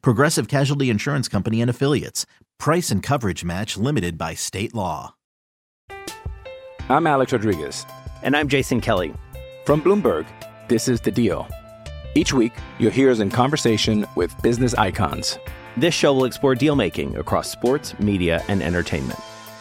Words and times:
Progressive 0.00 0.48
Casualty 0.48 0.90
Insurance 0.90 1.28
Company 1.28 1.60
and 1.60 1.70
Affiliates. 1.70 2.26
Price 2.58 2.90
and 2.90 3.02
coverage 3.02 3.44
match 3.44 3.76
limited 3.76 4.16
by 4.16 4.34
state 4.34 4.74
law. 4.74 5.14
I'm 6.88 7.06
Alex 7.06 7.32
Rodriguez. 7.32 7.86
And 8.22 8.36
I'm 8.36 8.48
Jason 8.48 8.80
Kelly. 8.80 9.14
From 9.64 9.80
Bloomberg, 9.82 10.26
this 10.68 10.88
is 10.88 11.00
The 11.00 11.10
Deal. 11.10 11.48
Each 12.14 12.32
week, 12.32 12.52
you'll 12.78 12.90
hear 12.90 13.10
us 13.10 13.20
in 13.20 13.30
conversation 13.30 14.06
with 14.16 14.34
business 14.42 14.74
icons. 14.74 15.38
This 15.76 15.94
show 15.94 16.12
will 16.12 16.26
explore 16.26 16.54
deal 16.54 16.76
making 16.76 17.16
across 17.16 17.50
sports, 17.50 17.98
media, 17.98 18.44
and 18.48 18.62
entertainment. 18.62 19.18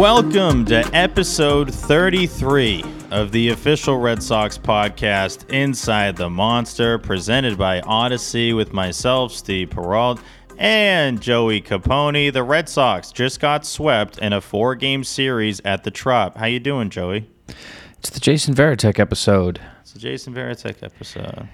Welcome 0.00 0.64
to 0.64 0.78
episode 0.94 1.74
33 1.74 2.82
of 3.10 3.32
the 3.32 3.50
official 3.50 3.98
Red 3.98 4.22
Sox 4.22 4.56
podcast, 4.56 5.46
Inside 5.50 6.16
the 6.16 6.30
Monster, 6.30 6.98
presented 6.98 7.58
by 7.58 7.82
Audacy 7.82 8.56
with 8.56 8.72
myself, 8.72 9.30
Steve 9.30 9.68
Perrault, 9.68 10.18
and 10.56 11.20
Joey 11.20 11.60
Copponi. 11.60 12.32
The 12.32 12.42
Red 12.42 12.66
Sox 12.70 13.12
just 13.12 13.40
got 13.40 13.66
swept 13.66 14.16
in 14.16 14.32
a 14.32 14.40
four-game 14.40 15.04
series 15.04 15.60
at 15.66 15.84
the 15.84 15.90
Trop. 15.90 16.34
How 16.38 16.46
you 16.46 16.60
doing, 16.60 16.88
Joey? 16.88 17.28
It's 17.98 18.08
the 18.08 18.20
Jason 18.20 18.54
Varitek 18.54 18.98
episode. 18.98 19.60
It's 19.82 19.94
a 19.94 19.98
Jason 19.98 20.32
Varitek 20.32 20.82
episode. 20.82 21.46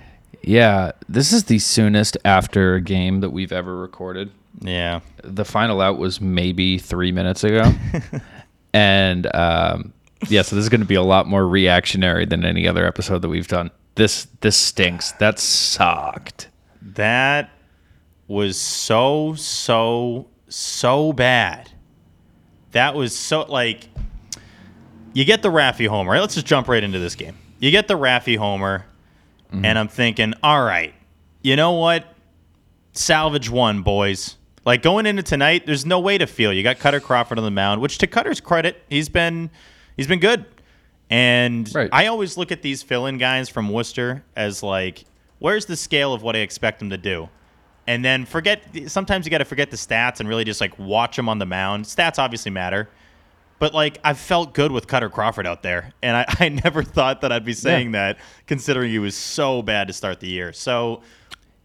Yeah, 0.42 0.92
this 1.08 1.32
is 1.32 1.42
the 1.46 1.58
soonest 1.58 2.16
after 2.24 2.76
a 2.76 2.80
game 2.80 3.22
that 3.22 3.30
we've 3.30 3.50
ever 3.50 3.76
recorded. 3.76 4.30
Yeah. 4.60 5.00
The 5.24 5.44
final 5.44 5.80
out 5.80 5.98
was 5.98 6.20
maybe 6.20 6.78
three 6.78 7.10
minutes 7.10 7.42
ago. 7.42 7.72
and 8.76 9.34
um, 9.34 9.94
yeah, 10.28 10.42
so 10.42 10.54
this 10.54 10.64
is 10.64 10.68
going 10.68 10.82
to 10.82 10.86
be 10.86 10.96
a 10.96 11.02
lot 11.02 11.26
more 11.26 11.48
reactionary 11.48 12.26
than 12.26 12.44
any 12.44 12.68
other 12.68 12.86
episode 12.86 13.22
that 13.22 13.28
we've 13.30 13.48
done. 13.48 13.70
This 13.94 14.26
this 14.42 14.54
stinks. 14.54 15.12
That 15.12 15.38
sucked. 15.38 16.50
That 16.82 17.48
was 18.28 18.60
so, 18.60 19.34
so, 19.34 20.28
so 20.48 21.14
bad. 21.14 21.70
That 22.72 22.94
was 22.94 23.16
so, 23.16 23.44
like, 23.44 23.88
you 25.14 25.24
get 25.24 25.40
the 25.40 25.50
Raffy 25.50 25.88
homer, 25.88 26.12
right? 26.12 26.20
Let's 26.20 26.34
just 26.34 26.46
jump 26.46 26.68
right 26.68 26.84
into 26.84 26.98
this 26.98 27.14
game. 27.14 27.38
You 27.58 27.70
get 27.70 27.88
the 27.88 27.94
Raffy 27.94 28.36
homer, 28.36 28.84
and 29.50 29.78
I'm 29.78 29.88
thinking, 29.88 30.34
all 30.42 30.62
right, 30.62 30.92
you 31.40 31.56
know 31.56 31.72
what? 31.72 32.04
Salvage 32.92 33.48
one, 33.48 33.80
boys. 33.82 34.36
Like, 34.66 34.82
going 34.82 35.06
into 35.06 35.22
tonight, 35.22 35.64
there's 35.64 35.86
no 35.86 36.00
way 36.00 36.18
to 36.18 36.26
feel. 36.26 36.52
You 36.52 36.64
got 36.64 36.78
Kutter 36.78 37.00
Crawford 37.00 37.38
on 37.38 37.44
the 37.44 37.50
mound, 37.52 37.80
which 37.80 37.98
to 37.98 38.06
Kutter's 38.08 38.40
credit, 38.40 38.82
he's 38.90 39.08
been 39.08 39.48
he's 39.96 40.08
been 40.08 40.18
good. 40.20 40.44
And 41.08 41.72
Right. 41.72 41.88
I 41.92 42.06
always 42.06 42.36
look 42.36 42.50
at 42.50 42.62
these 42.62 42.82
fill-in 42.82 43.16
guys 43.16 43.48
from 43.48 43.68
Worcester 43.70 44.24
as 44.34 44.64
like, 44.64 45.04
where's 45.38 45.66
the 45.66 45.76
scale 45.76 46.12
of 46.12 46.22
what 46.22 46.34
I 46.34 46.40
expect 46.40 46.80
them 46.80 46.90
to 46.90 46.96
do? 46.98 47.28
And 47.86 48.04
then 48.04 48.26
forget. 48.26 48.60
Sometimes 48.88 49.24
you 49.24 49.30
got 49.30 49.38
to 49.38 49.44
forget 49.44 49.70
the 49.70 49.76
stats 49.76 50.18
and 50.18 50.28
really 50.28 50.42
just 50.42 50.60
like 50.60 50.76
watch 50.80 51.14
them 51.14 51.28
on 51.28 51.38
the 51.38 51.46
mound. 51.46 51.84
Stats 51.84 52.18
obviously 52.18 52.50
matter, 52.50 52.88
but 53.60 53.72
like 53.72 53.98
I've 54.02 54.18
felt 54.18 54.52
good 54.52 54.72
with 54.72 54.88
Kutter 54.88 55.08
Crawford 55.12 55.46
out 55.46 55.62
there, 55.62 55.92
and 56.02 56.16
I, 56.16 56.24
I 56.40 56.48
never 56.48 56.82
thought 56.82 57.20
that 57.20 57.30
I'd 57.30 57.44
be 57.44 57.52
saying 57.52 57.92
that, 57.92 58.18
considering 58.48 58.90
he 58.90 58.98
was 58.98 59.14
so 59.14 59.62
bad 59.62 59.86
to 59.86 59.92
start 59.92 60.18
the 60.18 60.28
year. 60.28 60.52
So 60.52 61.02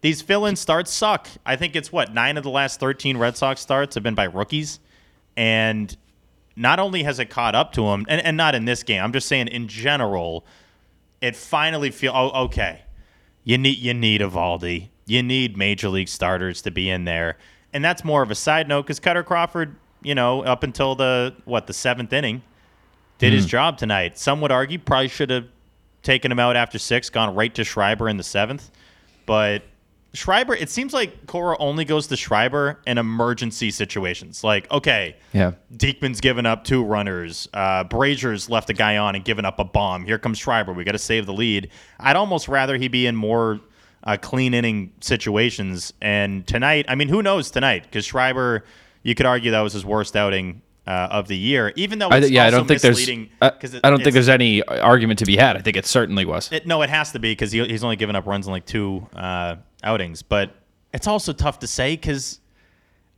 these 0.02 0.20
fill-in 0.20 0.56
starts 0.56 0.92
suck. 0.92 1.28
I 1.46 1.56
think 1.56 1.74
it's 1.74 1.90
what 1.90 2.12
nine 2.12 2.36
of 2.36 2.42
the 2.42 2.50
last 2.50 2.78
thirteen 2.78 3.16
Red 3.16 3.36
Sox 3.36 3.60
starts 3.60 3.94
have 3.94 4.04
been 4.04 4.14
by 4.14 4.24
rookies, 4.24 4.80
and 5.36 5.96
not 6.54 6.78
only 6.78 7.04
has 7.04 7.18
it 7.18 7.30
caught 7.30 7.54
up 7.54 7.72
to 7.72 7.86
him, 7.86 8.04
and, 8.08 8.20
and 8.20 8.36
not 8.36 8.54
in 8.54 8.66
this 8.66 8.82
game. 8.82 9.02
I'm 9.02 9.12
just 9.12 9.28
saying 9.28 9.48
in 9.48 9.68
general, 9.68 10.44
it 11.20 11.34
finally 11.34 11.90
feel 11.90 12.12
oh 12.14 12.44
okay. 12.44 12.82
You 13.44 13.58
need 13.58 13.78
you 13.78 13.94
need 13.94 14.20
Eovaldi. 14.20 14.88
You 15.06 15.22
need 15.22 15.56
major 15.56 15.88
league 15.88 16.08
starters 16.08 16.62
to 16.62 16.70
be 16.70 16.90
in 16.90 17.04
there, 17.04 17.38
and 17.72 17.84
that's 17.84 18.04
more 18.04 18.22
of 18.22 18.30
a 18.30 18.36
side 18.36 18.68
note 18.68 18.82
because 18.82 19.00
Kutter 19.00 19.24
Crawford, 19.24 19.76
you 20.02 20.14
know, 20.14 20.42
up 20.42 20.62
until 20.62 20.94
the 20.94 21.34
what 21.44 21.66
the 21.66 21.72
seventh 21.72 22.12
inning, 22.12 22.42
did 23.18 23.32
his 23.32 23.44
hmm. 23.44 23.50
job 23.50 23.78
tonight. 23.78 24.18
Some 24.18 24.40
would 24.40 24.50
argue 24.52 24.78
probably 24.78 25.08
should 25.08 25.30
have 25.30 25.46
taken 26.02 26.32
him 26.32 26.40
out 26.40 26.56
after 26.56 26.78
six, 26.78 27.08
gone 27.08 27.34
right 27.36 27.54
to 27.54 27.62
Schreiber 27.62 28.08
in 28.08 28.16
the 28.16 28.24
seventh, 28.24 28.70
but 29.26 29.62
Schreiber. 30.14 30.54
It 30.54 30.68
seems 30.70 30.92
like 30.92 31.26
Cora 31.26 31.56
only 31.58 31.84
goes 31.84 32.06
to 32.08 32.16
Schreiber 32.16 32.80
in 32.86 32.98
emergency 32.98 33.70
situations. 33.70 34.44
Like 34.44 34.70
okay, 34.70 35.16
Yeah. 35.32 35.52
Diekman's 35.74 36.20
given 36.20 36.44
up 36.46 36.64
two 36.64 36.84
runners. 36.84 37.48
Uh, 37.54 37.84
Brasier's 37.84 38.50
left 38.50 38.68
a 38.70 38.74
guy 38.74 38.98
on 38.98 39.14
and 39.14 39.24
given 39.24 39.44
up 39.44 39.58
a 39.58 39.64
bomb. 39.64 40.04
Here 40.04 40.18
comes 40.18 40.38
Schreiber. 40.38 40.72
We 40.72 40.84
got 40.84 40.92
to 40.92 40.98
save 40.98 41.26
the 41.26 41.32
lead. 41.32 41.70
I'd 41.98 42.16
almost 42.16 42.46
rather 42.48 42.76
he 42.76 42.88
be 42.88 43.06
in 43.06 43.16
more 43.16 43.60
uh, 44.04 44.16
clean 44.20 44.52
inning 44.52 44.92
situations. 45.00 45.92
And 46.02 46.46
tonight, 46.46 46.86
I 46.88 46.94
mean, 46.94 47.08
who 47.08 47.22
knows 47.22 47.50
tonight? 47.50 47.84
Because 47.84 48.04
Schreiber, 48.04 48.64
you 49.02 49.14
could 49.14 49.26
argue 49.26 49.50
that 49.52 49.60
was 49.60 49.72
his 49.72 49.84
worst 49.84 50.14
outing 50.16 50.60
uh, 50.86 51.08
of 51.10 51.28
the 51.28 51.36
year. 51.36 51.72
Even 51.76 51.98
though 52.00 52.08
I, 52.08 52.18
it's 52.18 52.30
yeah, 52.30 52.44
I 52.44 52.50
don't 52.50 52.66
think 52.66 52.80
there's. 52.82 52.96
misleading 52.98 53.30
I, 53.40 53.50
'cause 53.50 53.78
I 53.82 53.88
don't 53.88 54.02
think 54.02 54.14
there's 54.14 54.28
any 54.28 54.62
argument 54.64 55.20
to 55.20 55.24
be 55.26 55.36
had. 55.36 55.56
I 55.56 55.60
think 55.60 55.76
it 55.76 55.86
certainly 55.86 56.24
was. 56.24 56.50
it, 56.52 56.66
no, 56.66 56.82
it 56.82 56.90
has 56.90 57.12
to 57.12 57.18
be 57.20 57.30
because 57.32 57.52
he, 57.52 57.64
he's 57.66 57.84
only 57.84 57.96
given 57.96 58.16
up 58.16 58.26
runs 58.26 58.46
in 58.46 58.52
like 58.52 58.66
two 58.66 59.06
uh, 59.14 59.56
outings. 59.82 60.22
But 60.22 60.54
it's 60.92 61.06
also 61.06 61.32
tough 61.32 61.58
to 61.60 61.66
say 61.66 61.94
because 61.96 62.40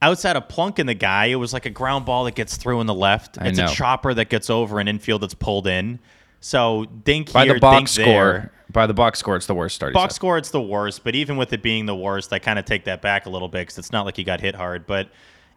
outside 0.02 0.36
of 0.36 0.48
plunking 0.48 0.86
the 0.86 0.94
guy, 0.94 1.26
it 1.26 1.36
was 1.36 1.52
like 1.52 1.66
a 1.66 1.70
ground 1.70 2.04
ball 2.06 2.24
that 2.24 2.34
gets 2.34 2.56
through 2.56 2.80
in 2.80 2.86
the 2.86 2.94
left. 2.94 3.38
I 3.40 3.48
It's 3.48 3.58
know. 3.58 3.66
a 3.66 3.68
chopper 3.68 4.14
that 4.14 4.28
gets 4.28 4.50
over 4.50 4.80
an 4.80 4.88
infield 4.88 5.22
that's 5.22 5.34
pulled 5.34 5.66
in. 5.66 5.98
So 6.40 6.84
dink 7.04 7.32
By 7.32 7.44
here, 7.44 7.54
the 7.54 7.60
box 7.60 7.92
score, 7.92 8.04
there. 8.04 8.52
by 8.70 8.86
the 8.86 8.92
box 8.92 9.18
score, 9.18 9.34
it's 9.36 9.46
the 9.46 9.54
worst 9.54 9.74
start. 9.76 9.94
Box 9.94 10.14
score, 10.14 10.36
it's 10.36 10.50
the 10.50 10.60
worst. 10.60 11.02
But 11.02 11.14
even 11.14 11.36
with 11.38 11.52
it 11.54 11.62
being 11.62 11.86
the 11.86 11.96
worst, 11.96 12.32
I 12.34 12.38
kind 12.38 12.58
of 12.58 12.66
take 12.66 12.84
that 12.84 13.00
back 13.00 13.24
a 13.24 13.30
little 13.30 13.48
bit 13.48 13.60
because 13.62 13.78
it's 13.78 13.92
not 13.92 14.04
like 14.04 14.16
he 14.16 14.24
got 14.24 14.42
hit 14.42 14.54
hard. 14.54 14.86
But 14.86 15.08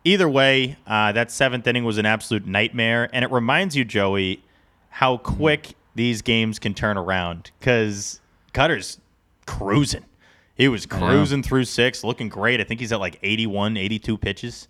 either 0.06 0.30
way, 0.30 0.78
uh, 0.88 1.12
that 1.12 1.30
seventh 1.30 1.68
inning 1.68 1.84
was 1.84 1.98
an 1.98 2.06
absolute 2.06 2.48
nightmare, 2.48 3.10
and 3.12 3.26
it 3.26 3.32
reminds 3.32 3.76
you, 3.76 3.84
Joey, 3.84 4.42
how 4.90 5.18
quick 5.18 5.74
these 5.94 6.22
games 6.22 6.58
can 6.58 6.74
turn 6.74 6.96
around. 6.98 7.52
Because 7.60 8.22
Kutter's 8.54 8.98
cruising. 9.46 10.06
He 10.58 10.68
was 10.68 10.88
cruising 10.88 11.44
through 11.44 11.66
six, 11.66 12.04
looking 12.04 12.30
great. 12.30 12.60
I 12.60 12.64
think 12.64 12.80
he's 12.80 12.92
at 12.92 13.00
like 13.00 13.20
81, 13.22 13.78
82 13.78 14.18
pitches. 14.18 14.68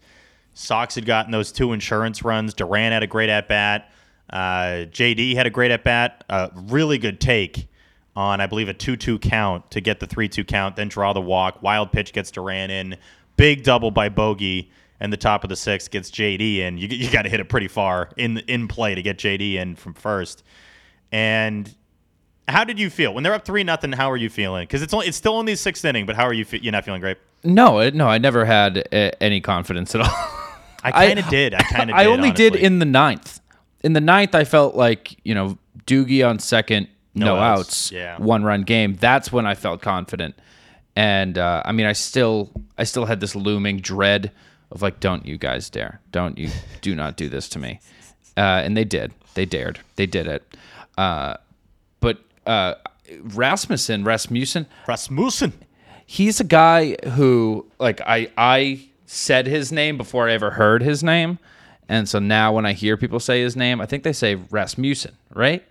Sox 0.53 0.95
had 0.95 1.05
gotten 1.05 1.31
those 1.31 1.51
two 1.51 1.71
insurance 1.71 2.23
runs. 2.23 2.53
Duran 2.53 2.91
had 2.91 3.03
a 3.03 3.07
great 3.07 3.29
at 3.29 3.47
bat. 3.47 3.89
Uh, 4.29 4.85
JD 4.91 5.35
had 5.35 5.47
a 5.47 5.49
great 5.49 5.71
at 5.71 5.85
bat. 5.85 6.25
A 6.29 6.51
really 6.53 6.97
good 6.97 7.21
take 7.21 7.69
on, 8.17 8.41
I 8.41 8.47
believe, 8.47 8.67
a 8.67 8.73
2 8.73 8.97
2 8.97 9.19
count 9.19 9.71
to 9.71 9.79
get 9.79 10.01
the 10.01 10.07
3 10.07 10.27
2 10.27 10.43
count, 10.43 10.75
then 10.75 10.89
draw 10.89 11.13
the 11.13 11.21
walk. 11.21 11.63
Wild 11.63 11.93
pitch 11.93 12.11
gets 12.11 12.31
Duran 12.31 12.69
in. 12.69 12.97
Big 13.37 13.63
double 13.63 13.91
by 13.91 14.09
Bogey. 14.09 14.71
And 14.99 15.13
the 15.13 15.17
top 15.17 15.43
of 15.43 15.49
the 15.49 15.55
sixth 15.55 15.91
gets 15.91 16.09
JD 16.09 16.57
in. 16.57 16.79
You, 16.79 16.87
you 16.87 17.11
got 17.11 17.21
to 17.21 17.29
hit 17.29 17.39
it 17.39 17.49
pretty 17.49 17.67
far 17.67 18.09
in 18.17 18.39
in 18.39 18.67
play 18.67 18.95
to 18.95 19.01
get 19.03 19.19
JD 19.19 19.53
in 19.53 19.75
from 19.75 19.93
first. 19.93 20.43
And 21.11 21.73
how 22.47 22.63
did 22.63 22.79
you 22.79 22.89
feel 22.89 23.13
when 23.13 23.23
they're 23.23 23.33
up 23.33 23.45
three 23.45 23.63
nothing? 23.63 23.91
How 23.91 24.09
are 24.11 24.17
you 24.17 24.29
feeling? 24.29 24.63
Because 24.63 24.81
it's 24.81 24.93
only 24.93 25.07
it's 25.07 25.17
still 25.17 25.33
only 25.35 25.53
the 25.53 25.57
sixth 25.57 25.83
inning, 25.85 26.05
but 26.05 26.15
how 26.15 26.23
are 26.25 26.33
you? 26.33 26.45
Fe- 26.45 26.59
you're 26.61 26.71
not 26.71 26.85
feeling 26.85 27.01
great. 27.01 27.17
No, 27.43 27.79
it, 27.79 27.93
no, 27.93 28.07
I 28.07 28.17
never 28.17 28.45
had 28.45 28.87
uh, 28.93 29.11
any 29.21 29.41
confidence 29.41 29.93
at 29.95 30.01
all. 30.07 30.29
I 30.83 30.91
kind 30.91 31.19
of 31.19 31.27
did. 31.27 31.53
I 31.53 31.61
kind 31.63 31.89
of. 31.89 31.95
I 31.97 32.05
only 32.05 32.31
did 32.31 32.55
in 32.55 32.79
the 32.79 32.85
ninth. 32.85 33.39
In 33.81 33.93
the 33.93 34.01
ninth, 34.01 34.33
I 34.35 34.43
felt 34.43 34.75
like 34.75 35.17
you 35.23 35.35
know 35.35 35.57
Doogie 35.85 36.27
on 36.27 36.39
second, 36.39 36.87
no, 37.15 37.25
No 37.25 37.35
outs, 37.37 37.59
outs, 37.59 37.91
yeah. 37.91 38.17
one 38.17 38.43
run 38.43 38.63
game. 38.63 38.95
That's 38.95 39.31
when 39.31 39.45
I 39.45 39.55
felt 39.55 39.81
confident. 39.81 40.35
And 40.95 41.37
uh, 41.37 41.61
I 41.63 41.73
mean, 41.73 41.85
I 41.85 41.93
still, 41.93 42.49
I 42.77 42.83
still 42.83 43.05
had 43.05 43.19
this 43.19 43.35
looming 43.35 43.77
dread 43.79 44.31
of 44.71 44.81
like, 44.81 44.99
don't 44.99 45.25
you 45.27 45.37
guys 45.37 45.69
dare, 45.69 46.01
don't 46.11 46.37
you, 46.39 46.49
do 46.81 46.95
not 46.95 47.17
do 47.17 47.29
this 47.29 47.47
to 47.49 47.59
me. 47.59 47.79
Uh, 48.35 48.61
and 48.65 48.75
they 48.75 48.83
did, 48.83 49.13
they 49.35 49.45
dared, 49.45 49.79
they 49.95 50.07
did 50.07 50.25
it. 50.25 50.57
Uh, 50.97 51.37
uh, 52.47 52.75
Rasmussen, 53.21 54.03
Rasmussen, 54.03 54.65
Rasmussen. 54.87 55.53
he's 56.05 56.39
a 56.39 56.43
guy 56.43 56.95
who 57.15 57.65
like 57.79 58.01
I 58.01 58.29
I 58.37 58.87
said 59.05 59.47
his 59.47 59.71
name 59.71 59.97
before 59.97 60.27
I 60.29 60.33
ever 60.33 60.51
heard 60.51 60.81
his 60.81 61.03
name. 61.03 61.39
And 61.89 62.09
so 62.09 62.19
now 62.19 62.51
when 62.53 62.65
I 62.65 62.73
hear 62.73 62.97
people 62.97 63.19
say 63.19 63.41
his 63.41 63.55
name, 63.55 63.79
I 63.79 63.85
think 63.85 64.03
they 64.03 64.11
say 64.11 64.35
Rasmussen, 64.35 65.15
right? 65.33 65.63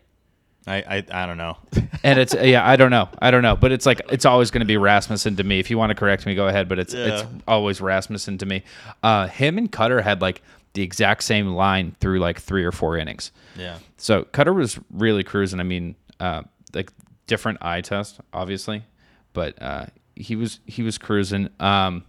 I, 0.67 0.76
I 0.76 1.05
I 1.12 1.26
don't 1.26 1.37
know. 1.37 1.58
And 2.02 2.19
it's 2.19 2.34
yeah, 2.40 2.67
I 2.67 2.76
don't 2.76 2.90
know. 2.90 3.08
I 3.20 3.31
don't 3.31 3.43
know, 3.43 3.55
but 3.55 3.70
it's 3.70 3.84
like 3.87 4.00
it's 4.11 4.25
always 4.25 4.50
going 4.50 4.61
to 4.61 4.67
be 4.67 4.76
Rasmussen 4.78 5.37
to 5.37 5.44
me. 5.44 5.58
If 5.61 5.70
you 5.70 5.78
want 5.78 5.90
to 5.90 5.94
correct 5.94 6.25
me, 6.26 6.34
go 6.34 6.49
ahead, 6.49 6.69
but 6.69 6.78
it's 6.78 6.94
it's 6.94 7.25
always 7.46 7.81
Rasmussen 7.81 8.38
to 8.38 8.46
me. 8.46 8.62
Uh 9.02 9.28
him 9.28 9.58
and 9.58 9.70
Kutter 9.70 10.02
had 10.02 10.20
like 10.23 10.43
the 10.73 10.82
exact 10.82 11.23
same 11.23 11.49
line 11.49 11.94
through 12.00 12.19
like 12.19 12.38
3 12.38 12.62
or 12.62 12.70
4 12.70 12.99
innings. 12.99 13.32
Yeah. 13.56 13.78
So 13.96 14.25
Kutter 14.25 14.55
was 14.55 14.78
really 14.90 15.25
cruising. 15.25 15.58
I 15.58 15.62
mean, 15.62 15.96
uh, 16.20 16.43
like 16.75 16.91
different 17.27 17.59
eye 17.63 17.81
test, 17.81 18.21
obviously, 18.33 18.85
but 19.33 19.61
uh, 19.63 19.87
he 20.15 20.37
was 20.37 20.61
he 20.67 20.83
was 20.83 20.99
cruising. 20.99 21.49
Um, 21.61 22.05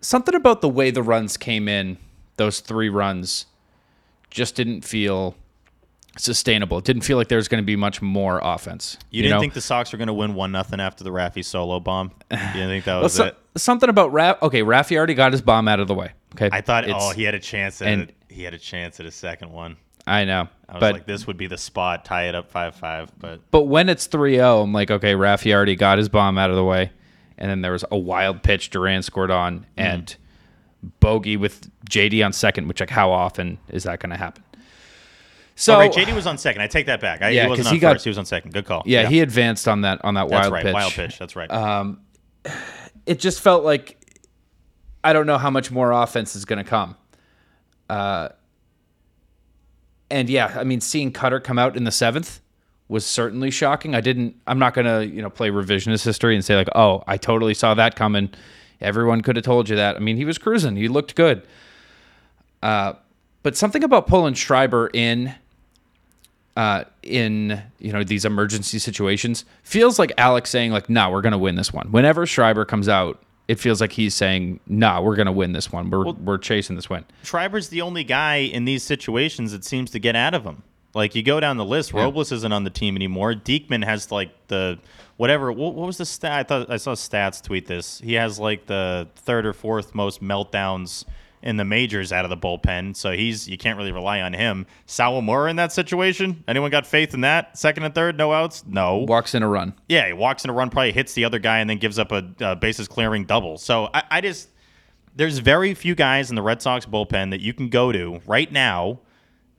something 0.00 0.34
about 0.34 0.60
the 0.60 0.68
way 0.68 0.90
the 0.90 1.02
runs 1.02 1.36
came 1.36 1.68
in, 1.68 1.98
those 2.36 2.60
three 2.60 2.88
runs, 2.88 3.46
just 4.30 4.54
didn't 4.54 4.82
feel 4.82 5.34
sustainable. 6.16 6.78
It 6.78 6.84
didn't 6.84 7.02
feel 7.02 7.16
like 7.16 7.28
there 7.28 7.38
was 7.38 7.48
going 7.48 7.62
to 7.62 7.66
be 7.66 7.76
much 7.76 8.00
more 8.00 8.40
offense. 8.42 8.96
You, 9.10 9.22
didn't 9.22 9.36
know? 9.36 9.40
think 9.40 9.54
the 9.54 9.60
Sox 9.60 9.90
were 9.92 9.98
going 9.98 10.08
to 10.08 10.14
win 10.14 10.34
one 10.34 10.52
nothing 10.52 10.80
after 10.80 11.02
the 11.02 11.10
Raffy 11.10 11.44
solo 11.44 11.80
bomb? 11.80 12.12
You 12.30 12.36
didn't 12.36 12.68
think 12.68 12.84
that 12.84 12.94
Well, 12.94 13.02
was 13.04 13.14
so- 13.14 13.24
it? 13.26 13.36
something 13.56 13.88
about 13.88 14.12
Raff. 14.12 14.40
Okay, 14.42 14.62
Raffy 14.62 14.96
already 14.96 15.14
got 15.14 15.32
his 15.32 15.42
bomb 15.42 15.66
out 15.66 15.80
of 15.80 15.88
the 15.88 15.94
way. 15.94 16.12
Okay, 16.34 16.50
I 16.52 16.60
thought, 16.60 16.84
It's- 16.84 17.00
oh, 17.02 17.10
he 17.12 17.24
had 17.24 17.34
a 17.34 17.40
chance 17.40 17.80
at 17.82 17.88
and- 17.88 18.02
it. 18.02 18.14
He 18.28 18.42
had 18.42 18.54
a 18.54 18.58
chance 18.58 18.98
at 19.00 19.06
a 19.06 19.10
second 19.12 19.52
one. 19.52 19.76
I 20.06 20.24
know, 20.24 20.48
I 20.68 20.72
was 20.74 20.80
but 20.80 20.92
like, 20.94 21.06
this 21.06 21.26
would 21.26 21.36
be 21.38 21.46
the 21.46 21.56
spot, 21.56 22.04
tie 22.04 22.24
it 22.28 22.34
up 22.34 22.50
five 22.50 22.74
five. 22.76 23.10
But 23.18 23.40
But 23.50 23.62
when 23.62 23.88
it's 23.88 24.06
3-0, 24.06 24.62
I'm 24.64 24.72
like, 24.72 24.90
okay, 24.90 25.14
Rafi 25.14 25.52
already 25.54 25.76
got 25.76 25.96
his 25.98 26.08
bomb 26.08 26.36
out 26.38 26.50
of 26.50 26.56
the 26.56 26.64
way. 26.64 26.90
And 27.38 27.50
then 27.50 27.62
there 27.62 27.72
was 27.72 27.84
a 27.90 27.96
wild 27.98 28.42
pitch 28.42 28.70
Duran 28.70 29.02
scored 29.02 29.30
on 29.30 29.66
and 29.76 30.14
bogey 31.00 31.36
with 31.36 31.70
JD 31.90 32.24
on 32.24 32.32
second, 32.32 32.68
which 32.68 32.80
like 32.80 32.90
how 32.90 33.10
often 33.10 33.58
is 33.70 33.84
that 33.84 33.98
going 34.00 34.10
to 34.10 34.16
happen? 34.16 34.44
So 35.56 35.74
oh, 35.76 35.78
right, 35.78 35.90
JD 35.92 36.14
was 36.14 36.26
on 36.26 36.36
second. 36.36 36.62
I 36.62 36.66
take 36.66 36.86
that 36.86 37.00
back. 37.00 37.22
I, 37.22 37.30
Yeah, 37.30 37.44
he 37.44 37.48
wasn't 37.48 37.64
'cause 37.64 37.70
on 37.70 37.74
he 37.74 37.80
got- 37.80 37.92
first. 37.94 38.04
He 38.04 38.10
was 38.10 38.18
on 38.18 38.26
second. 38.26 38.52
Good 38.52 38.66
call. 38.66 38.82
yeah, 38.86 39.08
he 39.08 39.20
advanced 39.20 39.66
on 39.68 39.80
that 39.82 40.04
on 40.04 40.14
that 40.14 40.28
That's 40.28 40.42
wild 40.42 40.52
right. 40.52 40.62
pitch. 40.64 40.74
Wild 40.74 40.92
pitch. 40.92 41.18
That's 41.18 41.34
right. 41.36 41.96
It 43.06 43.18
just 43.20 43.40
felt 43.40 43.64
like 43.64 43.98
I 45.02 45.12
don't 45.12 45.26
know 45.26 45.38
how 45.38 45.50
much 45.50 45.70
more 45.70 45.92
offense 45.92 46.34
is 46.36 46.44
going 46.44 46.62
to 46.62 46.68
come. 46.68 46.96
Uh 47.88 48.28
and 50.10 50.28
yeah, 50.28 50.54
I 50.58 50.64
mean 50.64 50.80
seeing 50.80 51.12
Kutter 51.12 51.42
come 51.42 51.58
out 51.58 51.76
in 51.76 51.84
the 51.84 51.90
7th 51.90 52.40
was 52.88 53.06
certainly 53.06 53.50
shocking. 53.50 53.94
I 53.94 54.00
didn't 54.00 54.36
I'm 54.46 54.58
not 54.58 54.74
to, 54.74 55.06
you 55.06 55.22
know, 55.22 55.30
play 55.30 55.50
revisionist 55.50 56.04
history 56.04 56.34
and 56.34 56.44
say 56.44 56.56
like, 56.56 56.68
"Oh, 56.74 57.02
I 57.06 57.16
totally 57.16 57.54
saw 57.54 57.74
that 57.74 57.96
coming." 57.96 58.30
Everyone 58.80 59.22
could 59.22 59.36
have 59.36 59.44
told 59.44 59.68
you 59.68 59.76
that. 59.76 59.96
I 59.96 59.98
mean, 60.00 60.16
he 60.16 60.24
was 60.24 60.36
cruising. 60.36 60.76
He 60.76 60.88
looked 60.88 61.14
good. 61.14 61.42
Uh, 62.62 62.94
but 63.42 63.56
something 63.56 63.82
about 63.82 64.06
pulling 64.06 64.34
Schreiber 64.34 64.90
in, 64.92 65.34
uh, 66.56 66.84
in 67.02 67.62
you 67.78 67.92
know 67.92 68.04
these 68.04 68.24
emergency 68.24 68.78
situations 68.78 69.44
feels 69.62 69.98
like 69.98 70.12
Alex 70.18 70.50
saying 70.50 70.70
like, 70.70 70.90
"Nah, 70.90 71.10
we're 71.10 71.22
gonna 71.22 71.38
win 71.38 71.54
this 71.54 71.72
one." 71.72 71.90
Whenever 71.90 72.26
Schreiber 72.26 72.64
comes 72.64 72.88
out, 72.88 73.22
it 73.48 73.60
feels 73.60 73.80
like 73.80 73.92
he's 73.92 74.14
saying, 74.14 74.60
"Nah, 74.66 75.00
we're 75.00 75.16
gonna 75.16 75.32
win 75.32 75.52
this 75.52 75.70
one. 75.70 75.90
We're 75.90 76.12
we're 76.12 76.38
chasing 76.38 76.76
this 76.76 76.88
win." 76.88 77.04
Schreiber's 77.22 77.68
the 77.68 77.82
only 77.82 78.04
guy 78.04 78.36
in 78.36 78.64
these 78.64 78.82
situations 78.82 79.52
that 79.52 79.64
seems 79.64 79.90
to 79.92 79.98
get 79.98 80.16
out 80.16 80.34
of 80.34 80.44
him. 80.44 80.62
Like 80.94 81.14
you 81.14 81.22
go 81.22 81.40
down 81.40 81.56
the 81.56 81.64
list, 81.64 81.92
Robles 81.92 82.30
isn't 82.30 82.52
on 82.52 82.62
the 82.64 82.70
team 82.70 82.94
anymore. 82.94 83.34
Diekman 83.34 83.84
has 83.84 84.12
like 84.12 84.30
the 84.46 84.78
whatever. 85.16 85.50
What, 85.50 85.74
what 85.74 85.86
was 85.86 85.98
the 85.98 86.06
stat? 86.06 86.32
I 86.32 86.42
thought 86.44 86.70
I 86.70 86.76
saw 86.76 86.92
stats 86.92 87.42
tweet 87.42 87.66
this. 87.66 88.00
He 88.00 88.14
has 88.14 88.38
like 88.38 88.66
the 88.66 89.08
third 89.16 89.44
or 89.44 89.52
fourth 89.52 89.94
most 89.94 90.22
meltdowns 90.22 91.04
in 91.44 91.58
the 91.58 91.64
majors 91.64 92.10
out 92.10 92.24
of 92.24 92.30
the 92.30 92.36
bullpen. 92.36 92.96
So 92.96 93.12
he's 93.12 93.46
you 93.46 93.56
can't 93.56 93.78
really 93.78 93.92
rely 93.92 94.22
on 94.22 94.32
him. 94.32 94.66
Sawamura 94.88 95.50
in 95.50 95.56
that 95.56 95.72
situation. 95.72 96.42
Anyone 96.48 96.70
got 96.70 96.86
faith 96.86 97.14
in 97.14 97.20
that? 97.20 97.56
Second 97.56 97.84
and 97.84 97.94
third, 97.94 98.16
no 98.16 98.32
outs. 98.32 98.64
No. 98.66 99.04
Walks 99.06 99.34
in 99.34 99.42
a 99.42 99.48
run. 99.48 99.74
Yeah, 99.88 100.06
he 100.06 100.14
walks 100.14 100.44
in 100.44 100.50
a 100.50 100.54
run, 100.54 100.70
probably 100.70 100.92
hits 100.92 101.12
the 101.12 101.24
other 101.24 101.38
guy, 101.38 101.58
and 101.58 101.70
then 101.70 101.78
gives 101.78 101.98
up 101.98 102.10
a, 102.10 102.24
a 102.40 102.56
bases 102.56 102.88
clearing 102.88 103.26
double. 103.26 103.58
So 103.58 103.90
I, 103.94 104.02
I 104.10 104.20
just 104.22 104.48
there's 105.14 105.38
very 105.38 105.74
few 105.74 105.94
guys 105.94 106.30
in 106.30 106.34
the 106.34 106.42
Red 106.42 106.62
Sox 106.62 106.86
bullpen 106.86 107.30
that 107.30 107.40
you 107.40 107.52
can 107.52 107.68
go 107.68 107.92
to 107.92 108.20
right 108.26 108.50
now 108.50 109.00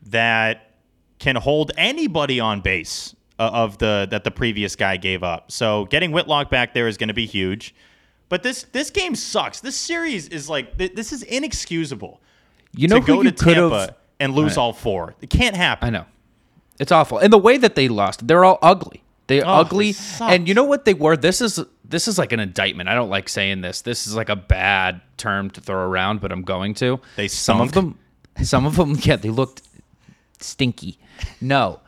that 0.08 0.74
can 1.20 1.36
hold 1.36 1.72
anybody 1.78 2.40
on 2.40 2.62
base 2.62 3.16
uh, 3.38 3.52
of 3.54 3.78
the 3.78 4.08
that 4.10 4.24
the 4.24 4.32
previous 4.32 4.76
guy 4.76 4.98
gave 4.98 5.24
up. 5.24 5.52
So 5.52 5.86
getting 5.86 6.12
Whitlock 6.12 6.50
back 6.50 6.74
there 6.74 6.88
is 6.88 6.98
going 6.98 7.10
to 7.10 7.14
be 7.14 7.28
huge. 7.28 7.76
But 8.30 8.44
this 8.44 8.64
this 8.72 8.90
game 8.90 9.16
sucks. 9.16 9.60
This 9.60 9.76
series 9.76 10.28
is 10.30 10.50
like 10.50 10.78
th- 10.78 10.94
this 10.96 11.12
is 11.14 11.24
inexcusable. 11.24 12.20
You 12.76 12.88
know 12.88 13.00
to 13.00 13.06
go 13.06 13.22
you 13.22 13.30
to 13.30 13.32
Tampa 13.32 13.96
and 14.20 14.34
lose 14.34 14.52
Right. 14.52 14.64
all 14.64 14.74
four. 14.74 15.16
It 15.22 15.30
can't 15.30 15.56
happen. 15.56 15.88
I 15.88 15.90
know. 15.92 16.06
It's 16.80 16.92
awful. 16.92 17.20
And 17.20 17.32
the 17.32 17.38
way 17.38 17.58
that 17.58 17.76
they 17.76 17.88
lost, 17.88 18.28
they're 18.28 18.44
all 18.44 18.60
ugly. 18.62 19.02
They're 19.28 19.46
Oh, 19.48 19.54
ugly. 19.62 19.96
And 20.22 20.48
you 20.48 20.54
know 20.54 20.64
what 20.66 20.86
they 20.86 20.94
were? 20.94 21.16
This 21.18 21.40
is 21.42 21.60
this 21.84 22.08
is 22.08 22.18
like 22.18 22.32
an 22.32 22.40
indictment. 22.40 22.90
I 22.90 22.96
don't 22.96 23.10
like 23.10 23.30
saying 23.30 23.62
this. 23.62 23.82
This 23.82 24.08
is 24.08 24.16
like 24.16 24.30
a 24.30 24.36
bad 24.36 25.02
term 25.18 25.50
to 25.52 25.62
throw 25.62 25.78
around, 25.88 26.20
but 26.22 26.32
I'm 26.32 26.42
going 26.44 26.74
to. 26.76 27.00
They 27.16 27.28
some 27.28 27.62
of 27.62 27.72
them 27.74 27.98
some 28.44 28.66
of 28.66 28.76
them 28.76 28.96
yeah, 29.02 29.16
they 29.16 29.30
looked 29.30 29.62
stinky. 30.40 30.98
No. 31.42 31.80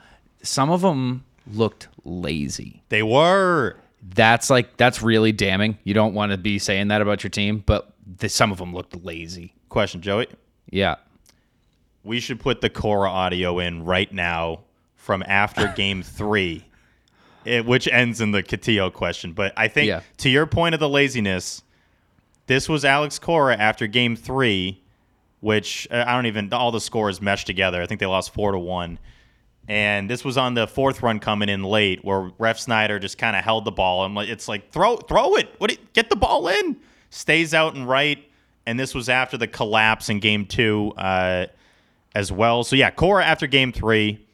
Some 0.44 0.70
of 0.70 0.82
them 0.82 1.26
looked 1.52 1.88
lazy. 2.06 2.84
They 2.90 3.04
were. 3.04 3.76
That's 4.02 4.50
like 4.50 4.78
that's 4.78 5.02
really 5.02 5.32
damning. 5.32 5.78
You 5.84 5.94
don't 5.94 6.14
want 6.14 6.32
to 6.32 6.38
be 6.38 6.60
saying 6.60 6.90
that 6.90 7.02
about 7.02 7.24
your 7.24 7.30
team, 7.30 7.64
but 7.66 7.92
the, 8.20 8.30
some 8.30 8.52
of 8.52 8.58
them 8.58 8.74
looked 8.74 8.96
lazy. 9.04 9.54
Question, 9.70 10.02
Joey. 10.02 10.28
Yeah. 10.70 10.96
We 12.04 12.20
should 12.20 12.40
put 12.40 12.62
the 12.62 12.70
Cora 12.70 13.10
audio 13.10 13.60
in 13.60 13.84
right 13.84 14.12
now 14.14 14.62
from 14.96 15.24
after 15.28 15.68
game 15.76 16.04
three, 16.04 16.64
it, 17.44 17.66
which 17.66 17.88
ends 17.88 18.22
in 18.22 18.32
the 18.32 18.44
Cotillo 18.44 18.92
question. 18.94 19.34
But 19.34 19.54
I 19.58 19.68
think 19.68 19.88
Yeah. 19.88 20.02
to 20.18 20.30
your 20.30 20.46
point 20.46 20.74
of 20.74 20.80
the 20.80 20.88
laziness, 20.90 21.64
this 22.46 22.70
was 22.70 22.86
Alex 22.86 23.20
Cora 23.20 23.58
after 23.58 23.88
game 23.88 24.16
three, 24.16 24.82
which 25.42 25.88
uh, 25.92 26.04
I 26.08 26.14
don't 26.14 26.28
even, 26.28 26.54
all 26.54 26.72
the 26.72 26.80
scores 26.80 27.22
meshed 27.22 27.48
together. 27.48 27.82
I 27.82 27.88
think 27.88 28.00
they 28.00 28.06
lost 28.06 28.34
four 28.34 28.52
to 28.54 28.60
one. 28.60 29.00
And 29.70 30.10
this 30.10 30.24
was 30.24 30.38
on 30.38 30.54
the 30.54 30.66
fourth 30.66 31.04
run 31.04 31.20
coming 31.20 31.50
in 31.50 31.64
late, 31.64 32.04
where 32.06 32.30
Refsnyder 32.40 33.02
just 33.02 33.18
kind 33.18 33.36
of 33.36 33.44
held 33.44 33.66
the 33.66 33.72
ball. 33.72 34.06
I'm 34.06 34.16
like, 34.16 34.30
it's 34.30 34.48
like 34.48 34.72
throw, 34.72 34.96
throw 34.98 35.36
it. 35.36 35.54
What? 35.58 35.70
do- 35.72 35.78
Get 35.94 36.10
the 36.10 36.16
ball 36.16 36.48
in. 36.48 36.78
Stays 37.10 37.54
out 37.54 37.76
and 37.76 37.88
right. 37.88 38.24
And 38.66 38.80
this 38.80 38.96
was 38.96 39.10
after 39.10 39.38
the 39.38 39.48
collapse 39.48 40.10
in 40.10 40.20
game 40.20 40.46
two, 40.46 40.94
uh, 40.98 41.48
as 42.16 42.32
well. 42.32 42.64
So 42.64 42.76
yeah, 42.76 42.90
Cora 42.92 43.24
after 43.26 43.46
game 43.46 43.72
three, 43.72 44.26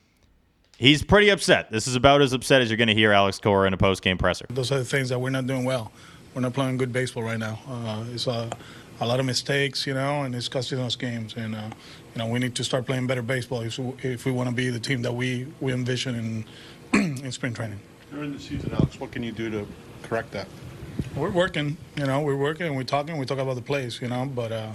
he's 0.77 1.03
pretty 1.03 1.29
upset. 1.29 1.71
This 1.71 1.87
is 1.87 1.95
about 1.95 2.21
as 2.21 2.33
upset 2.33 2.61
as 2.61 2.69
you're 2.69 2.77
going 2.77 2.87
to 2.87 2.93
hear 2.93 3.11
Alex 3.11 3.39
Cora 3.39 3.67
in 3.67 3.73
a 3.73 3.77
post 3.77 4.01
game 4.01 4.17
presser. 4.17 4.45
Those 4.49 4.71
are 4.71 4.77
the 4.79 4.85
things 4.85 5.09
that 5.09 5.19
we're 5.19 5.29
not 5.31 5.47
doing 5.47 5.65
well. 5.65 5.91
We're 6.33 6.41
not 6.41 6.53
playing 6.53 6.77
good 6.77 6.91
baseball 6.93 7.23
right 7.23 7.37
now. 7.39 7.59
Uh, 7.67 8.05
it's 8.13 8.25
a, 8.27 8.49
a 8.99 9.07
lot 9.07 9.19
of 9.19 9.25
mistakes, 9.25 9.87
you 9.87 9.93
know, 9.93 10.23
and 10.23 10.35
it's 10.35 10.47
costing 10.47 10.79
us 10.79 10.95
games. 10.95 11.35
And 11.35 11.55
uh, 11.55 11.69
you 12.13 12.19
know, 12.19 12.27
we 12.27 12.39
need 12.39 12.55
to 12.55 12.63
start 12.63 12.85
playing 12.85 13.07
better 13.07 13.21
baseball 13.21 13.61
if, 13.61 13.79
if 14.03 14.25
we 14.25 14.31
want 14.31 14.49
to 14.49 14.55
be 14.55 14.69
the 14.69 14.79
team 14.79 15.01
that 15.01 15.13
we, 15.13 15.47
we 15.59 15.73
envision 15.73 16.15
in 16.15 16.45
in 17.23 17.31
spring 17.31 17.53
training. 17.53 17.79
During 18.11 18.33
the 18.33 18.39
season, 18.39 18.71
Alex, 18.73 18.99
what 18.99 19.11
can 19.11 19.23
you 19.23 19.31
do 19.31 19.49
to 19.49 19.67
correct 20.03 20.31
that? 20.31 20.47
We're 21.15 21.31
working, 21.31 21.77
you 21.95 22.05
know, 22.05 22.21
we're 22.21 22.35
working 22.35 22.67
and 22.67 22.75
we're 22.75 22.83
talking. 22.83 23.17
We 23.17 23.25
talk 23.25 23.39
about 23.39 23.55
the 23.55 23.63
plays, 23.63 23.99
you 23.99 24.07
know, 24.07 24.25
but 24.25 24.51
uh, 24.51 24.73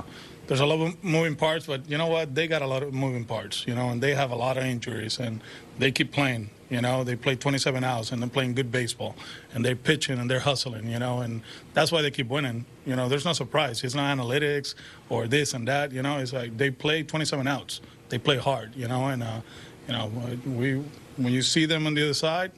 there's 0.48 0.60
a 0.60 0.66
lot 0.66 0.80
of 0.80 1.04
moving 1.04 1.36
parts. 1.36 1.66
But 1.66 1.88
you 1.88 1.96
know 1.96 2.08
what? 2.08 2.34
They 2.34 2.48
got 2.48 2.62
a 2.62 2.66
lot 2.66 2.82
of 2.82 2.92
moving 2.92 3.24
parts, 3.24 3.64
you 3.68 3.74
know, 3.74 3.90
and 3.90 4.00
they 4.00 4.14
have 4.14 4.32
a 4.32 4.34
lot 4.34 4.56
of 4.56 4.64
injuries 4.64 5.20
and 5.20 5.40
they 5.78 5.92
keep 5.92 6.12
playing. 6.12 6.50
You 6.70 6.82
know, 6.82 7.02
they 7.02 7.16
play 7.16 7.34
27 7.34 7.82
outs 7.82 8.12
and 8.12 8.20
they're 8.20 8.28
playing 8.28 8.54
good 8.54 8.70
baseball 8.70 9.16
and 9.54 9.64
they're 9.64 9.76
pitching 9.76 10.18
and 10.18 10.30
they're 10.30 10.40
hustling, 10.40 10.90
you 10.90 10.98
know, 10.98 11.20
and 11.20 11.40
that's 11.72 11.90
why 11.90 12.02
they 12.02 12.10
keep 12.10 12.28
winning. 12.28 12.66
You 12.84 12.94
know, 12.94 13.08
there's 13.08 13.24
no 13.24 13.32
surprise. 13.32 13.82
It's 13.84 13.94
not 13.94 14.16
analytics 14.16 14.74
or 15.08 15.26
this 15.26 15.54
and 15.54 15.66
that. 15.66 15.92
You 15.92 16.02
know, 16.02 16.18
it's 16.18 16.32
like 16.32 16.58
they 16.58 16.70
play 16.70 17.02
27 17.02 17.46
outs. 17.46 17.80
They 18.10 18.18
play 18.18 18.36
hard, 18.36 18.74
you 18.76 18.86
know, 18.86 19.06
and 19.06 19.22
uh, 19.22 19.40
you 19.86 19.94
know, 19.94 20.12
we 20.46 20.74
when 21.16 21.32
you 21.32 21.42
see 21.42 21.66
them 21.66 21.86
on 21.86 21.94
the 21.94 22.02
other 22.04 22.14
side, 22.14 22.52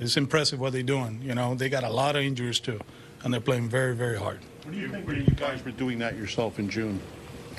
it's 0.00 0.16
impressive 0.16 0.60
what 0.60 0.72
they're 0.72 0.82
doing. 0.82 1.20
You 1.22 1.34
know, 1.34 1.54
they 1.54 1.68
got 1.68 1.84
a 1.84 1.90
lot 1.90 2.16
of 2.16 2.22
injuries 2.22 2.60
too, 2.60 2.80
and 3.22 3.32
they're 3.32 3.40
playing 3.40 3.68
very, 3.68 3.94
very 3.94 4.18
hard. 4.18 4.40
What 4.64 4.74
do 4.74 4.80
you 4.80 4.88
think? 4.88 5.06
When 5.06 5.16
you 5.16 5.34
guys 5.34 5.64
were 5.64 5.72
doing 5.72 5.98
that 5.98 6.16
yourself 6.16 6.58
in 6.58 6.70
June, 6.70 7.00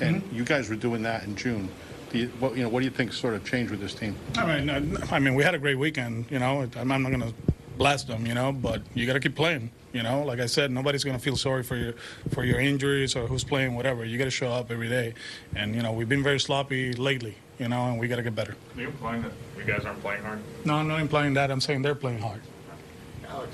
and 0.00 0.22
you 0.32 0.44
guys 0.44 0.68
were 0.68 0.76
doing 0.76 1.02
that 1.02 1.24
in 1.24 1.36
June. 1.36 1.68
Do 2.10 2.18
you, 2.18 2.26
what, 2.40 2.56
you 2.56 2.62
know, 2.64 2.68
what 2.68 2.80
do 2.80 2.84
you 2.84 2.90
think 2.90 3.12
sort 3.12 3.34
of 3.34 3.44
changed 3.44 3.70
with 3.70 3.80
this 3.80 3.94
team? 3.94 4.16
I 4.36 4.44
mean, 4.44 4.68
uh, 4.68 5.06
I 5.12 5.18
mean, 5.20 5.34
we 5.34 5.44
had 5.44 5.54
a 5.54 5.58
great 5.58 5.78
weekend. 5.78 6.26
You 6.30 6.40
know, 6.40 6.68
I'm 6.76 6.92
I'm 6.92 7.02
not 7.02 7.10
gonna 7.10 7.32
blast 7.78 8.08
them. 8.08 8.26
You 8.26 8.34
know, 8.34 8.52
but 8.52 8.82
you 8.94 9.06
got 9.06 9.12
to 9.14 9.20
keep 9.20 9.36
playing. 9.36 9.70
You 9.92 10.02
know, 10.02 10.22
like 10.22 10.40
I 10.40 10.46
said, 10.46 10.70
nobody's 10.70 11.04
gonna 11.04 11.18
feel 11.18 11.36
sorry 11.36 11.62
for 11.62 11.76
your 11.76 11.94
for 12.30 12.44
your 12.44 12.58
injuries 12.60 13.14
or 13.14 13.26
who's 13.26 13.44
playing, 13.44 13.74
whatever. 13.76 14.04
You 14.04 14.18
got 14.18 14.24
to 14.24 14.30
show 14.30 14.50
up 14.50 14.70
every 14.70 14.88
day, 14.88 15.14
and 15.54 15.74
you 15.74 15.82
know, 15.82 15.92
we've 15.92 16.08
been 16.08 16.22
very 16.22 16.40
sloppy 16.40 16.92
lately. 16.92 17.36
You 17.58 17.68
know, 17.68 17.86
and 17.86 18.00
we 18.00 18.08
got 18.08 18.16
to 18.16 18.22
get 18.22 18.34
better. 18.34 18.56
Are 18.74 18.80
you 18.80 18.86
implying 18.88 19.22
that 19.22 19.32
you 19.56 19.64
guys 19.64 19.84
aren't 19.84 20.00
playing 20.00 20.22
hard? 20.22 20.40
No, 20.64 20.74
I'm 20.74 20.88
not 20.88 21.00
implying 21.00 21.34
that. 21.34 21.50
I'm 21.50 21.60
saying 21.60 21.82
they're 21.82 21.94
playing 21.94 22.20
hard. 22.20 22.40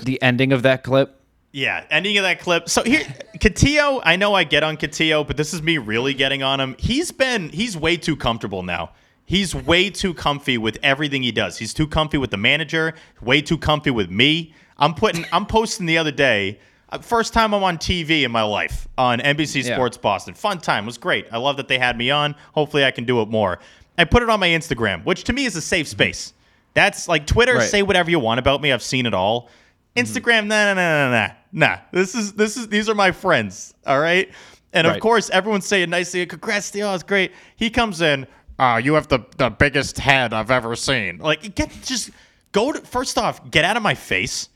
The 0.01 0.21
ending 0.21 0.53
of 0.53 0.63
that 0.63 0.83
clip. 0.83 1.16
Yeah, 1.51 1.83
ending 1.89 2.17
of 2.17 2.23
that 2.23 2.39
clip. 2.39 2.69
So 2.69 2.83
here, 2.83 3.01
Cotillo. 3.39 4.01
I 4.03 4.15
know 4.15 4.33
I 4.33 4.43
get 4.43 4.63
on 4.63 4.77
Cotillo, 4.77 5.25
but 5.25 5.37
this 5.37 5.53
is 5.53 5.61
me 5.61 5.77
really 5.77 6.13
getting 6.13 6.43
on 6.43 6.59
him. 6.59 6.75
He's 6.77 7.11
been 7.11 7.49
he's 7.49 7.75
way 7.77 7.97
too 7.97 8.15
comfortable 8.15 8.63
now. 8.63 8.91
He's 9.25 9.53
way 9.55 9.89
too 9.89 10.13
comfy 10.13 10.57
with 10.57 10.77
everything 10.83 11.23
he 11.23 11.31
does. 11.31 11.57
He's 11.57 11.73
too 11.73 11.87
comfy 11.87 12.17
with 12.17 12.31
the 12.31 12.37
manager. 12.37 12.93
Way 13.21 13.41
too 13.41 13.57
comfy 13.57 13.91
with 13.91 14.09
me. 14.11 14.53
I'm 14.77 14.93
putting. 14.93 15.25
I'm 15.31 15.45
posting 15.45 15.85
the 15.85 15.97
other 15.97 16.11
day. 16.11 16.59
uh, 16.89 16.99
First 16.99 17.33
time 17.33 17.53
I'm 17.53 17.63
on 17.63 17.77
TV 17.77 18.23
in 18.23 18.31
my 18.31 18.43
life 18.43 18.87
on 18.97 19.19
NBC 19.19 19.63
Yeah. 19.65 19.75
Sports 19.75 19.97
Boston. 19.97 20.33
Fun 20.33 20.59
time. 20.59 20.83
It 20.83 20.87
was 20.87 20.97
great. 20.97 21.27
I 21.31 21.37
love 21.37 21.57
that 21.57 21.67
they 21.69 21.79
had 21.79 21.97
me 21.97 22.11
on. 22.11 22.35
Hopefully, 22.53 22.85
I 22.85 22.91
can 22.91 23.05
do 23.05 23.21
it 23.21 23.29
more. 23.29 23.59
I 23.97 24.03
put 24.03 24.21
it 24.21 24.29
on 24.29 24.39
my 24.39 24.49
Instagram, 24.49 25.03
which 25.05 25.23
to 25.23 25.33
me 25.33 25.45
is 25.45 25.55
a 25.55 25.61
safe 25.61 25.87
space. 25.87 26.33
That's 26.75 27.07
like 27.07 27.25
Twitter. 27.25 27.55
Right. 27.55 27.69
Say 27.69 27.81
whatever 27.81 28.11
you 28.11 28.19
want 28.19 28.39
about 28.39 28.61
me. 28.61 28.71
I've 28.71 28.83
seen 28.83 29.05
it 29.07 29.13
all. 29.13 29.49
Instagram, 29.97 30.47
nah, 30.47 30.65
nah, 30.65 30.73
nah, 30.73 31.09
nah, 31.09 31.11
nah, 31.11 31.29
nah. 31.51 31.77
This 31.91 32.15
is 32.15 32.33
this 32.33 32.57
is 32.57 32.67
these 32.67 32.87
are 32.89 32.95
my 32.95 33.11
friends. 33.11 33.73
All 33.85 33.99
right. 33.99 34.29
And 34.73 34.85
of 34.85 34.93
Right. 34.93 35.01
course, 35.01 35.29
everyone's 35.29 35.65
saying 35.65 35.89
nicely, 35.89 36.25
"Congrats, 36.25 36.69
Theo, 36.69 36.93
it's 36.93 37.03
great." 37.03 37.31
He 37.55 37.69
comes 37.69 38.01
in, 38.01 38.27
uh, 38.59 38.79
you 38.83 38.93
have 38.95 39.07
the 39.07 39.19
the 39.37 39.49
biggest 39.49 39.97
head 39.99 40.33
I've 40.33 40.51
ever 40.51 40.75
seen. 40.75 41.17
Like, 41.19 41.55
get 41.55 41.71
just 41.83 42.11
go 42.51 42.71
to 42.71 42.79
first 42.81 43.17
off, 43.17 43.49
get 43.49 43.65
out 43.65 43.77
of 43.77 43.83
my 43.83 43.95
face, 43.95 44.49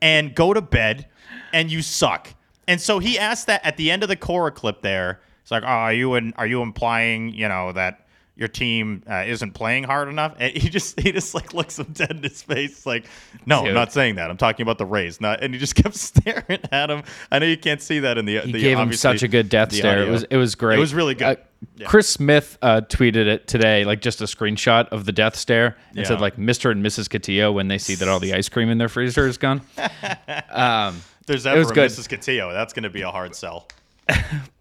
and 0.00 0.34
go 0.34 0.52
to 0.54 0.62
bed, 0.62 1.06
and 1.52 1.70
you 1.70 1.82
suck. 1.82 2.34
And 2.68 2.80
so 2.80 2.98
he 2.98 3.18
asked 3.18 3.46
that 3.48 3.64
at 3.64 3.76
the 3.76 3.90
end 3.90 4.02
of 4.02 4.08
the 4.08 4.16
Cora 4.16 4.50
clip. 4.50 4.82
There, 4.82 5.20
it's 5.42 5.50
like, 5.50 5.62
"Oh, 5.62 5.66
are 5.66 5.92
you 5.92 6.14
in, 6.14 6.32
are 6.36 6.46
you 6.46 6.62
implying, 6.62 7.30
you 7.30 7.48
know, 7.48 7.72
that?" 7.72 8.05
Your 8.38 8.48
team 8.48 9.02
uh, 9.08 9.24
isn't 9.26 9.52
playing 9.52 9.84
hard 9.84 10.08
enough, 10.08 10.34
and 10.38 10.54
he 10.54 10.68
just 10.68 11.00
he 11.00 11.10
just 11.10 11.34
like 11.34 11.54
looks 11.54 11.78
him 11.78 11.86
dead 11.94 12.10
in 12.10 12.22
his 12.22 12.42
face, 12.42 12.84
like, 12.84 13.06
no, 13.46 13.60
Dude. 13.60 13.68
I'm 13.68 13.74
not 13.74 13.94
saying 13.94 14.16
that. 14.16 14.28
I'm 14.30 14.36
talking 14.36 14.62
about 14.62 14.76
the 14.76 14.84
Rays, 14.84 15.22
not. 15.22 15.42
And 15.42 15.54
he 15.54 15.58
just 15.58 15.74
kept 15.82 15.94
staring 15.94 16.60
at 16.70 16.90
him. 16.90 17.02
I 17.32 17.38
know 17.38 17.46
you 17.46 17.56
can't 17.56 17.80
see 17.80 18.00
that 18.00 18.18
in 18.18 18.26
the. 18.26 18.40
He 18.40 18.52
the 18.52 18.60
gave 18.60 18.78
him 18.78 18.92
such 18.92 19.22
a 19.22 19.28
good 19.28 19.48
death 19.48 19.72
stare. 19.72 20.02
It 20.02 20.10
was 20.10 20.24
it 20.24 20.36
was 20.36 20.54
great. 20.54 20.76
It 20.76 20.80
was 20.80 20.92
really 20.92 21.14
good. 21.14 21.38
Uh, 21.38 21.40
Yeah. 21.76 21.86
Chris 21.88 22.06
Smith 22.10 22.58
uh, 22.60 22.82
tweeted 22.82 23.26
it 23.26 23.48
today, 23.48 23.84
like 23.86 24.02
just 24.02 24.20
a 24.20 24.24
screenshot 24.24 24.86
of 24.88 25.06
the 25.06 25.12
death 25.12 25.34
stare, 25.34 25.76
and 25.88 25.98
Yeah. 25.98 26.04
said 26.04 26.20
like 26.20 26.36
Mr. 26.36 26.70
and 26.70 26.84
Mrs. 26.84 27.08
Cotillo 27.08 27.54
when 27.54 27.68
they 27.68 27.78
see 27.78 27.94
that 27.94 28.06
all 28.06 28.20
the 28.20 28.34
ice 28.34 28.50
cream 28.50 28.68
in 28.68 28.76
their 28.76 28.90
freezer 28.90 29.26
is 29.26 29.38
gone. 29.38 29.62
um, 30.50 31.00
There's 31.26 31.46
it 31.46 31.50
ever 31.50 31.60
was 31.60 31.70
a 31.70 31.74
good. 31.74 31.90
Mrs. 31.90 32.08
Cotillo. 32.08 32.52
That's 32.52 32.74
going 32.74 32.82
to 32.82 32.90
be 32.90 33.00
a 33.00 33.10
hard 33.10 33.34
sell. 33.34 33.68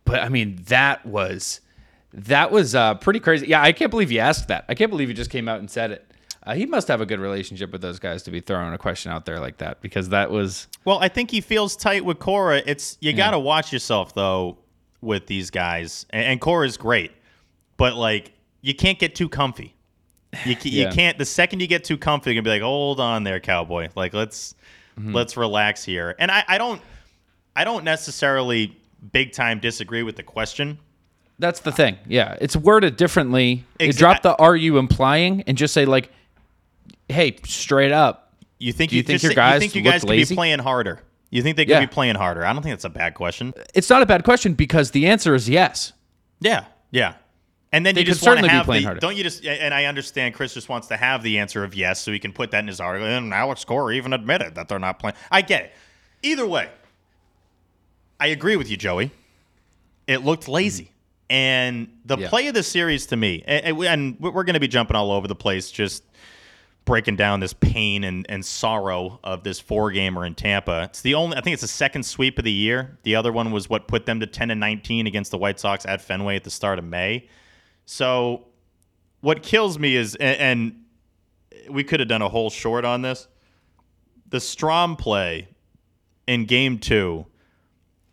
But 0.05 0.21
I 0.21 0.29
mean, 0.29 0.61
that 0.67 1.03
was 1.03 1.61
that 2.15 2.49
was 2.51 2.75
uh, 2.75 2.95
pretty 2.95 3.19
crazy. 3.19 3.47
Yeah, 3.47 3.61
I 3.61 3.71
can't 3.71 3.91
believe 3.91 4.09
he 4.09 4.19
asked 4.19 4.47
that. 4.47 4.65
I 4.69 4.73
can't 4.75 4.89
believe 4.89 5.07
he 5.09 5.13
just 5.13 5.29
came 5.29 5.47
out 5.47 5.59
and 5.59 5.69
said 5.69 5.91
it. 5.91 6.11
Uh, 6.43 6.53
he 6.53 6.65
must 6.65 6.87
have 6.87 7.01
a 7.01 7.05
good 7.05 7.19
relationship 7.19 7.71
with 7.71 7.81
those 7.81 7.97
guys 7.99 8.23
to 8.23 8.31
be 8.31 8.39
throwing 8.39 8.71
a 8.73 8.77
question 8.77 9.11
out 9.11 9.25
there 9.25 9.39
like 9.39 9.57
that 9.57 9.81
because 9.81 10.09
that 10.09 10.29
was 10.29 10.67
Well, 10.85 10.99
I 10.99 11.07
think 11.07 11.31
he 11.31 11.41
feels 11.41 11.75
tight 11.75 12.05
with 12.05 12.19
Cora. 12.19 12.61
It's 12.65 12.97
you 13.01 13.13
got 13.13 13.31
to 13.31 13.39
watch 13.39 13.73
yourself 13.73 14.13
though 14.13 14.59
with 15.01 15.27
these 15.27 15.49
guys, 15.49 16.05
and, 16.11 16.23
and 16.25 16.41
Cora's 16.41 16.77
great, 16.77 17.11
but 17.77 17.95
like 17.95 18.31
you 18.61 18.73
can't 18.75 18.97
get 18.99 19.15
too 19.15 19.27
comfy. 19.29 19.75
You, 20.45 20.55
Yeah. 20.63 20.87
you 20.87 20.93
can't. 20.93 21.17
The 21.17 21.25
second 21.25 21.61
you 21.61 21.67
get 21.67 21.83
too 21.83 21.97
comfy, 21.97 22.29
you're 22.31 22.41
gonna 22.41 22.53
be 22.55 22.59
like, 22.59 22.61
"Hold 22.61 22.99
on, 22.99 23.23
there, 23.23 23.39
cowboy. 23.39 23.89
Like 23.95 24.13
let's 24.13 24.53
let's 24.97 25.35
relax 25.35 25.83
here." 25.83 26.15
And 26.19 26.29
I, 26.31 26.43
I 26.47 26.57
don't, 26.57 26.81
I 27.55 27.63
don't 27.63 27.83
necessarily 27.83 28.77
big 29.11 29.31
time 29.33 29.59
disagree 29.59 30.03
with 30.03 30.15
the 30.15 30.23
question. 30.23 30.77
That's 31.37 31.59
the 31.59 31.71
thing. 31.71 31.97
Yeah, 32.07 32.37
it's 32.39 32.55
worded 32.55 32.95
differently. 32.97 33.65
You 33.79 33.91
drop 33.93 34.21
the 34.21 34.35
"are 34.37 34.55
you 34.55 34.77
implying" 34.77 35.41
and 35.43 35.57
just 35.57 35.73
say 35.73 35.85
like, 35.85 36.09
"Hey, 37.09 37.37
straight 37.45 37.91
up." 37.91 38.33
You 38.57 38.71
think 38.71 38.91
you 38.93 38.97
you, 38.97 39.03
think 39.03 39.21
your 39.21 39.31
say- 39.31 39.35
guys 39.35 39.55
you 39.55 39.59
think 39.69 39.75
you 39.75 39.81
guys 39.81 40.01
could 40.01 40.09
lazy? 40.11 40.33
be 40.33 40.37
playing 40.37 40.59
harder? 40.59 41.01
You 41.31 41.41
think 41.43 41.57
they 41.57 41.65
could 41.65 41.71
Yeah. 41.71 41.79
be 41.81 41.87
playing 41.87 42.15
harder? 42.15 42.45
I 42.45 42.53
don't 42.53 42.61
think 42.61 42.71
that's 42.73 42.85
a 42.85 42.89
bad 42.89 43.15
question. 43.15 43.53
It's 43.73 43.89
not 43.89 44.01
a 44.01 44.05
bad 44.05 44.23
question 44.23 44.53
because 44.53 44.91
the 44.91 45.07
answer 45.07 45.35
is 45.35 45.49
yes. 45.49 45.91
Yeah, 46.39 46.65
yeah. 46.91 47.15
And 47.73 47.85
then 47.85 47.95
They 47.95 48.01
you 48.01 48.05
just 48.07 48.25
want 48.25 48.39
to 48.39 48.47
have 48.47 48.65
playing 48.65 48.83
the, 48.83 48.87
harder. 48.87 48.99
don't 49.01 49.17
you 49.17 49.23
just 49.23 49.43
and 49.45 49.73
I 49.73 49.85
understand 49.85 50.33
Chris 50.35 50.53
just 50.53 50.69
wants 50.69 50.87
to 50.87 50.95
have 50.95 51.21
the 51.23 51.39
answer 51.39 51.65
of 51.65 51.75
yes 51.75 51.99
so 51.99 52.13
he 52.13 52.19
can 52.19 52.31
put 52.31 52.51
that 52.51 52.59
in 52.59 52.67
his 52.67 52.79
article 52.79 53.05
and 53.07 53.33
Alex 53.33 53.65
Cora 53.65 53.93
even 53.93 54.13
admitted 54.13 54.55
that 54.55 54.69
they're 54.69 54.79
not 54.79 54.99
playing. 54.99 55.15
I 55.29 55.41
get 55.41 55.63
it. 55.65 55.73
Either 56.23 56.47
way, 56.47 56.69
I 58.21 58.27
agree 58.27 58.55
with 58.55 58.69
you, 58.69 58.77
Joey. 58.77 59.11
It 60.07 60.23
looked 60.23 60.47
lazy. 60.47 60.91
And 61.29 61.89
the 62.05 62.17
Yeah. 62.17 62.29
play 62.29 62.47
of 62.47 62.53
the 62.53 62.61
series 62.63 63.07
to 63.07 63.15
me, 63.15 63.43
and, 63.47 63.77
and 63.83 64.19
we're 64.19 64.43
going 64.43 64.53
to 64.53 64.59
be 64.59 64.67
jumping 64.67 64.95
all 64.95 65.11
over 65.11 65.27
the 65.27 65.35
place, 65.35 65.71
just 65.71 66.03
breaking 66.85 67.15
down 67.15 67.39
this 67.39 67.53
pain 67.53 68.03
and, 68.03 68.27
and 68.29 68.45
sorrow 68.45 69.19
of 69.23 69.43
this 69.43 69.59
four 69.59 69.89
gamer 69.91 70.23
in 70.23 70.35
Tampa. 70.35 70.83
It's 70.83 71.01
the 71.01 71.15
only 71.15 71.35
I 71.35 71.41
think 71.41 71.53
it's 71.55 71.63
the 71.63 71.67
second 71.67 72.03
sweep 72.03 72.37
of 72.37 72.45
the 72.45 72.51
year. 72.51 72.99
The 73.01 73.15
other 73.15 73.31
one 73.31 73.51
was 73.51 73.67
what 73.67 73.87
put 73.87 74.05
them 74.05 74.19
to 74.19 74.27
10 74.27 74.51
and 74.51 74.59
19 74.59 75.07
against 75.07 75.31
the 75.31 75.37
White 75.39 75.59
Sox 75.59 75.83
at 75.87 75.99
Fenway 75.99 76.35
at 76.35 76.43
the 76.43 76.51
start 76.51 76.77
of 76.77 76.85
May. 76.85 77.27
So 77.85 78.45
what 79.21 79.41
kills 79.41 79.79
me 79.79 79.95
is 79.95 80.13
and, 80.15 80.37
and 80.39 81.71
we 81.73 81.83
could 81.83 81.99
have 82.01 82.09
done 82.09 82.21
a 82.21 82.29
whole 82.29 82.51
short 82.51 82.85
on 82.85 83.01
this. 83.01 83.27
The 84.29 84.37
Strahm 84.37 84.95
play 84.95 85.47
in 86.27 86.45
game 86.45 86.77
2 86.77 87.25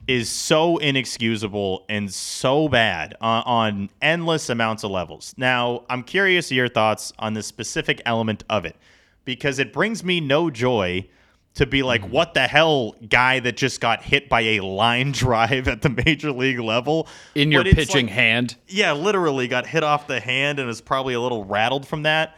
is 0.09 0.29
so 0.29 0.79
inexcusable 0.79 1.85
and 1.89 2.13
so 2.13 2.69
bad 2.69 3.15
on, 3.21 3.43
on 3.45 3.91
endless 4.01 4.49
amounts 4.51 4.83
of 4.83 4.91
levels. 4.91 5.35
Now, 5.37 5.85
I'm 5.89 6.03
curious 6.03 6.51
your 6.51 6.69
thoughts 6.69 7.13
on 7.19 7.35
this 7.35 7.47
specific 7.47 8.03
element 8.05 8.43
of 8.51 8.65
it 8.65 8.77
because 9.25 9.59
it 9.59 9.73
brings 9.73 10.03
me 10.03 10.21
no 10.21 10.51
joy 10.51 11.07
to 11.55 11.67
be 11.67 11.83
like, 11.83 12.01
mm-hmm. 12.03 12.13
what 12.13 12.35
the 12.35 12.49
hell, 12.49 12.97
guy 13.09 13.39
that 13.41 13.57
just 13.57 13.81
got 13.81 14.03
hit 14.03 14.29
by 14.29 14.41
a 14.41 14.61
line 14.61 15.13
drive 15.13 15.69
at 15.69 15.83
the 15.83 15.91
major 15.91 16.33
league 16.33 16.59
level 16.59 17.07
In 17.35 17.53
your 17.53 17.63
But 17.63 17.75
pitching 17.75 18.07
like- 18.07 18.15
hand. 18.15 18.57
yeah, 18.69 18.93
literally 18.93 19.49
got 19.49 19.67
hit 19.67 19.85
off 19.85 20.07
the 20.07 20.19
hand 20.19 20.59
and 20.59 20.69
is 20.69 20.81
probably 20.81 21.15
a 21.15 21.21
little 21.21 21.45
rattled 21.45 21.87
from 21.87 22.03
that. 22.05 22.37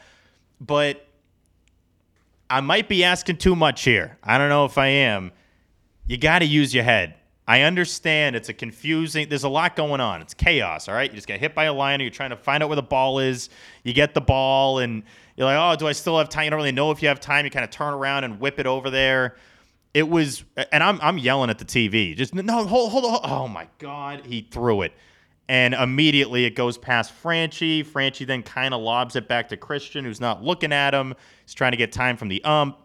But 0.61 1.07
I 2.51 2.61
might 2.61 2.89
be 2.89 3.05
asking 3.05 3.39
too 3.39 3.57
much 3.57 3.85
here. 3.85 4.19
I 4.23 4.37
don't 4.37 4.49
know 4.49 4.65
if 4.65 4.77
I 4.77 4.89
am. 4.89 5.33
You 6.07 6.19
got 6.19 6.41
to 6.41 6.45
use 6.45 6.75
your 6.75 6.85
head. 6.85 7.15
I 7.47 7.63
understand 7.63 8.37
it's 8.37 8.49
a 8.49 8.55
confusing. 8.55 9.29
There's 9.29 9.45
a 9.45 9.49
lot 9.49 9.77
going 9.77 10.01
on. 10.01 10.23
It's 10.23 10.33
chaos. 10.33 10.89
All 10.89 10.95
right, 10.95 11.11
you 11.11 11.15
just 11.15 11.27
get 11.27 11.41
hit 11.41 11.55
by 11.55 11.65
a 11.65 11.75
liner. 11.75 12.03
You're 12.03 12.11
trying 12.11 12.31
to 12.31 12.37
find 12.37 12.63
out 12.63 12.71
where 12.71 12.77
the 12.77 12.83
ball 12.83 13.19
is. 13.19 13.51
You 13.83 13.93
get 13.93 14.15
the 14.15 14.23
ball, 14.23 14.79
and 14.79 15.03
you're 15.37 15.47
like, 15.47 15.59
"Oh, 15.59 15.79
do 15.79 15.87
I 15.87 15.93
still 15.93 16.17
have 16.17 16.31
time?" 16.31 16.45
You 16.45 16.51
don't 16.51 16.57
really 16.57 16.73
know 16.73 16.91
if 16.91 17.03
you 17.03 17.09
have 17.09 17.21
time. 17.21 17.45
You 17.45 17.51
kind 17.51 17.65
of 17.65 17.71
turn 17.71 17.93
around 17.93 18.25
and 18.25 18.41
whip 18.41 18.59
it 18.59 18.67
over 18.67 18.89
there. 18.89 19.37
It 19.93 20.09
was, 20.09 20.43
and 20.73 20.83
I'm 20.83 20.99
I'm 21.03 21.19
yelling 21.19 21.51
at 21.51 21.59
the 21.59 21.67
TV. 21.67 22.17
Just 22.17 22.35
no, 22.35 22.65
hold, 22.65 22.91
hold, 22.91 23.05
hold. 23.05 23.21
Oh 23.25 23.47
my 23.47 23.69
God, 23.79 24.25
he 24.25 24.49
threw 24.51 24.81
it, 24.81 24.95
and 25.47 25.75
immediately 25.75 26.47
it 26.47 26.55
goes 26.55 26.79
past 26.79 27.13
Franchy. 27.23 27.85
Franchy 27.85 28.27
then 28.27 28.43
kind 28.43 28.73
of 28.73 28.81
lobs 28.81 29.17
it 29.17 29.29
back 29.29 29.51
to 29.51 29.59
Christian, 29.59 30.03
who's 30.07 30.21
not 30.21 30.43
looking 30.43 30.73
at 30.73 30.95
him. 30.95 31.15
He's 31.45 31.55
trying 31.55 31.73
to 31.73 31.77
get 31.77 31.93
time 31.93 32.17
from 32.17 32.29
the 32.29 32.43
ump. 32.43 32.79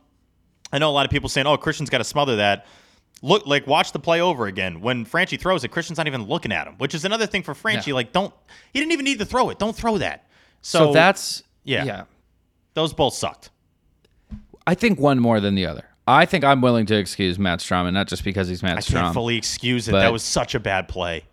I 0.74 0.80
know 0.80 0.90
a 0.90 0.92
lot 0.92 1.06
of 1.06 1.12
people 1.12 1.30
saying, 1.30 1.48
"Oh, 1.48 1.56
Christian's 1.56 1.90
got 1.90 2.00
to 2.00 2.04
smother 2.04 2.36
that." 2.36 2.66
Look, 3.22 3.46
like 3.46 3.68
watch 3.68 3.92
the 3.92 4.00
play 4.00 4.22
over 4.22 4.46
again. 4.48 4.80
When 4.82 5.06
Franchy 5.06 5.40
throws 5.40 5.64
it, 5.64 5.70
Christian's 5.70 5.98
not 5.98 6.08
even 6.08 6.24
looking 6.24 6.52
at 6.52 6.68
him, 6.68 6.76
which 6.78 6.96
is 6.96 7.04
another 7.06 7.28
thing 7.28 7.44
for 7.44 7.54
Franchy. 7.54 7.88
Yeah. 7.88 7.96
Like, 7.96 8.12
don't 8.14 8.34
he 8.74 8.80
didn't 8.80 8.94
even 8.94 9.06
need 9.06 9.20
to 9.20 9.26
throw 9.26 9.50
it. 9.50 9.60
Don't 9.60 9.76
throw 9.76 9.98
that. 9.98 10.26
So, 10.62 10.88
So, 10.88 10.94
that's 10.94 11.44
yeah. 11.64 11.84
yeah. 11.84 12.04
those 12.76 12.94
both 12.94 13.14
sucked. 13.14 13.50
I 14.66 14.76
think 14.76 15.00
one 15.00 15.20
more 15.20 15.40
than 15.40 15.56
the 15.56 15.66
other. 15.66 15.86
I 16.08 16.26
think 16.26 16.44
I'm 16.44 16.62
willing 16.62 16.86
to 16.88 16.96
excuse 16.96 17.38
Matt 17.38 17.60
Strahm, 17.60 17.86
and 17.86 17.94
not 17.94 18.08
just 18.08 18.24
because 18.24 18.48
he's 18.48 18.64
Matt 18.64 18.78
I 18.78 18.82
Strahm. 18.82 19.02
can't 19.02 19.14
fully 19.14 19.38
excuse 19.38 19.88
it. 19.88 19.92
that 19.92 20.12
was 20.12 20.24
such 20.24 20.56
a 20.56 20.60
bad 20.60 20.88
play. 20.88 21.24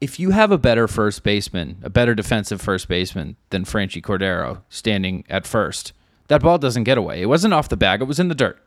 if 0.00 0.20
you 0.20 0.30
have 0.30 0.50
a 0.52 0.58
better 0.58 0.86
first 0.88 1.22
baseman, 1.22 1.78
a 1.82 1.90
better 1.90 2.14
defensive 2.14 2.60
first 2.60 2.88
baseman 2.88 3.36
than 3.50 3.64
Franchy 3.64 4.00
Cordero 4.02 4.62
standing 4.68 5.24
at 5.28 5.46
first, 5.46 5.92
that 6.28 6.40
ball 6.40 6.56
doesn't 6.58 6.84
get 6.84 6.98
away. 6.98 7.20
It 7.22 7.26
wasn't 7.26 7.52
off 7.54 7.68
the 7.68 7.76
bag; 7.76 8.00
it 8.00 8.04
was 8.04 8.20
in 8.20 8.28
the 8.28 8.34
dirt. 8.34 8.62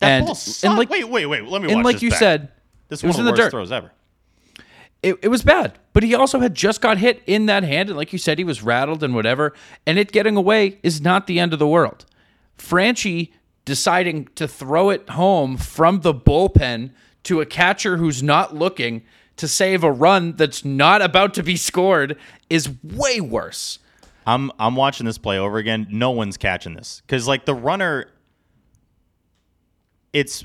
That 0.00 0.08
and 0.08 0.26
ball 0.26 0.34
sucked. 0.34 0.64
and 0.70 0.78
like 0.78 0.90
wait, 0.90 1.04
wait, 1.08 1.26
wait. 1.26 1.44
Let 1.44 1.62
me 1.62 1.72
and 1.72 1.82
like 1.84 2.02
you 2.02 2.10
back. 2.10 2.18
said, 2.18 2.48
this 2.88 3.02
it 3.02 3.06
one 3.06 3.10
was 3.10 3.18
of 3.18 3.24
the 3.24 3.30
worst 3.32 3.42
dirt. 3.42 3.50
throws 3.50 3.72
ever. 3.72 3.90
it, 5.02 5.16
it 5.22 5.28
was 5.28 5.42
bad. 5.42 5.78
But 5.92 6.02
he 6.04 6.14
also 6.14 6.38
had 6.38 6.54
just 6.54 6.80
got 6.80 6.98
hit 6.98 7.22
in 7.26 7.46
that 7.46 7.64
hand, 7.64 7.88
and 7.88 7.96
like 7.96 8.12
you 8.12 8.18
said, 8.18 8.38
he 8.38 8.44
was 8.44 8.62
rattled 8.62 9.02
and 9.02 9.14
whatever. 9.14 9.52
And 9.86 9.98
it 9.98 10.12
getting 10.12 10.36
away 10.36 10.78
is 10.82 11.00
not 11.00 11.26
the 11.26 11.40
end 11.40 11.52
of 11.52 11.58
the 11.58 11.66
world. 11.66 12.04
Franchy 12.56 13.32
deciding 13.64 14.26
to 14.34 14.48
throw 14.48 14.90
it 14.90 15.08
home 15.10 15.56
from 15.56 16.00
the 16.00 16.14
bullpen 16.14 16.90
to 17.24 17.40
a 17.40 17.46
catcher 17.46 17.96
who's 17.96 18.22
not 18.22 18.54
looking 18.54 19.02
to 19.36 19.46
save 19.46 19.84
a 19.84 19.90
run 19.92 20.34
that's 20.36 20.64
not 20.64 21.02
about 21.02 21.34
to 21.34 21.42
be 21.42 21.56
scored 21.56 22.16
is 22.48 22.70
way 22.82 23.20
worse. 23.20 23.78
I'm 24.26 24.50
I'm 24.58 24.74
watching 24.76 25.06
this 25.06 25.18
play 25.18 25.38
over 25.38 25.58
again. 25.58 25.86
No 25.90 26.10
one's 26.10 26.36
catching 26.36 26.74
this 26.74 27.02
because 27.06 27.26
like 27.28 27.44
the 27.44 27.54
runner, 27.54 28.10
it's 30.12 30.44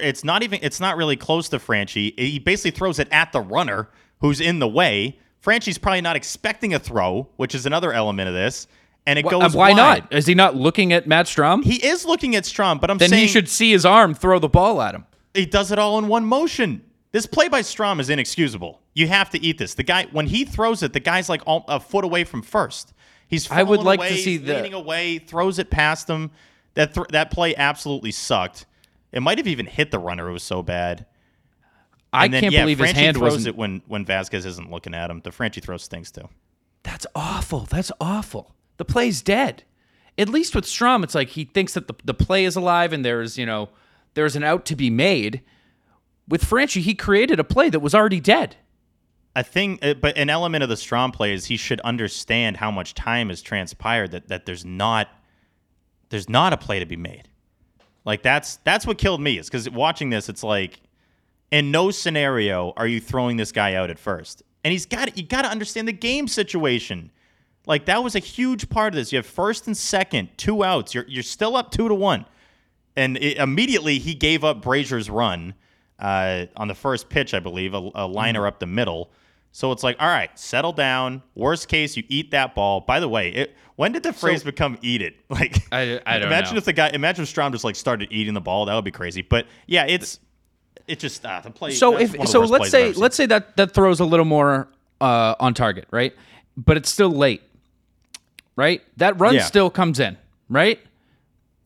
it's 0.00 0.24
not 0.24 0.42
even 0.42 0.58
it's 0.62 0.80
not 0.80 0.96
really 0.96 1.16
close 1.16 1.48
to 1.50 1.58
Franchy. 1.58 2.18
He 2.18 2.38
basically 2.38 2.70
throws 2.70 2.98
it 2.98 3.08
at 3.10 3.32
the 3.32 3.40
runner 3.40 3.88
who's 4.20 4.40
in 4.40 4.58
the 4.58 4.68
way. 4.68 5.18
Franchy's 5.44 5.78
probably 5.78 6.00
not 6.00 6.14
expecting 6.16 6.72
a 6.72 6.78
throw, 6.78 7.28
which 7.36 7.54
is 7.54 7.66
another 7.66 7.92
element 7.92 8.28
of 8.28 8.34
this, 8.34 8.68
and 9.06 9.18
it 9.18 9.26
Wh- 9.26 9.30
goes. 9.30 9.54
Uh, 9.54 9.58
why 9.58 9.70
wide. 9.70 9.76
not? 9.76 10.12
Is 10.12 10.26
he 10.26 10.34
not 10.34 10.54
looking 10.56 10.92
at 10.92 11.06
Matt 11.06 11.26
Strahm? 11.26 11.64
He 11.64 11.84
is 11.84 12.04
looking 12.04 12.36
at 12.36 12.44
Strahm, 12.44 12.80
but 12.80 12.90
I'm 12.90 12.98
then 12.98 13.08
saying 13.10 13.22
he 13.22 13.28
should 13.28 13.48
see 13.48 13.72
his 13.72 13.84
arm 13.84 14.14
throw 14.14 14.38
the 14.38 14.48
ball 14.48 14.80
at 14.80 14.94
him. 14.94 15.04
he 15.34 15.44
does 15.46 15.72
it 15.72 15.78
all 15.78 15.98
in 15.98 16.06
one 16.08 16.24
motion. 16.24 16.82
This 17.10 17.26
play 17.26 17.48
by 17.48 17.60
Strahm 17.60 18.00
is 18.00 18.08
inexcusable. 18.08 18.80
You 18.94 19.06
have 19.08 19.28
to 19.30 19.42
eat 19.42 19.58
this. 19.58 19.74
The 19.74 19.82
guy 19.82 20.06
when 20.12 20.26
he 20.28 20.44
throws 20.46 20.82
it, 20.82 20.92
the 20.94 21.00
guy's 21.00 21.28
like 21.28 21.42
all, 21.46 21.64
a 21.68 21.78
foot 21.80 22.04
away 22.04 22.24
from 22.24 22.40
first. 22.42 22.94
He's 23.28 23.50
I 23.50 23.62
would 23.62 23.80
like 23.80 24.00
to 24.00 24.16
see 24.16 24.36
the- 24.38 24.54
leaning 24.54 24.72
away, 24.74 25.18
throws 25.18 25.58
it 25.58 25.70
past 25.70 26.08
him. 26.08 26.30
That 26.74 26.94
th- 26.94 27.08
that 27.08 27.30
play 27.30 27.54
absolutely 27.56 28.12
sucked. 28.12 28.64
It 29.12 29.20
might 29.20 29.38
have 29.38 29.46
even 29.46 29.66
hit 29.66 29.90
the 29.90 29.98
runner. 29.98 30.28
It 30.28 30.32
was 30.32 30.42
so 30.42 30.62
bad. 30.62 31.06
I 32.12 32.24
And 32.24 32.34
then, 32.34 32.40
can't 32.42 32.52
yeah, 32.52 32.62
believe 32.62 32.78
his 32.78 32.90
Franchy 32.90 32.94
hand 32.94 33.16
throws 33.16 33.32
wasn't. 33.32 33.48
it 33.48 33.56
when 33.56 33.82
when 33.86 34.04
Vázquez 34.04 34.44
isn't 34.46 34.70
looking 34.70 34.94
at 34.94 35.10
him. 35.10 35.20
The 35.22 35.30
Franchy 35.30 35.62
throws 35.62 35.86
things 35.86 36.10
too. 36.10 36.28
That's 36.82 37.06
awful. 37.14 37.60
That's 37.60 37.92
awful. 38.00 38.54
The 38.76 38.84
play's 38.84 39.22
dead. 39.22 39.62
At 40.18 40.28
least 40.28 40.54
with 40.54 40.64
Strahm, 40.66 41.04
it's 41.04 41.14
like 41.14 41.30
he 41.30 41.44
thinks 41.44 41.72
that 41.74 41.88
the, 41.88 41.94
the 42.04 42.12
play 42.14 42.44
is 42.44 42.54
alive 42.56 42.92
and 42.92 43.02
there's, 43.04 43.38
you 43.38 43.46
know, 43.46 43.70
there's 44.14 44.36
an 44.36 44.44
out 44.44 44.66
to 44.66 44.76
be 44.76 44.90
made. 44.90 45.40
With 46.28 46.44
Franchy, 46.44 46.82
he 46.82 46.94
created 46.94 47.40
a 47.40 47.44
play 47.44 47.70
that 47.70 47.80
was 47.80 47.94
already 47.94 48.20
dead. 48.20 48.56
I 49.34 49.42
think, 49.42 49.82
uh, 49.82 49.94
but 49.94 50.18
an 50.18 50.28
element 50.28 50.62
of 50.62 50.68
the 50.68 50.74
Strahm 50.74 51.14
play 51.14 51.32
is 51.32 51.46
he 51.46 51.56
should 51.56 51.80
understand 51.80 52.58
how 52.58 52.70
much 52.70 52.92
time 52.92 53.30
has 53.30 53.40
transpired. 53.40 54.10
That 54.10 54.28
that 54.28 54.44
there's 54.44 54.64
not 54.66 55.08
there's 56.10 56.28
not 56.28 56.52
a 56.52 56.58
play 56.58 56.78
to 56.78 56.84
be 56.86 56.96
made. 56.96 57.28
Like 58.04 58.22
that's 58.22 58.56
that's 58.56 58.86
what 58.86 58.98
killed 58.98 59.20
me 59.20 59.38
is 59.38 59.48
because 59.48 59.68
watching 59.70 60.10
this, 60.10 60.28
it's 60.28 60.42
like 60.42 60.80
in 61.50 61.70
no 61.70 61.90
scenario 61.90 62.72
are 62.76 62.86
you 62.86 63.00
throwing 63.00 63.36
this 63.36 63.52
guy 63.52 63.74
out 63.74 63.90
at 63.90 63.98
first, 63.98 64.42
and 64.64 64.72
he's 64.72 64.86
got 64.86 65.16
you 65.16 65.22
got 65.22 65.42
to 65.42 65.48
understand 65.48 65.86
the 65.86 65.92
game 65.92 66.26
situation. 66.26 67.10
Like 67.66 67.84
that 67.86 68.02
was 68.02 68.16
a 68.16 68.20
huge 68.20 68.68
part 68.68 68.92
of 68.92 68.96
this. 68.96 69.12
You 69.12 69.18
have 69.18 69.26
first 69.26 69.68
and 69.68 69.76
second, 69.76 70.30
two 70.36 70.64
outs. 70.64 70.94
You're 70.94 71.06
you're 71.06 71.22
still 71.22 71.56
up 71.56 71.70
two 71.70 71.88
to 71.88 71.94
one, 71.94 72.26
and 72.96 73.16
it, 73.18 73.36
immediately 73.36 73.98
he 73.98 74.14
gave 74.14 74.42
up 74.42 74.62
Brasier's 74.62 75.08
run 75.08 75.54
uh, 76.00 76.46
on 76.56 76.66
the 76.66 76.74
first 76.74 77.08
pitch, 77.08 77.34
I 77.34 77.38
believe, 77.38 77.74
a, 77.74 77.90
a 77.94 78.06
liner 78.06 78.46
up 78.48 78.58
the 78.58 78.66
middle. 78.66 79.10
So 79.54 79.70
it's 79.70 79.82
like, 79.82 79.96
all 80.00 80.08
right, 80.08 80.36
settle 80.38 80.72
down. 80.72 81.22
Worst 81.34 81.68
case, 81.68 81.94
you 81.96 82.04
eat 82.08 82.30
that 82.30 82.54
ball. 82.54 82.80
By 82.80 83.00
the 83.00 83.08
way, 83.08 83.28
it, 83.28 83.54
when 83.76 83.92
did 83.92 84.02
the 84.02 84.12
phrase 84.14 84.42
become 84.42 84.78
"eat 84.80 85.02
it"? 85.02 85.14
Like, 85.28 85.58
I, 85.70 86.00
I 86.06 86.18
don't 86.18 86.28
imagine 86.28 86.54
know. 86.54 86.58
if 86.58 86.64
the 86.64 86.72
guy, 86.72 86.88
imagine 86.88 87.24
if 87.24 87.32
Strahm 87.34 87.52
just 87.52 87.62
like 87.62 87.76
started 87.76 88.08
eating 88.10 88.32
the 88.34 88.40
ball. 88.40 88.64
That 88.66 88.74
would 88.74 88.84
be 88.84 88.90
crazy. 88.90 89.20
But 89.22 89.46
yeah, 89.66 89.84
it's 89.86 90.18
it 90.88 90.98
just 90.98 91.24
uh, 91.24 91.40
the 91.40 91.50
play. 91.50 91.72
so 91.72 91.98
if 91.98 92.10
one 92.10 92.20
of 92.20 92.26
the 92.26 92.32
so 92.32 92.40
let's 92.40 92.70
say 92.70 92.92
let's 92.92 93.14
say 93.14 93.26
that 93.26 93.56
that 93.58 93.72
throws 93.72 94.00
a 94.00 94.04
little 94.04 94.24
more 94.24 94.68
uh, 95.00 95.34
on 95.38 95.52
target, 95.52 95.86
right? 95.90 96.14
But 96.56 96.76
it's 96.78 96.90
still 96.90 97.10
late. 97.10 97.42
Right? 98.56 98.82
That 98.98 99.18
run 99.18 99.34
Yeah. 99.34 99.44
still 99.44 99.70
comes 99.70 99.98
in, 99.98 100.18
right? 100.48 100.78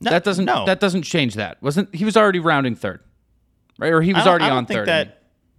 No- 0.00 0.11
that 0.11 0.25
doesn't 0.25 0.45
no. 0.45 0.66
that 0.66 0.81
doesn't 0.81 1.02
change 1.02 1.35
that. 1.35 1.62
Wasn't 1.62 1.95
he 1.95 2.05
was 2.05 2.16
already 2.16 2.40
rounding 2.40 2.75
third. 2.76 3.00
Right? 3.78 3.93
Or 3.93 4.00
he 4.00 4.12
was 4.14 4.26
already 4.26 4.47
on 4.47 4.66
think 4.66 4.78
third. 4.78 4.88
That, 4.88 5.16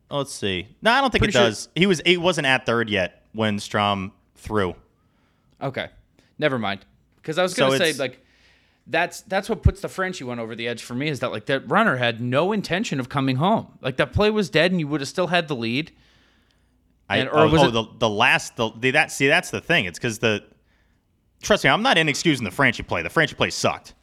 let's 0.10 0.34
see. 0.34 0.68
No, 0.82 0.92
I 0.92 1.02
don't 1.02 1.12
think 1.12 1.22
Pretty 1.24 1.38
it 1.38 1.40
sure- 1.40 1.48
does. 1.50 1.70
He 1.76 1.86
was 1.86 2.02
he 2.06 2.18
wasn't 2.18 2.48
at 2.48 2.66
third 2.66 2.90
yet 2.90 3.24
when 3.34 3.58
Strahm 3.58 4.12
threw. 4.36 4.76
Okay, 5.62 5.88
never 6.40 6.58
mind. 6.60 6.86
Because 7.18 7.38
I 7.38 7.44
was 7.44 7.54
gonna 7.54 7.78
say 7.78 7.94
like 7.94 8.24
that's 8.88 9.22
that's 9.22 9.50
what 9.50 9.64
puts 9.64 9.82
the 9.82 9.88
Franchy 9.90 10.24
one 10.26 10.40
over 10.40 10.56
the 10.56 10.68
edge 10.68 10.82
for 10.84 10.94
me 10.96 11.10
is 11.10 11.20
that 11.20 11.32
like 11.32 11.46
that 11.48 11.70
runner 11.70 11.98
had 11.98 12.22
no 12.22 12.52
intention 12.54 13.00
of 13.00 13.10
coming 13.10 13.36
home. 13.38 13.68
Like 13.82 13.98
that 13.98 14.14
play 14.14 14.30
was 14.30 14.50
dead, 14.50 14.72
and 14.72 14.80
you 14.80 14.88
would 14.88 15.02
have 15.02 15.10
still 15.10 15.28
had 15.28 15.48
the 15.48 15.56
lead. 15.56 15.92
I, 17.10 17.18
And- 17.20 17.30
or 17.30 17.40
oh, 17.40 17.50
was 17.50 17.62
oh, 17.64 17.68
it- 17.68 17.72
the 17.72 17.86
the 18.00 18.10
last 18.10 18.56
the, 18.56 18.70
the 18.72 18.92
that 18.92 19.12
see 19.12 19.28
that's 19.28 19.50
the 19.50 19.62
thing. 19.62 19.86
It's 19.86 19.98
because 20.00 20.20
the 20.20 20.44
trust 21.42 21.64
me, 21.64 21.70
I'm 21.70 21.82
not 21.84 21.98
inexcusing 21.98 22.44
the 22.46 22.50
Franchy 22.52 22.86
play. 22.86 23.02
The 23.02 23.10
Franchy 23.10 23.36
play 23.36 23.50
sucked. 23.50 23.94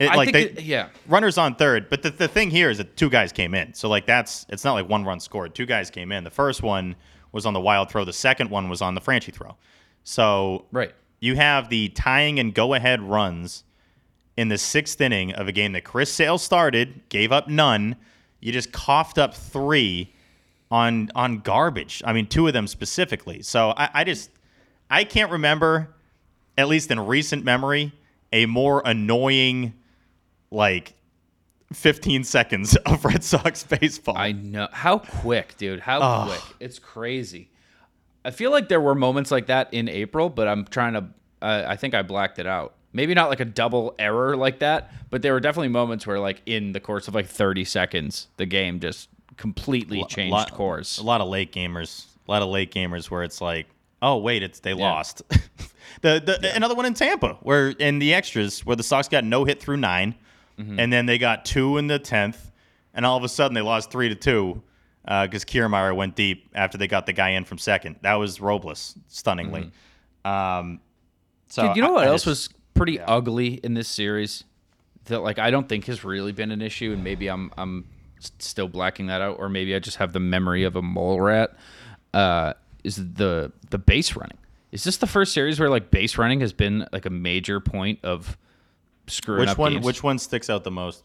It, 0.00 0.10
I 0.10 0.16
like 0.16 0.32
think 0.32 0.54
they, 0.56 0.62
it- 0.62 0.66
yeah. 0.66 0.88
runners 1.06 1.38
on 1.38 1.54
third, 1.54 1.88
but 1.90 2.02
the, 2.02 2.10
the 2.10 2.26
thing 2.26 2.50
here 2.50 2.70
is 2.70 2.78
that 2.78 2.96
two 2.96 3.10
guys 3.10 3.32
came 3.32 3.54
in. 3.54 3.74
So 3.74 3.88
like 3.88 4.06
that's 4.06 4.46
it's 4.48 4.64
not 4.64 4.72
like 4.72 4.88
one 4.88 5.04
run 5.04 5.20
scored. 5.20 5.54
Two 5.54 5.66
guys 5.66 5.90
came 5.90 6.10
in. 6.10 6.24
The 6.24 6.30
first 6.30 6.62
one 6.62 6.96
was 7.32 7.46
on 7.46 7.52
the 7.52 7.60
wild 7.60 7.90
throw. 7.90 8.04
The 8.04 8.12
second 8.12 8.50
one 8.50 8.68
was 8.68 8.80
on 8.82 8.94
the 8.94 9.00
Franchy 9.00 9.32
throw. 9.32 9.56
So 10.02 10.64
Right. 10.72 10.92
you 11.20 11.36
have 11.36 11.68
the 11.68 11.90
tying 11.90 12.40
and 12.40 12.54
go 12.54 12.74
ahead 12.74 13.00
runs 13.02 13.62
in 14.36 14.48
the 14.48 14.58
sixth 14.58 15.00
inning 15.00 15.32
of 15.34 15.46
a 15.48 15.52
game 15.52 15.72
that 15.72 15.84
Chris 15.84 16.10
Sale 16.12 16.38
started, 16.38 17.02
gave 17.10 17.30
up 17.30 17.46
none. 17.48 17.94
You 18.40 18.52
just 18.52 18.72
coughed 18.72 19.18
up 19.18 19.34
three 19.34 20.14
on 20.70 21.10
on 21.14 21.40
garbage. 21.40 22.02
I 22.06 22.14
mean, 22.14 22.26
two 22.26 22.46
of 22.46 22.54
them 22.54 22.66
specifically. 22.66 23.42
So 23.42 23.74
I, 23.76 23.90
I 23.92 24.04
just 24.04 24.30
I 24.88 25.04
can't 25.04 25.30
remember, 25.30 25.94
at 26.56 26.68
least 26.68 26.90
in 26.90 26.98
recent 26.98 27.44
memory, 27.44 27.92
a 28.32 28.46
more 28.46 28.80
annoying 28.86 29.74
like 30.50 30.94
15 31.72 32.24
seconds 32.24 32.76
of 32.86 33.04
Red 33.04 33.22
Sox 33.24 33.62
baseball. 33.64 34.16
I 34.16 34.32
know 34.32 34.68
how 34.72 34.98
quick, 34.98 35.56
dude. 35.56 35.80
How 35.80 36.00
Ugh. 36.00 36.28
quick? 36.28 36.56
It's 36.60 36.78
crazy. 36.78 37.50
I 38.24 38.30
feel 38.30 38.50
like 38.50 38.68
there 38.68 38.80
were 38.80 38.94
moments 38.94 39.30
like 39.30 39.46
that 39.46 39.72
in 39.72 39.88
April, 39.88 40.28
but 40.28 40.46
I'm 40.48 40.64
trying 40.66 40.92
to. 40.94 41.04
Uh, 41.40 41.64
I 41.66 41.76
think 41.76 41.94
I 41.94 42.02
blacked 42.02 42.38
it 42.38 42.46
out. 42.46 42.74
Maybe 42.92 43.14
not 43.14 43.30
like 43.30 43.40
a 43.40 43.44
double 43.46 43.94
error 43.98 44.36
like 44.36 44.58
that, 44.58 44.92
but 45.10 45.22
there 45.22 45.32
were 45.32 45.40
definitely 45.40 45.68
moments 45.68 46.06
where, 46.06 46.18
like, 46.18 46.42
in 46.44 46.72
the 46.72 46.80
course 46.80 47.06
of 47.08 47.14
like 47.14 47.26
30 47.28 47.64
seconds, 47.64 48.26
the 48.36 48.46
game 48.46 48.80
just 48.80 49.08
completely 49.36 50.04
changed 50.04 50.32
lot- 50.32 50.52
course. 50.52 50.98
A 50.98 51.02
lot 51.02 51.20
of 51.20 51.28
late 51.28 51.52
gamers. 51.52 52.06
A 52.28 52.30
lot 52.30 52.42
of 52.42 52.48
late 52.50 52.72
gamers 52.72 53.10
where 53.10 53.22
it's 53.22 53.40
like, 53.40 53.66
oh 54.02 54.18
wait, 54.18 54.42
it's 54.42 54.60
they 54.60 54.74
lost. 54.74 55.22
the 56.02 56.20
the 56.20 56.52
another 56.54 56.74
one 56.74 56.84
in 56.84 56.94
Tampa 56.94 57.38
where 57.42 57.68
in 57.70 57.98
the 58.00 58.12
extras 58.12 58.66
where 58.66 58.76
the 58.76 58.82
Sox 58.82 59.08
got 59.08 59.24
no 59.24 59.44
hit 59.44 59.60
through 59.60 59.78
9 59.78 60.14
Mm-hmm. 60.60 60.78
and 60.80 60.92
then 60.92 61.06
they 61.06 61.18
got 61.18 61.44
two 61.44 61.76
in 61.78 61.86
the 61.86 61.98
tenth, 61.98 62.50
and 62.94 63.06
all 63.06 63.16
of 63.16 63.24
a 63.24 63.28
sudden 63.28 63.54
they 63.54 63.62
lost 63.62 63.90
three 63.90 64.08
to 64.10 64.14
two 64.14 64.62
because 65.04 65.44
Kiermaier 65.44 65.94
went 65.96 66.14
deep 66.16 66.50
after 66.54 66.76
they 66.78 66.86
got 66.86 67.06
the 67.06 67.12
guy 67.12 67.30
in 67.30 67.44
from 67.44 67.58
second. 67.58 67.96
That 68.02 68.14
was 68.14 68.40
Robles, 68.40 68.94
stunningly. 69.08 69.70
Um, 70.24 70.80
so 71.48 71.62
Mm-hmm. 71.62 71.68
Dude, 71.70 71.76
you 71.76 71.82
know 71.82 71.88
I- 71.88 71.92
what 71.92 72.04
I 72.04 72.06
else 72.08 72.24
just- 72.24 72.26
was 72.26 72.48
pretty 72.74 73.00
ugly 73.00 73.54
in 73.54 73.74
this 73.74 73.88
series 73.88 74.44
that 75.06 75.20
like 75.20 75.38
I 75.38 75.50
don't 75.50 75.68
think 75.68 75.86
has 75.86 76.04
really 76.04 76.32
been 76.32 76.50
an 76.50 76.62
issue, 76.62 76.92
and 76.92 77.02
maybe 77.02 77.28
I'm 77.28 77.50
I'm 77.56 77.86
still 78.38 78.68
blacking 78.68 79.06
that 79.06 79.20
out, 79.22 79.38
or 79.38 79.48
maybe 79.48 79.74
I 79.74 79.78
just 79.78 79.96
have 79.96 80.12
the 80.12 80.20
memory 80.20 80.64
of 80.64 80.76
a 80.76 80.82
mole 80.82 81.20
rat. 81.20 81.56
Uh, 82.12 82.52
is 82.84 82.96
the 83.14 83.52
the 83.70 83.78
base 83.78 84.14
running? 84.14 84.36
Is 84.72 84.84
this 84.84 84.98
the 84.98 85.06
first 85.06 85.32
series 85.32 85.58
where 85.58 85.68
like 85.70 85.90
base 85.90 86.16
running 86.18 86.40
has 86.40 86.52
been 86.52 86.86
like 86.92 87.06
a 87.06 87.10
major 87.10 87.58
point 87.60 87.98
of 88.04 88.36
screwing 89.10 89.40
which 89.40 89.50
up 89.50 89.58
one? 89.58 89.72
games? 89.72 89.84
Which 89.84 90.02
one 90.02 90.18
sticks 90.18 90.48
out 90.50 90.64
the 90.64 90.70
most? 90.70 91.04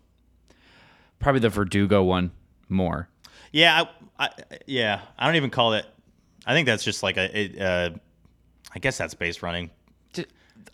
Probably 1.20 1.40
the 1.40 1.50
Verdugo 1.50 2.04
one 2.04 2.32
more. 2.70 3.10
Yeah, 3.52 3.86
I, 4.20 4.26
I, 4.26 4.30
yeah. 4.66 5.02
I 5.18 5.26
don't 5.26 5.36
even 5.36 5.50
call 5.50 5.74
it. 5.74 5.86
I 6.46 6.54
think 6.54 6.66
that's 6.66 6.84
just 6.84 7.04
like 7.04 7.18
a. 7.18 7.40
It, 7.40 7.62
uh, 7.62 7.92
I 8.74 8.80
guess 8.80 8.98
that's 8.98 9.14
base 9.14 9.42
running. 9.42 9.72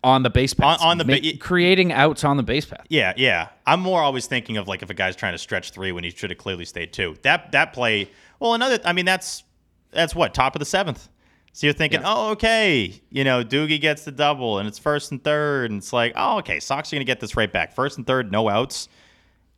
On 0.03 0.23
the 0.23 0.31
base 0.31 0.53
path, 0.55 0.81
on 0.81 0.97
the 0.97 1.05
ba- 1.05 1.37
creating 1.39 1.91
outs 1.91 2.23
on 2.23 2.37
the 2.37 2.43
base 2.43 2.65
path. 2.65 2.85
Yeah, 2.89 3.13
yeah. 3.17 3.49
I'm 3.67 3.81
more 3.81 4.01
always 4.01 4.25
thinking 4.25 4.57
of 4.57 4.67
like 4.67 4.81
if 4.81 4.89
a 4.89 4.95
guy's 4.95 5.15
trying 5.15 5.33
to 5.33 5.37
stretch 5.37 5.71
three 5.71 5.91
when 5.91 6.03
he 6.03 6.09
should 6.09 6.31
have 6.31 6.39
clearly 6.39 6.65
stayed 6.65 6.91
two. 6.91 7.17
That 7.21 7.51
that 7.51 7.73
play. 7.73 8.09
Well, 8.39 8.55
another. 8.55 8.79
I 8.83 8.93
mean, 8.93 9.05
that's 9.05 9.43
that's 9.91 10.15
what 10.15 10.33
top 10.33 10.55
of 10.55 10.59
the 10.59 10.65
seventh. 10.65 11.07
So 11.53 11.67
you're 11.67 11.73
thinking, 11.73 12.01
oh, 12.05 12.31
okay, 12.31 13.01
you 13.09 13.23
know, 13.23 13.43
Doogie 13.43 13.81
gets 13.81 14.05
the 14.05 14.11
double, 14.11 14.59
and 14.59 14.67
it's 14.67 14.79
first 14.79 15.11
and 15.11 15.21
third, 15.21 15.69
and 15.69 15.79
it's 15.79 15.91
like, 15.91 16.13
oh, 16.15 16.37
okay, 16.39 16.59
Sox 16.59 16.91
are 16.91 16.95
gonna 16.95 17.03
get 17.03 17.19
this 17.19 17.35
right 17.35 17.51
back. 17.51 17.73
First 17.73 17.97
and 17.97 18.07
third, 18.07 18.31
no 18.31 18.47
outs, 18.47 18.87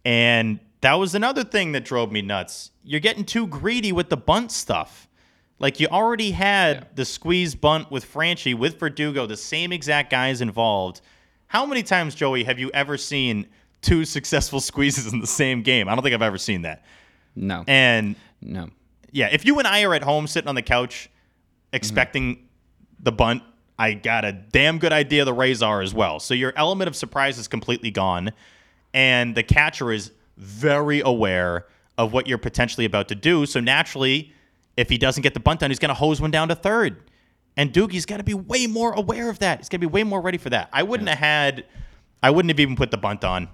and 0.03 0.59
that 0.81 0.93
was 0.95 1.15
another 1.15 1.43
thing 1.43 1.71
that 1.73 1.85
drove 1.85 2.11
me 2.11 2.21
nuts. 2.21 2.71
You're 2.83 2.99
getting 2.99 3.23
too 3.23 3.47
greedy 3.47 3.91
with 3.91 4.09
the 4.09 4.17
bunt 4.17 4.51
stuff. 4.51 5.07
Like 5.59 5.79
you 5.79 5.87
already 5.87 6.31
had 6.31 6.93
the 6.95 7.05
squeeze 7.05 7.55
bunt 7.55 7.89
with 7.89 8.11
Franchy, 8.11 8.53
with 8.53 8.79
Verdugo, 8.79 9.25
the 9.25 9.37
same 9.37 9.71
exact 9.71 10.09
guys 10.09 10.41
involved. 10.41 10.99
How 11.47 11.65
many 11.65 11.83
times, 11.83 12.15
Joey, 12.15 12.43
have 12.43 12.59
you 12.59 12.69
ever 12.73 12.97
seen 12.97 13.47
two 13.81 14.03
successful 14.03 14.59
squeezes 14.59 15.13
in 15.13 15.19
the 15.19 15.27
same 15.27 15.61
game? 15.61 15.87
I 15.87 15.95
don't 15.95 16.03
think 16.03 16.15
I've 16.15 16.21
ever 16.21 16.37
seen 16.37 16.63
that. 16.63 16.83
No. 17.35 17.63
And 17.67 18.15
no. 18.41 18.69
Yeah, 19.11 19.29
if 19.31 19.45
you 19.45 19.59
and 19.59 19.67
I 19.67 19.83
are 19.83 19.93
at 19.93 20.01
home 20.01 20.25
sitting 20.25 20.49
on 20.49 20.55
the 20.55 20.63
couch 20.63 21.09
expecting 21.73 22.47
the 22.99 23.11
bunt, 23.11 23.43
I 23.77 23.93
got 23.93 24.23
a 24.23 24.31
damn 24.31 24.79
good 24.79 24.93
idea 24.93 25.25
the 25.25 25.33
Rays 25.33 25.61
are 25.61 25.81
as 25.81 25.93
well. 25.93 26.19
So 26.19 26.33
your 26.33 26.53
element 26.55 26.87
of 26.87 26.95
surprise 26.95 27.37
is 27.37 27.47
completely 27.47 27.91
gone, 27.91 28.31
and 28.93 29.35
the 29.35 29.43
catcher 29.43 29.91
is 29.91 30.11
very 30.37 31.01
aware 31.01 31.65
of 31.97 32.13
what 32.13 32.27
you're 32.27 32.37
potentially 32.37 32.85
about 32.85 33.07
to 33.09 33.15
do. 33.15 33.45
So 33.45 33.59
naturally, 33.59 34.31
if 34.77 34.89
he 34.89 34.97
doesn't 34.97 35.21
get 35.21 35.33
the 35.33 35.39
bunt 35.39 35.59
down, 35.59 35.69
he's 35.69 35.79
going 35.79 35.89
to 35.89 35.95
hose 35.95 36.21
one 36.21 36.31
down 36.31 36.47
to 36.47 36.55
third. 36.55 37.03
And 37.55 37.71
Doogie's 37.71 38.05
got 38.05 38.17
to 38.17 38.23
be 38.23 38.33
way 38.33 38.65
more 38.65 38.93
aware 38.93 39.29
of 39.29 39.39
that. 39.39 39.59
He's 39.59 39.69
got 39.69 39.75
to 39.75 39.79
be 39.79 39.87
way 39.87 40.03
more 40.03 40.21
ready 40.21 40.39
for 40.39 40.49
that. 40.49 40.69
I 40.73 40.81
wouldn't 40.81 41.09
have 41.09 41.19
had, 41.19 41.65
I 42.23 42.31
wouldn't 42.31 42.49
have 42.49 42.59
even 42.59 42.75
put 42.75 42.89
the 42.89 42.97
bunt 42.97 43.23
on. 43.23 43.47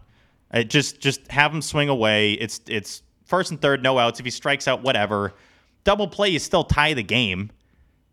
I 0.51 0.63
just 0.63 0.99
just 0.99 1.27
have 1.32 1.53
him 1.53 1.62
swing 1.62 1.89
away. 1.89 2.34
It's 2.34 2.62
it's 2.67 3.03
first 3.25 3.51
and 3.51 3.62
third, 3.62 3.84
no 3.84 3.99
outs. 3.99 4.19
If 4.19 4.25
he 4.25 4.32
strikes 4.32 4.67
out, 4.67 4.82
whatever. 4.82 5.34
Double 5.84 6.08
play, 6.08 6.29
you 6.29 6.39
still 6.39 6.63
tie 6.63 6.93
the 6.93 7.03
game. 7.03 7.51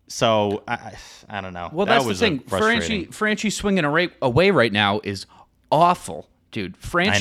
So 0.07 0.63
I, 0.67 0.93
I- 1.29 1.41
don't 1.41 1.53
know. 1.53 1.69
Well, 1.73 1.85
That 1.85 2.03
that's 2.03 2.05
the 2.05 2.15
thing. 2.15 2.39
Franchy, 2.39 3.07
Franchy 3.09 3.51
swinging 3.51 3.83
away, 3.85 4.09
away 4.21 4.51
right 4.51 4.71
now 4.71 5.01
is 5.03 5.25
awful, 5.71 6.29
dude. 6.51 6.79
Franchy 6.79 7.19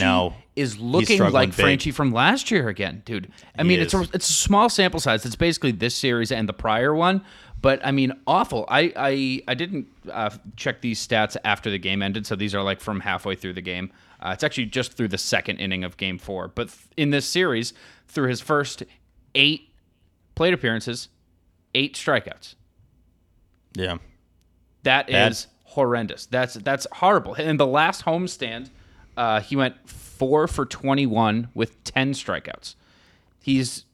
is 0.54 0.78
looking 0.78 1.18
like 1.32 1.56
big. 1.56 1.66
Franchy 1.66 1.92
from 1.92 2.12
last 2.12 2.50
year 2.50 2.68
again, 2.68 3.02
dude. 3.04 3.30
I 3.58 3.62
He 3.62 3.68
mean, 3.68 3.80
it's 3.80 3.92
a, 3.94 4.02
it's 4.14 4.28
a 4.28 4.32
small 4.32 4.68
sample 4.68 5.00
size. 5.00 5.26
It's 5.26 5.36
basically 5.36 5.72
this 5.72 5.94
series 5.94 6.30
and 6.32 6.48
the 6.48 6.52
prior 6.52 6.94
one, 6.94 7.22
but 7.60 7.84
I 7.84 7.90
mean, 7.90 8.12
awful. 8.26 8.64
I 8.68 8.92
I, 8.96 9.42
I 9.48 9.54
didn't 9.54 9.88
uh, 10.10 10.30
check 10.56 10.80
these 10.80 11.04
stats 11.06 11.36
after 11.44 11.70
the 11.70 11.78
game 11.78 12.02
ended, 12.02 12.26
so 12.26 12.36
these 12.36 12.54
are 12.54 12.62
like 12.62 12.80
from 12.80 13.00
halfway 13.00 13.34
through 13.34 13.54
the 13.54 13.60
game. 13.62 13.90
Uh, 14.20 14.30
it's 14.30 14.44
actually 14.44 14.66
just 14.66 14.94
through 14.94 15.08
the 15.08 15.18
second 15.18 15.58
inning 15.58 15.84
of 15.84 15.96
Game 15.98 16.18
Four, 16.18 16.48
but 16.48 16.68
th- 16.68 16.78
in 16.96 17.10
this 17.10 17.26
series, 17.26 17.74
through 18.08 18.28
his 18.28 18.40
first 18.40 18.82
eight 19.34 19.68
plate 20.36 20.54
appearances, 20.54 21.08
eight 21.74 21.94
strikeouts. 21.96 22.54
Yeah. 23.76 23.98
That 24.84 25.08
Bad. 25.08 25.32
is 25.32 25.46
horrendous. 25.64 26.26
That's 26.26 26.54
that's 26.54 26.86
horrible. 26.92 27.34
In 27.34 27.56
the 27.56 27.66
last 27.66 28.04
homestand, 28.04 28.70
uh, 29.16 29.40
he 29.40 29.56
went 29.56 29.88
four 29.88 30.46
for 30.46 30.64
twenty-one 30.64 31.48
with 31.54 31.82
ten 31.84 32.12
strikeouts. 32.12 32.74
He's 33.42 33.84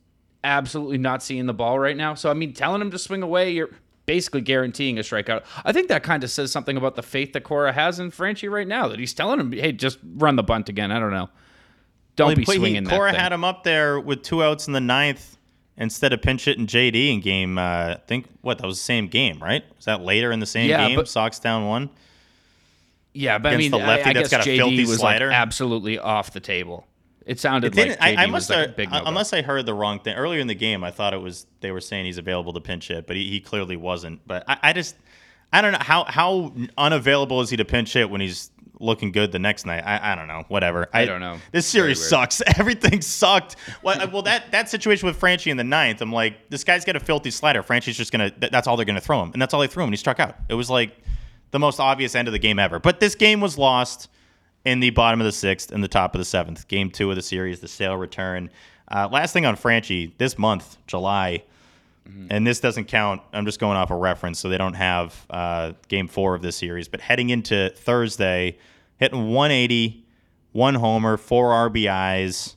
absolutely 0.45 0.99
not 0.99 1.23
seeing 1.23 1.47
the 1.47 1.55
ball 1.55 1.79
right 1.79 1.97
now. 1.97 2.15
So 2.15 2.31
I 2.31 2.35
mean, 2.35 2.53
telling 2.53 2.81
him 2.81 2.91
to 2.91 2.99
swing 2.99 3.23
away, 3.23 3.51
you're 3.53 3.71
basically 4.07 4.41
guaranteeing 4.43 4.99
a 4.99 5.03
strikeout. 5.03 5.45
I 5.65 5.73
think 5.73 5.89
that 5.89 6.03
kind 6.03 6.23
of 6.25 6.31
says 6.31 6.51
something 6.53 6.77
about 6.77 6.97
the 6.97 7.03
faith 7.03 7.33
that 7.33 7.43
Cora 7.45 7.73
has 7.73 7.99
in 8.01 8.11
Franchy 8.11 8.51
right 8.51 8.67
now. 8.69 8.89
That 8.89 8.99
he's 8.99 9.15
telling 9.15 9.41
him, 9.41 9.53
"Hey, 9.53 9.73
just 9.73 9.99
run 10.17 10.37
the 10.37 10.43
bunt 10.43 10.69
again." 10.69 10.93
I 10.93 10.99
don't 10.99 11.13
know. 11.13 11.31
Don't 12.17 12.27
Well, 12.27 12.31
he 12.37 12.41
be 12.41 12.45
put- 12.45 12.53
he- 12.57 12.59
swinging 12.59 12.85
that 12.85 12.91
Cora 12.91 13.11
thing. 13.13 13.21
had 13.21 13.33
him 13.33 13.45
up 13.45 13.65
there 13.65 13.99
with 13.99 14.23
two 14.23 14.43
outs 14.45 14.67
in 14.67 14.73
the 14.75 14.81
ninth 14.81 15.39
instead 15.77 16.13
of 16.13 16.21
pinch 16.23 16.45
hitting 16.45 16.67
JD 16.67 17.15
in 17.15 17.21
game. 17.21 17.59
Uh, 17.59 17.63
I 17.63 18.01
think 18.07 18.27
what 18.41 18.59
that 18.59 18.67
was 18.67 18.79
the 18.79 18.85
same 18.85 19.09
game, 19.09 19.43
right? 19.43 19.65
Was 19.77 19.87
that 19.87 20.03
later 20.03 20.33
in 20.33 20.41
the 20.41 20.47
same 20.47 20.69
Yeah, 20.71 20.87
game? 20.89 20.97
but- 20.97 21.09
Sox 21.09 21.39
down 21.39 21.67
one. 21.67 21.91
yeah, 23.15 23.39
but 23.39 23.53
I 23.53 23.57
mean, 23.57 23.71
the 23.71 23.79
lefty 23.79 24.05
I, 24.07 24.11
I 24.11 24.13
that's 24.15 24.31
guess 24.31 24.39
got 24.39 24.47
a 24.47 24.51
JD 24.51 24.57
filthy 24.57 24.81
was 24.87 24.99
slider. 24.99 25.29
like 25.29 25.37
absolutely 25.37 25.99
off 25.99 26.33
the 26.33 26.41
table. 26.41 26.87
It 27.25 27.39
sounded 27.39 27.77
It 27.79 27.89
like 27.89 27.99
JD 27.99 28.19
I, 28.19 28.23
I 28.25 28.27
must 28.27 28.51
like 28.51 28.59
a 28.59 28.63
have, 28.63 28.77
big 28.77 28.91
no-go. 28.91 29.05
unless 29.07 29.33
I 29.33 29.43
heard 29.43 29.65
the 29.67 29.75
wrong 29.75 30.01
thing 30.01 30.17
earlier 30.17 30.41
in 30.41 30.47
the 30.49 30.55
game. 30.55 30.83
I 30.83 30.91
thought 30.91 31.15
it 31.15 31.21
was 31.21 31.47
they 31.61 31.71
were 31.71 31.81
saying 31.81 32.05
he's 32.07 32.19
available 32.19 32.53
to 32.55 32.61
pinch 32.61 32.89
hit, 32.89 33.07
but 33.07 33.15
he, 33.17 33.29
he 33.31 33.39
clearly 33.41 33.77
wasn't. 33.77 34.27
But 34.27 34.45
I, 34.49 34.59
I 34.63 34.73
just 34.73 34.97
I 35.53 35.61
don't 35.61 35.73
know 35.73 35.79
how 35.81 36.05
how 36.05 36.53
unavailable 36.77 37.41
is 37.41 37.51
he 37.51 37.57
to 37.59 37.65
pinch 37.65 37.93
hit 37.93 38.11
when 38.11 38.21
he's 38.21 38.51
looking 38.83 39.13
good 39.13 39.33
the 39.33 39.39
next 39.39 39.65
night. 39.65 39.83
I, 39.87 40.13
I 40.13 40.15
don't 40.15 40.27
know. 40.27 40.45
Whatever. 40.49 40.89
I 40.93 41.05
don't 41.05 41.21
know. 41.21 41.39
This 41.53 41.67
series 41.67 42.05
sucks. 42.07 42.43
Everything 42.59 43.01
sucked. 43.01 43.57
Well, 43.83 44.11
well, 44.11 44.23
that 44.23 44.51
that 44.53 44.69
situation 44.69 45.07
with 45.07 45.19
Franchy 45.19 45.51
in 45.51 45.57
the 45.57 45.65
ninth, 45.65 46.03
I'm 46.03 46.13
like, 46.13 46.51
this 46.51 46.65
guy's 46.65 46.85
got 46.85 46.97
a 46.97 47.01
filthy 47.01 47.31
slider. 47.31 47.63
Franchy's 47.63 47.97
just 47.97 48.13
gonna. 48.13 48.33
That, 48.39 48.53
that's 48.53 48.67
all 48.67 48.77
they're 48.77 48.85
gonna 48.85 49.01
throw 49.01 49.23
him, 49.23 49.33
and 49.33 49.41
that's 49.41 49.55
all 49.55 49.61
they 49.61 49.67
threw 49.69 49.85
him, 49.85 49.89
and 49.89 49.95
he 49.95 49.99
struck 49.99 50.21
out. 50.21 50.37
It 50.49 50.55
was 50.55 50.69
like 50.69 50.97
the 51.53 51.59
most 51.59 51.81
obvious 51.81 52.15
end 52.15 52.29
of 52.29 52.33
the 52.33 52.39
game 52.39 52.59
ever. 52.59 52.79
But 52.79 53.01
this 53.01 53.15
game 53.15 53.41
was 53.41 53.57
lost 53.57 54.09
in 54.65 54.81
the 54.81 54.91
bottom 54.91 55.21
of 55.21 55.25
the 55.25 55.33
sixth 55.33 55.73
and 55.73 55.83
the 55.83 55.89
top 55.89 56.15
of 56.15 56.19
the 56.19 56.25
seventh. 56.25 56.69
Game 56.69 56.91
two 56.91 57.09
of 57.11 57.17
the 57.17 57.23
series, 57.23 57.61
the 57.61 57.69
sale 57.69 57.97
return. 57.97 58.51
Uh, 58.89 59.09
last 59.11 59.33
thing 59.33 59.47
on 59.47 59.57
Franchi 59.57 60.15
this 60.19 60.39
month, 60.39 60.77
July, 60.87 61.43
and 62.31 62.47
this 62.47 62.61
doesn't 62.61 62.87
count. 62.87 63.23
I'm 63.33 63.47
just 63.47 63.61
going 63.61 63.77
off 63.77 63.91
a 63.91 63.97
reference, 63.97 64.39
so 64.39 64.49
they 64.49 64.59
don't 64.59 64.75
have 64.75 65.27
uh, 65.31 65.73
game 65.89 66.09
four 66.09 66.35
of 66.35 66.43
this 66.43 66.57
series. 66.57 66.89
But 66.89 67.01
heading 67.01 67.31
into 67.31 67.71
Thursday, 67.77 68.59
hitting 69.03 69.33
180, 69.33 70.07
one 70.53 70.77
homer, 70.77 71.17
four 71.17 71.51
RBIs, 71.51 72.55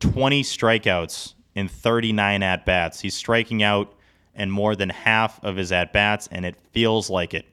20 0.00 0.42
strikeouts 0.42 1.34
in 1.54 1.68
39 1.68 2.42
at 2.42 2.66
bats. 2.66 2.98
He's 2.98 3.14
striking 3.14 3.62
out 3.62 3.94
in 4.34 4.50
more 4.50 4.74
than 4.74 4.90
half 4.90 5.42
of 5.44 5.54
his 5.54 5.70
at 5.70 5.92
bats, 5.92 6.28
and 6.32 6.44
it 6.44 6.56
feels 6.72 7.10
like 7.10 7.32
it. 7.32 7.46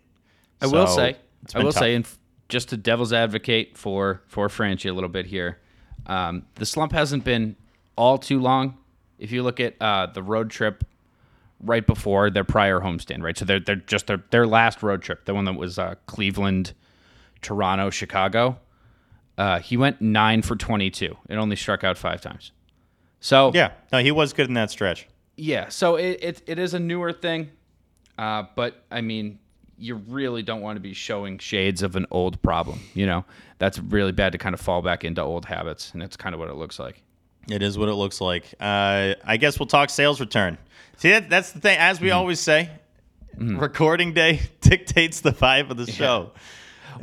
I 0.59 0.65
will 0.65 0.87
say, 0.87 1.17
I 1.53 1.59
will 1.59 1.71
tough. 1.71 1.81
say, 1.81 1.93
and 1.93 2.07
just 2.49 2.69
to 2.69 2.77
devil's 2.77 3.13
advocate 3.13 3.77
for 3.77 4.23
for 4.25 4.47
Franchy 4.47 4.89
a 4.89 4.93
little 4.93 5.09
bit 5.09 5.27
here, 5.27 5.59
um, 6.07 6.47
the 6.55 6.65
slump 6.65 6.93
hasn't 6.93 7.23
been 7.23 7.55
all 7.95 8.17
too 8.17 8.39
long. 8.39 8.75
If 9.19 9.31
you 9.31 9.43
look 9.43 9.59
at 9.59 9.79
uh, 9.79 10.07
the 10.07 10.23
road 10.23 10.49
trip 10.49 10.83
right 11.59 11.85
before 11.85 12.31
their 12.31 12.43
prior 12.43 12.79
homestand, 12.79 13.21
right, 13.21 13.37
so 13.37 13.45
they're 13.45 13.59
they're 13.59 13.75
just 13.75 14.07
their 14.07 14.23
their 14.31 14.47
last 14.47 14.81
road 14.81 15.03
trip, 15.03 15.25
the 15.25 15.35
one 15.35 15.45
that 15.45 15.53
was 15.53 15.77
uh, 15.77 15.93
Cleveland, 16.07 16.73
Toronto, 17.41 17.89
Chicago. 17.89 18.59
Uh, 19.37 19.59
he 19.59 19.77
went 19.77 20.01
nine 20.01 20.41
for 20.41 20.55
twenty 20.55 20.89
two 20.89 21.17
and 21.29 21.39
only 21.39 21.55
struck 21.55 21.83
out 21.83 21.97
five 21.97 22.21
times. 22.21 22.51
So 23.19 23.51
Yeah, 23.53 23.71
no, 23.91 23.99
he 23.99 24.11
was 24.11 24.33
good 24.33 24.47
in 24.47 24.53
that 24.55 24.71
stretch. 24.71 25.07
yeah, 25.37 25.69
so 25.69 25.95
it, 25.95 26.19
it, 26.21 26.41
it 26.47 26.59
is 26.59 26.73
a 26.73 26.79
newer 26.79 27.11
thing, 27.13 27.49
uh, 28.17 28.43
but 28.55 28.83
I 28.91 29.01
mean, 29.01 29.39
you 29.77 29.95
really 29.95 30.43
don't 30.43 30.61
want 30.61 30.75
to 30.75 30.79
be 30.81 30.93
showing 30.93 31.37
shades 31.39 31.81
of 31.81 31.95
an 31.95 32.05
old 32.11 32.41
problem. 32.41 32.79
You 32.93 33.05
know, 33.05 33.25
that's 33.57 33.79
really 33.79 34.11
bad 34.11 34.31
to 34.33 34.37
kind 34.37 34.53
of 34.53 34.59
fall 34.61 34.81
back 34.81 35.03
into 35.03 35.21
old 35.21 35.45
habits, 35.45 35.91
and 35.93 36.01
that's 36.01 36.17
kind 36.17 36.33
of 36.35 36.39
what 36.39 36.49
it 36.49 36.55
looks 36.55 36.77
like. 36.79 37.01
It 37.49 37.63
is 37.63 37.77
what 37.77 37.89
it 37.89 37.95
looks 37.95 38.21
like. 38.21 38.45
Uh, 38.59 39.15
I 39.25 39.37
guess 39.37 39.59
we'll 39.59 39.65
talk 39.67 39.89
sales 39.89 40.19
return. 40.19 40.57
See, 40.97 41.09
that, 41.09 41.29
that's 41.29 41.51
the 41.51 41.59
thing. 41.59 41.77
As 41.79 41.99
we 41.99 42.11
always 42.11 42.39
say, 42.39 42.69
recording 43.37 44.13
day 44.13 44.41
dictates 44.61 45.21
the 45.21 45.31
vibe 45.31 45.69
of 45.71 45.77
the 45.77 45.91
show. 45.91 46.31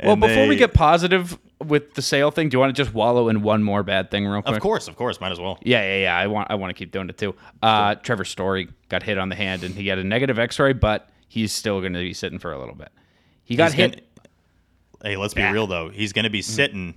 Well, 0.01 0.13
And 0.13 0.21
before 0.21 0.47
we 0.47 0.55
get 0.55 0.73
positive 0.73 1.37
with 1.63 1.93
the 1.95 2.01
sale 2.01 2.31
thing, 2.31 2.49
do 2.49 2.55
you 2.55 2.59
want 2.59 2.75
to 2.75 2.79
just 2.83 2.93
wallow 2.93 3.27
in 3.29 3.41
one 3.41 3.63
more 3.63 3.83
bad 3.83 4.11
thing 4.11 4.25
real 4.27 4.41
quick? 4.41 4.55
of 4.55 4.61
course, 4.61 4.87
of 4.87 4.95
course, 4.95 5.19
might 5.19 5.31
as 5.31 5.39
well. 5.39 5.57
Yeah, 5.63 5.81
yeah, 5.83 6.01
yeah. 6.03 6.17
I 6.17 6.27
want 6.27 6.49
I 6.51 6.55
want 6.55 6.69
to 6.69 6.73
keep 6.73 6.91
doing 6.91 7.09
it 7.09 7.17
too. 7.17 7.35
Uh, 7.61 7.95
Trevor 7.95 8.25
Story 8.25 8.69
got 8.89 9.03
hit 9.03 9.17
on 9.17 9.29
the 9.29 9.35
hand, 9.35 9.63
and 9.63 9.73
he 9.75 9.85
got 9.85 9.97
a 9.97 10.03
negative 10.03 10.39
X-ray, 10.39 10.73
but 10.73 11.09
he's 11.27 11.51
still 11.51 11.79
going 11.81 11.93
to 11.93 11.99
be 11.99 12.13
sitting 12.13 12.39
for 12.39 12.51
a 12.53 12.59
little 12.59 12.75
bit. 12.75 12.89
He 13.43 13.55
got 13.55 13.71
He's 13.73 13.73
hit. 13.73 13.91
gonna- 13.91 15.09
hey, 15.11 15.17
let's 15.17 15.33
be 15.33 15.41
Yeah. 15.41 15.51
real 15.51 15.67
though. 15.67 15.89
He's 15.89 16.13
going 16.13 16.23
to 16.23 16.29
be 16.29 16.41
sitting, 16.41 16.95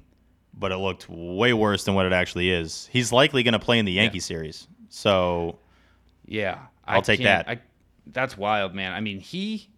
but 0.55 0.71
it 0.73 0.77
looked 0.77 1.09
way 1.09 1.53
worse 1.53 1.85
than 1.85 1.95
what 1.95 2.07
it 2.07 2.13
actually 2.13 2.51
is. 2.51 2.89
He's 2.93 3.11
likely 3.13 3.43
going 3.43 3.53
to 3.53 3.59
play 3.59 3.79
in 3.79 3.85
the 3.85 3.93
Yankee 3.93 4.21
series. 4.21 4.69
So 4.91 5.59
Yeah, 6.27 6.59
I'll 6.87 6.99
I 6.99 7.01
take 7.03 7.23
that. 7.23 7.49
I, 7.49 7.61
that's 8.07 8.37
wild, 8.37 8.75
man. 8.75 8.93
I 8.93 9.01
mean, 9.01 9.19
he. 9.21 9.69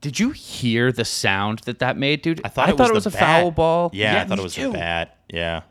Did 0.00 0.18
you 0.20 0.30
hear 0.30 0.92
the 0.92 1.04
sound 1.04 1.60
that 1.60 1.78
that 1.80 1.96
made, 1.96 2.22
dude? 2.22 2.40
I 2.44 2.48
thought 2.48 2.68
I 2.68 2.72
it 2.72 2.78
was, 2.78 3.06
a 3.06 3.10
the 3.10 3.16
foul 3.16 3.50
ball. 3.50 3.90
Yeah, 3.92 4.22
I 4.22 4.24
thought 4.26 4.38
it 4.38 4.42
was 4.42 4.54
too. 4.54 4.68
the 4.68 4.78
bat. 4.78 5.16
Yeah. 5.32 5.62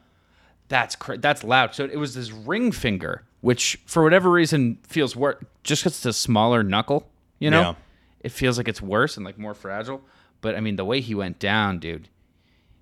That's 0.68 0.96
cra- 0.96 1.18
that's 1.18 1.44
loud. 1.44 1.74
So 1.74 1.86
it 1.86 1.98
was 1.98 2.14
this 2.16 2.32
ring 2.32 2.72
finger, 2.72 3.24
which 3.42 3.80
for 3.86 4.04
whatever 4.04 4.30
reason 4.30 4.78
feels 4.84 5.16
worse. 5.16 5.44
Just 5.64 5.84
'cause 5.84 5.94
it's 5.94 6.06
a 6.06 6.14
smaller 6.14 6.64
knuckle, 6.64 7.10
you 7.40 7.50
know, 7.50 7.62
Yeah. 7.62 7.74
it 8.22 8.32
feels 8.32 8.58
like 8.58 8.68
it's 8.68 8.82
worse 8.82 9.16
and 9.18 9.26
like 9.26 9.40
more 9.40 9.54
fragile. 9.54 10.02
But 10.42 10.56
I 10.56 10.60
mean, 10.60 10.76
the 10.76 10.86
way 10.86 11.02
he 11.02 11.16
went 11.16 11.40
down, 11.40 11.80
dude, 11.80 12.10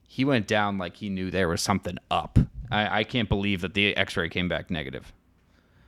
he 0.07 0.25
went 0.25 0.47
down 0.47 0.77
like 0.77 0.97
he 0.97 1.09
knew 1.09 1.29
there 1.31 1.47
was 1.47 1.61
something 1.61 1.97
up. 2.11 2.39
I, 2.69 2.99
I 2.99 3.03
can't 3.03 3.29
believe 3.29 3.61
that 3.61 3.73
the 3.73 3.95
X-ray 3.95 4.29
came 4.29 4.49
back 4.49 4.69
negative. 4.69 5.13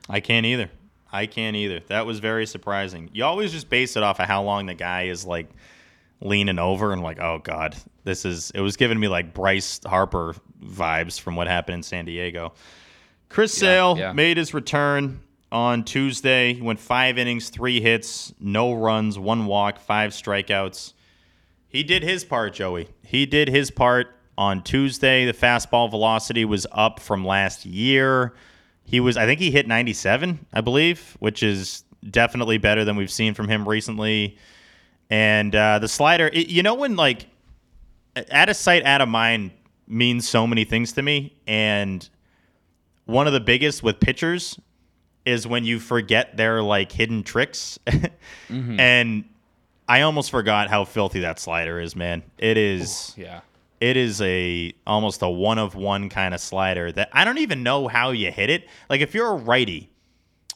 I 0.08 0.20
can't 0.22 0.46
either. 0.46 0.70
I 1.12 1.26
can't 1.26 1.56
either. 1.56 1.82
That 1.88 2.06
was 2.06 2.20
very 2.20 2.46
surprising. 2.46 3.10
You 3.14 3.26
always 3.26 3.52
just 3.52 3.70
base 3.70 3.96
it 3.96 4.04
off 4.04 4.20
of 4.20 4.28
how 4.28 4.44
long 4.44 4.68
the 4.68 4.76
guy 4.76 5.04
is 5.04 5.26
like 5.26 5.50
leaning 6.22 6.60
over 6.60 6.94
and 6.94 7.02
like, 7.02 7.20
oh 7.20 7.40
god, 7.40 7.76
this 8.04 8.26
is. 8.26 8.52
It 8.52 8.62
was 8.62 8.78
giving 8.78 9.00
me 9.00 9.08
like 9.08 9.34
Bryce 9.34 9.80
Harper 9.86 10.36
vibes 10.64 11.20
from 11.20 11.36
what 11.36 11.48
happened 11.48 11.76
in 11.76 11.84
San 11.84 12.06
Diego. 12.06 12.54
Chris 13.30 13.54
Sale 13.54 13.96
yeah. 13.98 14.14
made 14.14 14.38
his 14.38 14.54
return 14.54 15.22
on 15.52 15.84
Tuesday. 15.84 16.54
He 16.54 16.62
went 16.62 16.80
five 16.80 17.18
innings, 17.18 17.50
three 17.50 17.80
hits, 17.80 18.34
no 18.40 18.74
runs, 18.74 19.18
one 19.18 19.46
walk, 19.46 19.80
five 19.80 20.12
strikeouts. 20.12 20.94
He 21.68 21.84
did 21.84 22.04
his 22.04 22.24
part, 22.24 22.54
Joey. 22.54 22.90
He 23.04 23.26
did 23.26 23.48
his 23.48 23.70
part 23.70 24.16
on 24.38 24.64
Tuesday. 24.64 25.26
The 25.26 25.34
fastball 25.34 25.90
velocity 25.90 26.46
was 26.46 26.66
up 26.72 27.00
from 27.00 27.24
last 27.26 27.66
year. 27.66 28.34
He 28.90 29.00
was, 29.00 29.18
I 29.18 29.28
think 29.28 29.40
he 29.40 29.52
hit 29.52 29.68
97, 29.68 30.48
I 30.52 30.62
believe, 30.62 31.16
which 31.20 31.44
is 31.44 31.84
definitely 32.10 32.58
better 32.58 32.84
than 32.84 32.96
we've 32.96 33.12
seen 33.12 33.36
from 33.36 33.48
him 33.48 33.70
recently. 33.70 34.38
And 35.12 35.56
uh, 35.56 35.78
the 35.78 35.88
slider, 35.88 36.28
it, 36.34 36.50
you 36.50 36.64
know, 36.64 36.74
when 36.74 36.96
like 36.96 37.28
out 38.32 38.50
of 38.50 38.56
sight, 38.56 38.84
out 38.86 39.02
of 39.02 39.08
mind 39.08 39.52
means 39.88 40.28
so 40.28 40.48
many 40.48 40.64
things 40.64 40.94
to 40.94 41.04
me. 41.04 41.38
And 41.46 42.08
one 43.06 43.28
of 43.28 43.34
the 43.34 43.40
biggest 43.40 43.84
with 43.84 44.00
pitchers 44.00 44.60
is 45.24 45.46
when 45.46 45.66
you 45.66 45.80
forget 45.80 46.36
their 46.36 46.64
like 46.64 46.92
hidden 46.92 47.22
tricks. 47.22 47.78
And 48.80 49.26
I 49.88 50.02
almost 50.02 50.32
forgot 50.32 50.70
how 50.70 50.84
filthy 50.86 51.20
that 51.20 51.40
slider 51.40 51.80
is, 51.80 51.96
man. 51.96 52.24
It 52.40 52.58
is 52.58 53.14
Yeah. 53.16 53.42
It 53.80 53.98
is 53.98 54.22
a 54.22 54.74
almost 54.86 55.22
a 55.22 55.30
one 55.30 55.58
of 55.58 55.76
one 55.76 56.10
kind 56.10 56.34
of 56.34 56.42
slider 56.42 56.92
that 56.92 57.10
I 57.14 57.24
don't 57.26 57.38
even 57.38 57.64
know 57.64 57.88
how 57.88 58.12
you 58.12 58.32
hit 58.32 58.50
it. 58.50 58.68
Like 58.90 59.02
if 59.02 59.14
you're 59.14 59.28
a 59.28 59.36
righty 59.36 59.90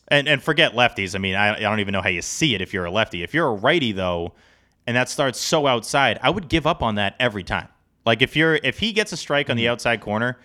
and 0.08 0.28
and 0.28 0.42
forget 0.42 0.74
lefties. 0.74 1.16
I 1.16 1.20
mean, 1.20 1.36
I, 1.36 1.56
I 1.56 1.60
don't 1.60 1.80
even 1.80 1.92
know 1.92 2.02
how 2.02 2.10
you 2.10 2.22
see 2.22 2.56
it 2.56 2.62
if 2.62 2.74
you're 2.74 2.86
a 2.86 2.92
lefty. 2.92 3.24
If 3.24 3.34
you're 3.34 3.48
a 3.48 3.54
righty 3.54 3.92
though, 3.92 4.34
and 4.86 4.96
that 4.96 5.10
starts 5.10 5.40
so 5.40 5.68
outside, 5.68 6.20
I 6.22 6.30
would 6.30 6.50
give 6.50 6.68
up 6.68 6.84
on 6.84 6.96
that 6.96 7.16
every 7.20 7.44
time. 7.44 7.68
Like 8.06 8.22
if 8.22 8.36
you're 8.36 8.56
if 8.56 8.80
he 8.80 8.92
gets 8.92 9.12
a 9.12 9.18
strike 9.18 9.50
on 9.50 9.58
the 9.58 9.68
outside 9.68 10.02
corner, 10.02 10.38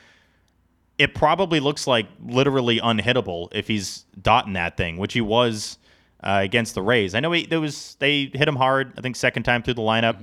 it 0.96 1.14
probably 1.14 1.60
looks 1.60 1.86
like 1.86 2.06
literally 2.24 2.80
unhittable 2.80 3.48
if 3.52 3.68
he's 3.68 4.04
dotting 4.20 4.54
that 4.54 4.76
thing, 4.76 4.96
which 4.96 5.12
he 5.12 5.20
was 5.20 5.78
uh, 6.22 6.40
against 6.42 6.74
the 6.74 6.82
Rays. 6.82 7.14
I 7.14 7.20
know 7.20 7.32
he 7.32 7.46
there 7.46 7.60
was 7.60 7.96
they 7.98 8.30
hit 8.32 8.48
him 8.48 8.56
hard. 8.56 8.94
I 8.96 9.00
think 9.00 9.16
second 9.16 9.42
time 9.42 9.62
through 9.62 9.74
the 9.74 9.82
lineup, 9.82 10.20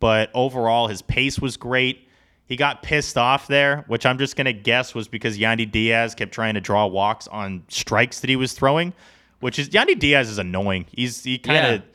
but 0.00 0.30
overall 0.34 0.88
his 0.88 1.02
pace 1.02 1.38
was 1.40 1.56
great. 1.56 2.08
He 2.46 2.54
got 2.56 2.82
pissed 2.82 3.18
off 3.18 3.48
there, 3.48 3.84
which 3.88 4.06
I'm 4.06 4.18
just 4.18 4.36
gonna 4.36 4.52
guess 4.52 4.94
was 4.94 5.08
because 5.08 5.38
Yandy 5.38 5.70
Diaz 5.70 6.14
kept 6.14 6.32
trying 6.32 6.54
to 6.54 6.60
draw 6.60 6.86
walks 6.86 7.26
on 7.28 7.64
strikes 7.68 8.20
that 8.20 8.30
he 8.30 8.36
was 8.36 8.52
throwing, 8.52 8.92
which 9.40 9.58
is 9.58 9.68
Yandy 9.70 9.98
Diaz 9.98 10.28
is 10.28 10.38
annoying. 10.38 10.86
He's 10.92 11.24
he 11.24 11.38
kind 11.38 11.66
of 11.66 11.80
Yeah. 11.80 11.86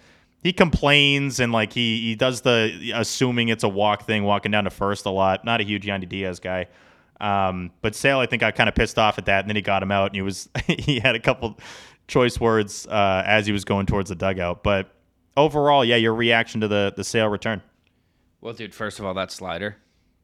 he 0.44 0.52
complains 0.54 1.40
and 1.40 1.52
like 1.54 1.72
he 1.72 2.02
he 2.02 2.16
does 2.16 2.42
the 2.42 2.92
assuming 2.96 3.48
it's 3.50 3.64
a 3.64 3.70
walk 3.70 4.06
thing, 4.06 4.24
walking 4.24 4.52
down 4.52 4.66
to 4.66 4.70
first 4.70 5.06
a 5.06 5.10
lot. 5.10 5.46
Not 5.46 5.62
a 5.62 5.64
huge 5.64 5.86
Yandy 5.86 6.10
Diaz 6.10 6.40
guy. 6.42 6.68
Um, 7.22 7.70
but 7.84 7.94
Sale, 7.96 8.18
I 8.18 8.26
think, 8.26 8.40
got 8.40 8.56
kind 8.56 8.68
of 8.68 8.74
pissed 8.74 8.98
off 8.98 9.20
at 9.20 9.26
that, 9.26 9.42
and 9.42 9.50
then 9.50 9.56
he 9.56 9.62
got 9.62 9.84
him 9.84 9.92
out, 9.92 10.08
and 10.08 10.16
he 10.16 10.22
was 10.24 10.50
he 10.68 11.00
had 11.00 11.16
a 11.16 11.20
couple 11.20 11.58
choice 12.08 12.40
words 12.40 12.88
uh, 12.88 13.24
as 13.26 13.46
he 13.46 13.54
was 13.54 13.64
going 13.64 13.86
towards 13.86 14.10
the 14.10 14.16
dugout. 14.16 14.64
But 14.64 14.92
overall, 15.38 15.86
yeah, 15.86 15.98
your 15.98 16.14
reaction 16.16 16.60
to 16.62 16.68
the 16.68 16.94
the 16.98 17.04
Sale 17.06 17.28
return. 17.30 17.62
Well, 18.42 18.54
dude, 18.54 18.74
first 18.74 19.00
of 19.00 19.06
all, 19.06 19.14
that 19.14 19.32
slider, 19.32 19.78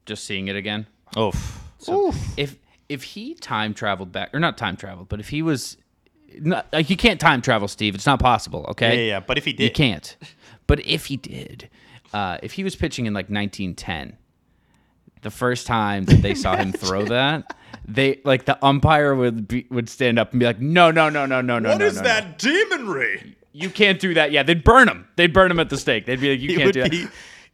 just 0.05 0.25
seeing 0.25 0.47
it 0.47 0.55
again. 0.55 0.87
Oh, 1.15 1.31
so 1.77 2.13
if 2.35 2.57
if 2.89 3.03
he 3.03 3.35
time 3.35 3.73
traveled 3.73 4.11
back, 4.11 4.33
or 4.33 4.39
not 4.39 4.57
time 4.57 4.75
traveled, 4.75 5.09
but 5.09 5.19
if 5.19 5.29
he 5.29 5.41
was, 5.41 5.77
not, 6.39 6.67
like 6.73 6.89
you 6.89 6.97
can't 6.97 7.19
time 7.19 7.41
travel, 7.41 7.67
Steve. 7.67 7.95
It's 7.95 8.05
not 8.05 8.19
possible. 8.19 8.65
Okay. 8.69 8.87
Yeah, 8.89 8.93
yeah, 9.01 9.07
yeah, 9.07 9.19
but 9.19 9.37
if 9.37 9.45
he 9.45 9.53
did, 9.53 9.63
you 9.63 9.71
can't. 9.71 10.17
But 10.65 10.85
if 10.85 11.05
he 11.05 11.17
did, 11.17 11.69
uh, 12.13 12.39
if 12.43 12.53
he 12.53 12.63
was 12.63 12.75
pitching 12.75 13.05
in 13.05 13.13
like 13.13 13.29
1910, 13.29 14.17
the 15.21 15.31
first 15.31 15.67
time 15.67 16.05
that 16.05 16.21
they 16.21 16.33
saw 16.33 16.55
him 16.55 16.71
throw 16.73 17.05
that, 17.05 17.55
they 17.85 18.19
like 18.25 18.45
the 18.45 18.63
umpire 18.65 19.15
would 19.15 19.47
be, 19.47 19.65
would 19.69 19.89
stand 19.89 20.19
up 20.19 20.31
and 20.31 20.39
be 20.39 20.45
like, 20.45 20.59
"No, 20.59 20.91
no, 20.91 21.09
no, 21.09 21.25
no, 21.25 21.41
no, 21.41 21.59
no, 21.59 21.69
What 21.69 21.77
no, 21.79 21.85
is 21.85 21.97
no, 21.97 22.03
that 22.03 22.39
demonry? 22.39 23.35
You 23.53 23.69
can't 23.69 23.99
do 23.99 24.13
that." 24.15 24.31
Yeah, 24.31 24.43
they'd 24.43 24.63
burn 24.63 24.89
him. 24.89 25.07
They'd 25.15 25.33
burn 25.33 25.51
him 25.51 25.59
at 25.59 25.69
the 25.69 25.77
stake. 25.77 26.05
They'd 26.05 26.19
be 26.19 26.31
like, 26.31 26.41
"You 26.41 26.49
He 26.49 26.55
can't 26.57 26.73
do 26.73 26.81
that." 26.81 26.91
be 26.91 27.07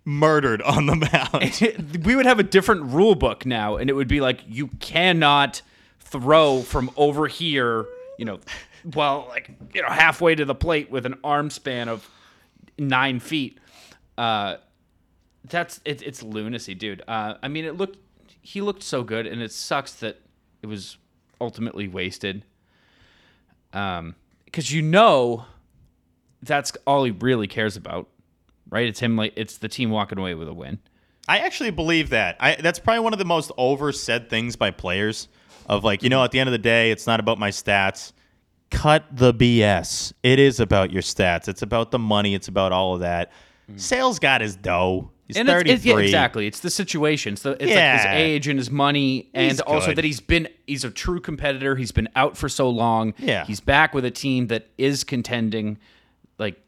murdered 0.05 0.61
on 0.61 0.85
the 0.85 0.95
mound. 0.95 2.05
we 2.05 2.15
would 2.15 2.25
have 2.25 2.39
a 2.39 2.43
different 2.43 2.83
rule 2.83 3.15
book 3.15 3.45
now, 3.45 3.77
and 3.77 3.89
it 3.89 3.93
would 3.93 4.07
be 4.07 4.21
like 4.21 4.41
you 4.47 4.67
cannot 4.79 5.61
throw 5.99 6.61
from 6.61 6.91
over 6.95 7.27
here, 7.27 7.85
you 8.17 8.25
know, 8.25 8.39
well, 8.93 9.25
like 9.29 9.49
you 9.73 9.81
know, 9.81 9.89
halfway 9.89 10.35
to 10.35 10.45
the 10.45 10.55
plate 10.55 10.91
with 10.91 11.05
an 11.05 11.15
arm 11.23 11.49
span 11.49 11.89
of 11.89 12.09
nine 12.77 13.19
feet. 13.19 13.59
Uh, 14.17 14.57
that's 15.45 15.81
it, 15.85 16.01
it's 16.01 16.21
lunacy, 16.21 16.75
dude. 16.75 17.01
Uh, 17.07 17.35
I 17.41 17.47
mean, 17.47 17.65
it 17.65 17.77
looked 17.77 17.97
he 18.41 18.61
looked 18.61 18.83
so 18.83 19.03
good, 19.03 19.25
and 19.25 19.41
it 19.41 19.51
sucks 19.51 19.93
that 19.95 20.19
it 20.61 20.67
was 20.67 20.97
ultimately 21.39 21.87
wasted. 21.87 22.43
Um, 23.71 24.15
because 24.45 24.71
you 24.71 24.81
know, 24.81 25.45
that's 26.43 26.73
all 26.85 27.05
he 27.05 27.11
really 27.11 27.47
cares 27.47 27.75
about, 27.75 28.07
right? 28.69 28.87
It's 28.87 28.99
him 28.99 29.15
like 29.15 29.33
it's 29.35 29.57
the 29.57 29.67
team 29.67 29.89
walking 29.89 30.17
away 30.17 30.33
with 30.35 30.47
a 30.47 30.53
win. 30.53 30.79
I 31.27 31.39
actually 31.39 31.71
believe 31.71 32.09
that. 32.09 32.35
I 32.39 32.55
that's 32.55 32.79
probably 32.79 32.99
one 32.99 33.13
of 33.13 33.19
the 33.19 33.25
most 33.25 33.51
oversaid 33.57 34.29
things 34.29 34.55
by 34.55 34.71
players 34.71 35.27
of 35.67 35.83
like, 35.83 36.03
you 36.03 36.09
know, 36.09 36.23
at 36.23 36.31
the 36.31 36.39
end 36.39 36.49
of 36.49 36.51
the 36.51 36.57
day, 36.57 36.91
it's 36.91 37.07
not 37.07 37.19
about 37.19 37.39
my 37.39 37.49
stats. 37.49 38.11
Cut 38.69 39.05
the 39.11 39.33
BS. 39.33 40.13
It 40.23 40.39
is 40.39 40.59
about 40.59 40.91
your 40.91 41.01
stats. 41.03 41.47
It's 41.47 41.61
about 41.61 41.91
the 41.91 41.99
money. 41.99 42.33
It's 42.33 42.47
about 42.47 42.71
all 42.71 42.95
of 42.95 43.01
that. 43.01 43.31
Mm. 43.71 43.79
Sales 43.79 44.19
got 44.19 44.41
his 44.41 44.55
dough. 44.55 45.11
He's 45.27 45.37
and 45.37 45.47
it's, 45.47 45.53
33. 45.55 45.73
it's, 45.73 45.85
yeah, 45.85 45.97
exactly. 45.99 46.47
It's 46.47 46.59
the 46.59 46.69
situation. 46.69 47.37
So 47.37 47.51
it's 47.51 47.61
like 47.61 47.69
his 47.69 48.05
age 48.07 48.47
and 48.47 48.59
his 48.59 48.69
money, 48.69 49.29
and 49.33 49.51
He's 49.51 49.61
also 49.61 49.87
good. 49.87 49.97
that 49.97 50.05
he's 50.05 50.19
been 50.19 50.49
he's 50.67 50.83
a 50.83 50.91
true 50.91 51.21
competitor. 51.21 51.75
He's 51.75 51.91
been 51.91 52.09
out 52.15 52.35
for 52.35 52.49
so 52.49 52.69
long. 52.69 53.13
Yeah. 53.17 53.45
he's 53.45 53.61
back 53.61 53.93
with 53.93 54.03
a 54.05 54.11
team 54.11 54.47
that 54.47 54.67
is 54.77 55.03
contending. 55.03 55.77
Like, 56.37 56.59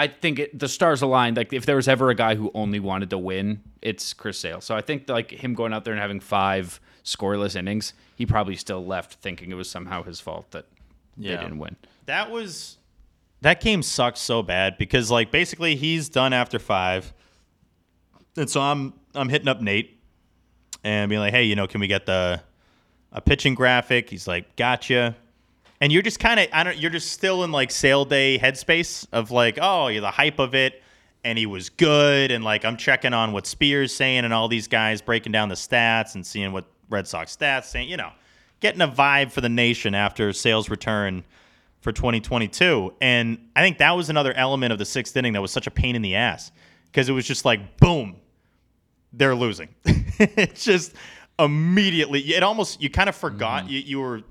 I 0.00 0.06
think 0.08 0.38
it, 0.38 0.58
the 0.58 0.68
stars 0.68 1.02
aligned. 1.02 1.36
Like, 1.36 1.52
if 1.52 1.66
there 1.66 1.76
was 1.76 1.88
ever 1.88 2.08
a 2.10 2.14
guy 2.14 2.34
who 2.34 2.50
only 2.54 2.80
wanted 2.80 3.10
to 3.10 3.18
win, 3.18 3.62
it's 3.82 4.12
Chris 4.14 4.38
Sale. 4.38 4.60
So 4.62 4.74
I 4.74 4.80
think 4.80 5.08
like 5.08 5.30
him 5.30 5.54
going 5.54 5.72
out 5.72 5.84
there 5.84 5.92
and 5.92 6.00
having 6.00 6.20
five 6.20 6.80
scoreless 7.04 7.54
innings, 7.56 7.92
he 8.16 8.24
probably 8.26 8.56
still 8.56 8.84
left 8.84 9.14
thinking 9.14 9.50
it 9.50 9.54
was 9.54 9.68
somehow 9.70 10.02
his 10.02 10.18
fault 10.20 10.50
that 10.52 10.66
Yeah. 11.16 11.36
they 11.36 11.42
didn't 11.42 11.58
win. 11.58 11.76
That 12.06 12.30
was 12.30 12.78
that 13.42 13.60
game 13.60 13.82
sucked 13.82 14.18
so 14.18 14.42
bad 14.42 14.76
because 14.78 15.10
like 15.10 15.30
basically 15.30 15.76
he's 15.76 16.08
done 16.08 16.32
after 16.32 16.58
five, 16.58 17.12
and 18.36 18.48
so 18.48 18.60
I'm 18.60 18.94
I'm 19.14 19.28
hitting 19.28 19.48
up 19.48 19.60
Nate 19.60 19.98
and 20.84 21.08
being 21.08 21.20
like, 21.20 21.32
hey, 21.32 21.44
you 21.44 21.56
know, 21.56 21.66
can 21.66 21.80
we 21.80 21.86
get 21.88 22.06
the 22.06 22.42
a 23.12 23.20
pitching 23.20 23.54
graphic? 23.54 24.08
He's 24.08 24.26
like, 24.28 24.56
gotcha. 24.56 25.16
And 25.80 25.92
you're 25.92 26.02
just 26.02 26.20
kind 26.20 26.40
of 26.40 26.48
I 26.52 26.62
don't 26.62 26.76
you're 26.76 26.90
just 26.90 27.12
still 27.12 27.44
in 27.44 27.52
like 27.52 27.70
sale 27.70 28.04
day 28.04 28.38
headspace 28.38 29.06
of 29.12 29.30
like, 29.30 29.58
oh, 29.60 29.88
you're 29.88 30.00
the 30.00 30.10
hype 30.10 30.38
of 30.38 30.54
it. 30.54 30.82
And 31.22 31.36
he 31.36 31.44
was 31.44 31.68
good, 31.68 32.30
and 32.30 32.42
like 32.42 32.64
I'm 32.64 32.78
checking 32.78 33.12
on 33.12 33.32
what 33.32 33.46
Speier's 33.46 33.94
saying, 33.94 34.24
and 34.24 34.32
all 34.32 34.48
these 34.48 34.68
guys 34.68 35.02
breaking 35.02 35.32
down 35.32 35.50
the 35.50 35.54
stats 35.54 36.14
and 36.14 36.24
seeing 36.24 36.50
what 36.52 36.64
Red 36.88 37.06
Sox 37.06 37.36
stats 37.36 37.64
saying. 37.64 37.90
You 37.90 37.98
know, 37.98 38.10
getting 38.60 38.80
a 38.80 38.88
vibe 38.88 39.30
for 39.30 39.42
the 39.42 39.48
nation 39.48 39.94
after 39.94 40.32
Sales 40.32 40.70
return 40.70 41.24
for 41.80 41.92
2022. 41.92 42.94
And 43.00 43.38
I 43.56 43.62
think 43.62 43.78
that 43.78 43.92
was 43.92 44.10
another 44.10 44.32
element 44.34 44.72
of 44.72 44.78
the 44.78 44.84
sixth 44.84 45.16
inning 45.16 45.32
that 45.32 45.42
was 45.42 45.50
such 45.50 45.66
a 45.66 45.70
pain 45.70 45.96
in 45.96 46.02
the 46.02 46.14
ass 46.14 46.52
because 46.86 47.08
it 47.08 47.12
was 47.12 47.26
just 47.26 47.44
like, 47.44 47.78
boom, 47.78 48.16
they're 49.12 49.34
losing. 49.34 49.68
it's 49.84 50.64
just 50.64 50.94
immediately, 51.38 52.20
it 52.20 52.42
almost, 52.42 52.82
you 52.82 52.90
kind 52.90 53.08
of 53.08 53.16
forgot 53.16 53.64
mm-hmm. 53.64 53.72
you, 53.72 53.78
you 53.80 54.00
were. 54.00 54.22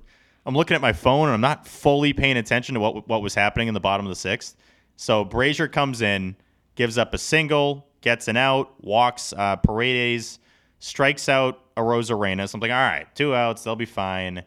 I'm 0.45 0.55
looking 0.55 0.75
at 0.75 0.81
my 0.81 0.93
phone 0.93 1.27
and 1.27 1.33
I'm 1.33 1.41
not 1.41 1.67
fully 1.67 2.13
paying 2.13 2.37
attention 2.37 2.75
to 2.75 2.79
what 2.79 3.07
what 3.07 3.21
was 3.21 3.35
happening 3.35 3.67
in 3.67 3.73
the 3.73 3.79
bottom 3.79 4.05
of 4.05 4.09
the 4.09 4.15
sixth. 4.15 4.55
So 4.95 5.23
Brasier 5.23 5.71
comes 5.71 6.01
in, 6.01 6.35
gives 6.75 6.97
up 6.97 7.13
a 7.13 7.17
single, 7.17 7.87
gets 8.01 8.27
an 8.27 8.37
out, 8.37 8.73
walks 8.83 9.33
uh, 9.33 9.55
Paredes, 9.57 10.39
strikes 10.79 11.29
out 11.29 11.73
Arozarena. 11.75 12.53
I'm 12.53 12.59
like, 12.59 12.71
all 12.71 12.77
right, 12.77 13.07
two 13.15 13.35
outs, 13.35 13.63
they'll 13.63 13.75
be 13.75 13.85
fine. 13.85 14.43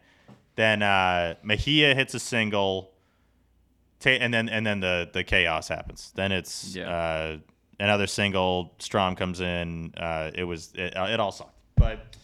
Then 0.55 0.83
uh, 0.83 1.35
Mejia 1.43 1.95
hits 1.95 2.13
a 2.13 2.19
single, 2.19 2.91
ta- 3.99 4.09
and 4.11 4.33
then 4.33 4.49
and 4.49 4.65
then 4.65 4.79
the 4.79 5.09
the 5.11 5.23
chaos 5.23 5.67
happens. 5.67 6.11
Then 6.15 6.31
it's 6.31 6.77
uh, 6.77 7.37
another 7.79 8.05
single. 8.05 8.75
Strahm 8.79 9.17
comes 9.17 9.41
in. 9.41 9.93
Uh, 9.97 10.29
it 10.35 10.43
was 10.43 10.71
it, 10.75 10.93
it 10.95 11.19
all 11.19 11.31
sucked, 11.31 11.57
but 11.75 12.15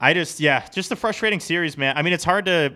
I 0.00 0.14
just 0.14 0.40
yeah, 0.40 0.66
just 0.72 0.90
a 0.92 0.96
frustrating 0.96 1.40
series, 1.40 1.76
man. 1.76 1.96
I 1.96 2.02
mean, 2.02 2.12
it's 2.12 2.24
hard 2.24 2.46
to 2.46 2.74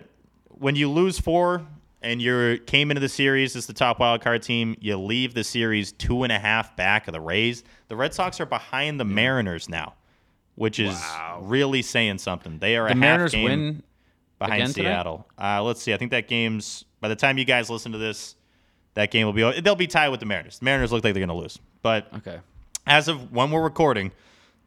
when 0.49 0.75
you 0.75 0.89
lose 0.91 1.19
four 1.19 1.65
and 2.01 2.21
you 2.21 2.59
came 2.67 2.91
into 2.91 2.99
the 3.01 3.09
series 3.09 3.55
as 3.55 3.65
the 3.65 3.73
top 3.73 3.99
wild 3.99 4.21
card 4.21 4.43
team. 4.43 4.75
You 4.79 4.97
leave 4.97 5.33
the 5.33 5.43
series 5.43 5.91
two 5.91 6.23
and 6.23 6.31
a 6.31 6.37
half 6.39 6.75
back 6.75 7.07
of 7.07 7.13
the 7.13 7.21
Rays. 7.21 7.63
The 7.87 7.95
Red 7.95 8.13
Sox 8.13 8.39
are 8.39 8.45
behind 8.45 8.99
the 8.99 9.05
Mariners 9.05 9.67
now, 9.69 9.95
which 10.55 10.79
is 10.79 11.01
really 11.41 11.81
saying 11.81 12.19
something. 12.19 12.59
They 12.59 12.77
are 12.77 12.87
The 12.87 12.93
a 12.93 12.95
Mariners 12.95 13.33
half 13.33 13.39
game 13.41 13.43
win 13.49 13.83
behind? 14.37 14.71
Seattle. 14.71 15.27
Uh, 15.41 15.63
let's 15.63 15.81
see. 15.81 15.93
I 15.93 15.97
think 15.97 16.11
that 16.11 16.27
game's 16.27 16.85
by 17.01 17.07
the 17.09 17.15
time 17.15 17.37
you 17.39 17.45
guys 17.45 17.69
listen 17.71 17.91
to 17.93 17.97
this, 17.97 18.35
that 18.93 19.09
game 19.09 19.25
will 19.25 19.33
be 19.33 19.61
they'll 19.61 19.75
be 19.75 19.87
tied 19.87 20.09
with 20.09 20.19
the 20.19 20.25
Mariners. 20.27 20.59
The 20.59 20.65
Mariners 20.65 20.91
look 20.91 21.03
like 21.03 21.13
they're 21.15 21.25
going 21.25 21.35
to 21.35 21.41
lose, 21.41 21.57
but 21.81 22.07
Okay. 22.17 22.39
as 22.85 23.07
of 23.07 23.31
when 23.31 23.49
we're 23.49 23.63
recording, 23.63 24.11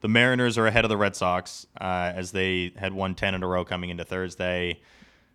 the 0.00 0.08
Mariners 0.08 0.56
are 0.58 0.66
ahead 0.66 0.84
of 0.84 0.88
the 0.88 0.96
Red 0.96 1.16
Sox 1.16 1.66
uh, 1.80 2.12
as 2.14 2.30
they 2.32 2.72
had 2.76 2.92
won 2.92 3.14
ten 3.14 3.34
in 3.34 3.42
a 3.42 3.46
row 3.46 3.64
coming 3.64 3.90
into 3.90 4.04
Thursday. 4.04 4.80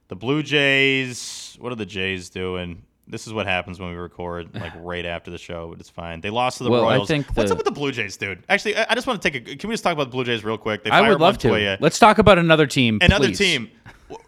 The 0.09 0.15
Blue 0.15 0.43
Jays, 0.43 1.55
what 1.59 1.71
are 1.71 1.75
the 1.75 1.85
Jays 1.85 2.29
doing? 2.29 2.83
This 3.07 3.27
is 3.27 3.33
what 3.33 3.47
happens 3.47 3.79
when 3.79 3.89
we 3.89 3.95
record, 3.95 4.53
like 4.59 4.71
right 4.77 5.05
after 5.05 5.31
the 5.31 5.37
show, 5.37 5.69
but 5.69 5.79
it's 5.79 5.89
fine. 5.89 6.21
They 6.21 6.29
lost 6.29 6.59
to 6.59 6.63
the 6.63 6.69
Well, 6.69 6.85
I 6.87 6.95
Royals. 6.95 7.07
think 7.07 7.27
What's 7.35 7.49
the- 7.49 7.55
up 7.55 7.57
with 7.57 7.65
the 7.65 7.71
Blue 7.71 7.91
Jays, 7.91 8.15
dude? 8.17 8.43
Actually, 8.49 8.77
I, 8.77 8.87
I 8.89 8.95
just 8.95 9.07
want 9.07 9.21
to 9.21 9.29
take 9.29 9.47
a. 9.47 9.55
Can 9.55 9.69
we 9.69 9.73
just 9.73 9.83
talk 9.83 9.93
about 9.93 10.05
the 10.05 10.11
Blue 10.11 10.23
Jays 10.23 10.43
real 10.43 10.57
quick? 10.57 10.83
They 10.83 10.89
I 10.91 11.07
would 11.09 11.19
love 11.19 11.37
to. 11.39 11.77
Let's 11.79 11.99
talk 11.99 12.17
about 12.17 12.37
another 12.37 12.67
team. 12.67 12.99
Another 13.01 13.27
please. 13.27 13.37
team. 13.37 13.69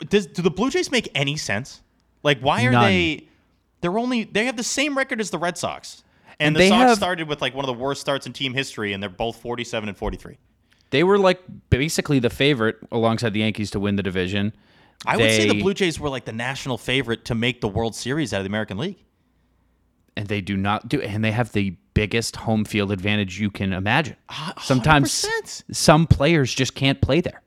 Does 0.10 0.28
do 0.28 0.42
the 0.42 0.50
Blue 0.52 0.70
Jays 0.70 0.92
make 0.92 1.10
any 1.16 1.38
sense? 1.38 1.82
Like, 2.24 2.40
why 2.40 2.66
are 2.66 2.72
None. 2.72 2.84
they? 2.86 3.28
They're 3.82 4.00
only 4.00 4.24
they 4.24 4.46
have 4.46 4.58
the 4.58 4.64
same 4.64 4.98
record 4.98 5.22
as 5.22 5.30
the 5.30 5.38
Red 5.38 5.58
Sox, 5.60 6.04
and, 6.40 6.48
And 6.48 6.56
the 6.56 6.60
they 6.60 6.70
Sox 6.70 6.90
have- 6.90 6.98
started 6.98 7.28
with 7.28 7.42
like 7.42 7.54
one 7.56 7.64
of 7.66 7.68
the 7.68 7.82
worst 7.82 8.02
starts 8.02 8.26
in 8.26 8.34
team 8.34 8.54
history, 8.54 8.94
and 8.94 9.02
they're 9.02 9.10
both 9.10 9.38
forty-seven 9.38 9.90
and 9.90 9.98
forty-three. 9.98 10.38
They 10.92 11.04
were 11.04 11.18
like 11.18 11.42
basically 11.70 12.20
the 12.20 12.30
favorite 12.30 12.78
alongside 12.92 13.34
the 13.34 13.40
Yankees 13.40 13.72
to 13.72 13.80
win 13.80 13.96
the 13.96 14.04
division. 14.04 14.54
I 15.06 15.18
would 15.18 15.30
say 15.32 15.48
the 15.50 15.62
Blue 15.62 15.74
Jays 15.74 16.00
were 16.00 16.10
like 16.10 16.26
the 16.26 16.32
national 16.34 16.78
favorite 16.78 17.26
to 17.26 17.36
make 17.36 17.60
the 17.62 17.68
World 17.68 17.96
Series 17.96 18.34
out 18.34 18.38
of 18.38 18.44
the 18.44 18.50
American 18.50 18.78
League. 18.78 19.04
and 20.18 20.28
they 20.28 20.40
do 20.42 20.56
not 20.56 20.88
do 20.88 21.00
it, 21.02 21.08
and 21.10 21.24
they 21.24 21.32
have 21.32 21.52
the 21.52 21.76
biggest 21.94 22.38
home 22.38 22.64
field 22.66 22.92
advantage 22.92 23.40
you 23.40 23.50
can 23.52 23.74
imagine. 23.74 24.16
Sometimes 24.62 25.26
100%. 25.44 25.64
some 25.76 26.08
players 26.08 26.54
just 26.54 26.76
can't 26.76 27.02
play 27.02 27.20
there. 27.22 27.42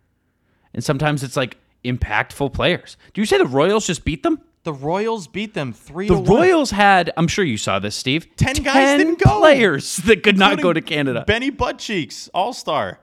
And 0.74 0.84
sometimes 0.84 1.22
it's 1.22 1.36
like 1.36 1.56
impactful 1.84 2.52
players. 2.52 2.96
Do 3.14 3.20
you 3.22 3.26
say 3.26 3.38
the 3.38 3.46
Royals 3.46 3.86
just 3.86 4.04
beat 4.04 4.22
them? 4.22 4.40
The 4.64 4.72
Royals 4.72 5.28
beat 5.28 5.54
them 5.54 5.72
three 5.72 6.08
The 6.08 6.18
one. 6.18 6.24
Royals 6.40 6.70
had, 6.72 7.12
I'm 7.16 7.28
sure 7.28 7.44
you 7.44 7.56
saw 7.56 7.78
this, 7.78 7.94
Steve. 7.96 8.26
10 8.36 8.56
guys 8.56 8.98
didn't 8.98 9.18
go. 9.18 9.38
Players 9.38 9.96
that 9.98 10.22
could 10.22 10.36
not 10.38 10.60
go 10.60 10.72
to 10.72 10.80
Canada. 10.80 11.24
Benny 11.26 11.50
Buttcheeks, 11.50 12.28
All 12.34 12.52
Star. 12.52 13.00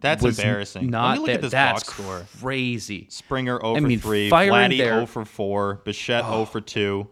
That's 0.00 0.22
Was 0.22 0.38
embarrassing. 0.38 0.90
Not 0.90 1.08
Let 1.08 1.12
me 1.14 1.18
look 1.18 1.26
that- 1.28 1.34
at 1.34 1.42
this 1.42 1.50
that's 1.52 1.82
box 1.84 1.94
score. 1.94 2.26
crazy. 2.40 3.06
Springer 3.10 3.58
0 3.60 3.76
I 3.76 3.80
for 3.80 3.86
mean, 3.86 3.98
3, 3.98 4.30
firing 4.30 4.70
Vladdy 4.70 4.78
their- 4.78 4.94
0 4.94 5.06
for 5.06 5.24
4, 5.24 5.80
Bichette 5.84 6.24
0 6.24 6.44
for 6.44 6.60
2, 6.60 7.08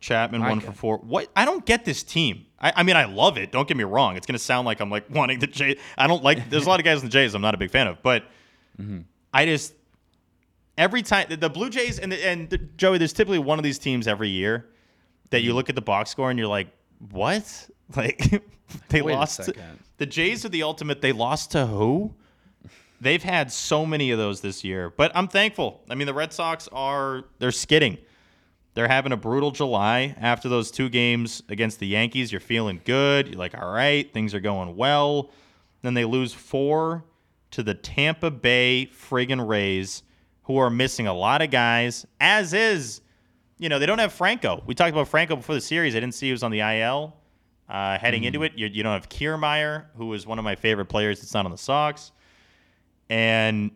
Chapman 0.00 0.40
1 0.42 0.60
for 0.60 0.72
4. 0.72 0.98
What? 0.98 1.28
I 1.36 1.44
don't 1.44 1.64
get 1.64 1.84
this 1.84 2.02
team. 2.02 2.46
I, 2.58 2.72
I 2.76 2.82
mean, 2.82 2.96
I 2.96 3.04
love 3.04 3.36
it. 3.38 3.52
Don't 3.52 3.68
get 3.68 3.76
me 3.76 3.84
wrong. 3.84 4.16
It's 4.16 4.26
going 4.26 4.36
to 4.38 4.42
sound 4.44 4.64
like 4.66 4.80
I'm 4.80 4.90
like 4.90 5.08
wanting 5.14 5.38
the 5.40 5.46
Jays. 5.46 5.78
I 5.96 6.06
don't 6.06 6.24
like. 6.24 6.48
There's 6.50 6.66
a 6.66 6.68
lot 6.68 6.80
of 6.80 6.84
guys 6.84 7.00
in 7.02 7.06
the 7.08 7.12
Jays 7.12 7.34
I'm 7.34 7.42
not 7.42 7.54
a 7.54 7.58
big 7.58 7.70
fan 7.70 7.86
of, 7.86 8.02
but 8.02 8.24
Mm-hmm. 8.80 9.00
I 9.34 9.44
just 9.44 9.74
every 10.78 11.02
time 11.02 11.26
the, 11.28 11.36
the 11.36 11.50
Blue 11.50 11.70
Jays 11.70 11.98
and 11.98 12.10
the, 12.12 12.26
and 12.26 12.48
the, 12.50 12.58
Joey. 12.58 12.98
There's 12.98 13.12
typically 13.12 13.38
one 13.38 13.58
of 13.58 13.62
these 13.62 13.78
teams 13.78 14.06
every 14.08 14.28
year 14.28 14.66
that 15.30 15.38
Mm-hmm. 15.38 15.46
you 15.46 15.54
look 15.54 15.68
at 15.68 15.74
the 15.74 15.80
box 15.82 16.10
score 16.10 16.30
and 16.30 16.38
you're 16.38 16.48
like, 16.48 16.68
what? 17.10 17.68
Like 17.96 18.42
they 18.88 19.02
Wait 19.02 19.14
lost. 19.14 19.42
To, 19.42 19.54
the 19.98 20.06
Jays 20.06 20.44
are 20.44 20.48
the 20.48 20.62
ultimate. 20.62 21.00
They 21.00 21.10
lost 21.10 21.50
to 21.52 21.66
who? 21.66 22.14
They've 23.00 23.22
had 23.22 23.50
so 23.50 23.84
many 23.84 24.12
of 24.12 24.18
those 24.18 24.42
this 24.42 24.62
year, 24.62 24.90
but 24.90 25.10
I'm 25.14 25.26
thankful. 25.26 25.80
I 25.90 25.96
mean, 25.96 26.06
the 26.06 26.14
Red 26.14 26.32
Sox 26.32 26.68
are 26.70 27.24
they're 27.40 27.50
skidding. 27.50 27.98
They're 28.74 28.86
having 28.86 29.10
a 29.10 29.16
brutal 29.16 29.50
July 29.50 30.14
after 30.20 30.48
those 30.48 30.70
two 30.70 30.88
games 30.88 31.42
against 31.48 31.80
the 31.80 31.88
Yankees. 31.88 32.30
You're 32.30 32.40
feeling 32.40 32.80
good. 32.84 33.26
You're 33.26 33.38
like, 33.38 33.60
all 33.60 33.72
right, 33.72 34.08
things 34.12 34.34
are 34.34 34.40
going 34.40 34.76
well. 34.76 35.32
Then 35.82 35.94
they 35.94 36.04
lose 36.04 36.32
four 36.32 37.02
to 37.50 37.64
the 37.64 37.74
Tampa 37.74 38.30
Bay 38.30 38.88
friggin' 38.94 39.48
Rays, 39.48 40.04
who 40.44 40.56
are 40.58 40.70
missing 40.70 41.06
a 41.06 41.14
lot 41.14 41.42
of 41.42 41.50
guys, 41.50 42.06
as 42.20 42.52
is, 42.54 43.00
you 43.58 43.68
know, 43.68 43.78
they 43.78 43.86
don't 43.86 43.98
have 43.98 44.12
Franco. 44.12 44.62
We 44.66 44.74
talked 44.74 44.92
about 44.92 45.08
Franco 45.08 45.36
before 45.36 45.54
the 45.54 45.60
series. 45.60 45.94
I 45.94 46.00
didn't 46.00 46.14
see 46.14 46.26
he 46.26 46.32
was 46.32 46.42
on 46.42 46.50
the 46.50 46.60
IL 46.60 47.16
uh, 47.68 47.98
heading 47.98 48.24
into 48.24 48.42
it. 48.42 48.52
You, 48.56 48.66
you 48.66 48.82
don't 48.82 48.92
have 48.94 49.08
Kiermaier, 49.08 49.84
who 49.96 50.12
is 50.14 50.26
one 50.26 50.38
of 50.38 50.44
my 50.44 50.56
favorite 50.56 50.86
players 50.86 51.20
that's 51.20 51.34
not 51.34 51.44
on 51.44 51.50
the 51.52 51.58
Sox. 51.58 52.10
And 53.08 53.70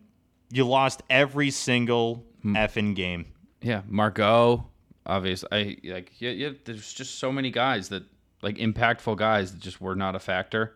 you 0.51 0.65
lost 0.67 1.03
every 1.11 1.51
single 1.51 2.25
effing 2.45 2.95
game. 2.95 3.27
Yeah, 3.61 3.83
Margot, 3.89 4.67
obviously. 5.07 5.49
I 5.53 5.93
like 5.93 6.13
yeah, 6.21 6.31
yeah, 6.31 6.51
there's 6.65 6.93
just 6.93 7.19
so 7.19 7.33
many 7.33 7.51
guys 7.51 7.89
that 7.89 8.05
like 8.43 8.57
impactful 8.57 9.17
guys 9.17 9.53
that 9.53 9.61
just 9.61 9.81
were 9.81 9.97
not 9.97 10.15
a 10.15 10.19
factor. 10.19 10.75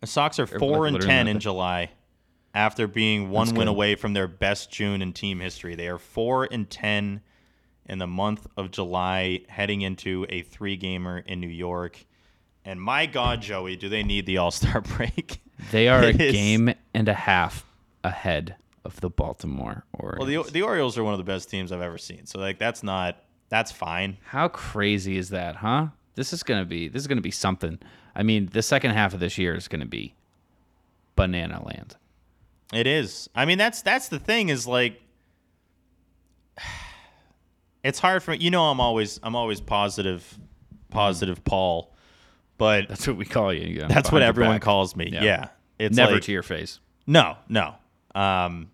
The 0.00 0.06
Sox 0.06 0.38
are 0.38 0.42
Or, 0.42 0.46
four 0.46 0.58
like, 0.58 0.86
and 0.88 0.92
literally 0.94 1.06
ten 1.06 1.20
in 1.20 1.34
nothing. 1.34 1.40
July, 1.40 1.90
after 2.56 2.86
being 2.88 3.30
one 3.30 3.46
That's 3.48 3.58
win 3.58 3.66
good. 3.66 3.70
away 3.72 3.94
from 3.94 4.14
their 4.14 4.26
best 4.26 4.70
June 4.72 5.02
in 5.02 5.12
team 5.12 5.38
history. 5.40 5.74
They 5.76 5.88
are 5.88 5.98
four 5.98 6.48
and 6.50 6.68
ten 6.68 7.20
in 7.88 7.98
the 7.98 8.06
month 8.06 8.46
of 8.56 8.70
July, 8.72 9.42
heading 9.48 9.82
into 9.82 10.26
a 10.30 10.42
three 10.42 10.74
gamer 10.76 11.18
in 11.18 11.38
New 11.38 11.46
York. 11.48 12.04
And 12.64 12.80
my 12.80 13.06
God, 13.06 13.42
Joey, 13.42 13.76
do 13.76 13.88
they 13.88 14.02
need 14.02 14.26
the 14.26 14.38
All 14.38 14.50
Star 14.50 14.80
break? 14.96 15.40
They 15.70 15.86
are 15.88 16.02
a 16.02 16.08
is- 16.08 16.32
game 16.32 16.72
and 16.94 17.08
a 17.08 17.14
half 17.14 17.64
ahead 18.02 18.56
of 18.84 19.00
the 19.00 19.10
Baltimore 19.10 19.84
Orioles. 19.92 20.26
Well, 20.26 20.44
the 20.44 20.50
the 20.50 20.62
Orioles 20.62 20.96
are 20.96 21.04
one 21.04 21.12
of 21.12 21.18
the 21.18 21.24
best 21.24 21.50
teams 21.50 21.70
I've 21.72 21.80
ever 21.82 21.98
seen. 21.98 22.24
So 22.26 22.38
like 22.38 22.58
that's 22.58 22.82
not 22.82 23.22
that's 23.50 23.70
fine. 23.70 24.16
How 24.24 24.48
crazy 24.48 25.16
is 25.18 25.28
that, 25.28 25.56
huh? 25.56 25.88
This 26.14 26.32
is 26.32 26.42
gonna 26.42 26.64
be 26.64 26.88
this 26.88 27.02
is 27.02 27.06
gonna 27.06 27.20
be 27.20 27.30
something. 27.30 27.78
I 28.14 28.22
mean, 28.22 28.48
the 28.52 28.62
second 28.62 28.92
half 28.92 29.12
of 29.12 29.20
this 29.20 29.36
year 29.38 29.54
is 29.54 29.68
gonna 29.68 29.86
be 29.86 30.14
banana 31.16 31.62
land. 31.64 31.96
It 32.72 32.86
is. 32.86 33.28
I 33.34 33.44
mean, 33.44 33.58
that's 33.58 33.82
that's 33.82 34.08
the 34.08 34.18
thing 34.18 34.48
is 34.48 34.66
like 34.66 35.00
it's 37.84 37.98
hard 37.98 38.22
for 38.22 38.34
you 38.34 38.50
know 38.50 38.64
I'm 38.64 38.80
always 38.80 39.20
I'm 39.22 39.36
always 39.36 39.60
positive 39.60 40.38
positive 40.90 41.44
Paul, 41.44 41.94
but 42.58 42.88
That's 42.88 43.06
what 43.06 43.16
we 43.16 43.24
call 43.24 43.52
you. 43.52 43.66
yeah, 43.80 43.86
that's 43.88 44.10
what 44.10 44.22
everyone 44.22 44.60
calls 44.60 44.96
me. 44.96 45.10
Yeah. 45.12 45.48
It's 45.78 45.96
never 45.96 46.14
like- 46.14 46.22
to 46.22 46.32
your 46.32 46.42
face. 46.42 46.80
No, 47.06 47.36
no. 47.48 47.74
Um 48.14 48.70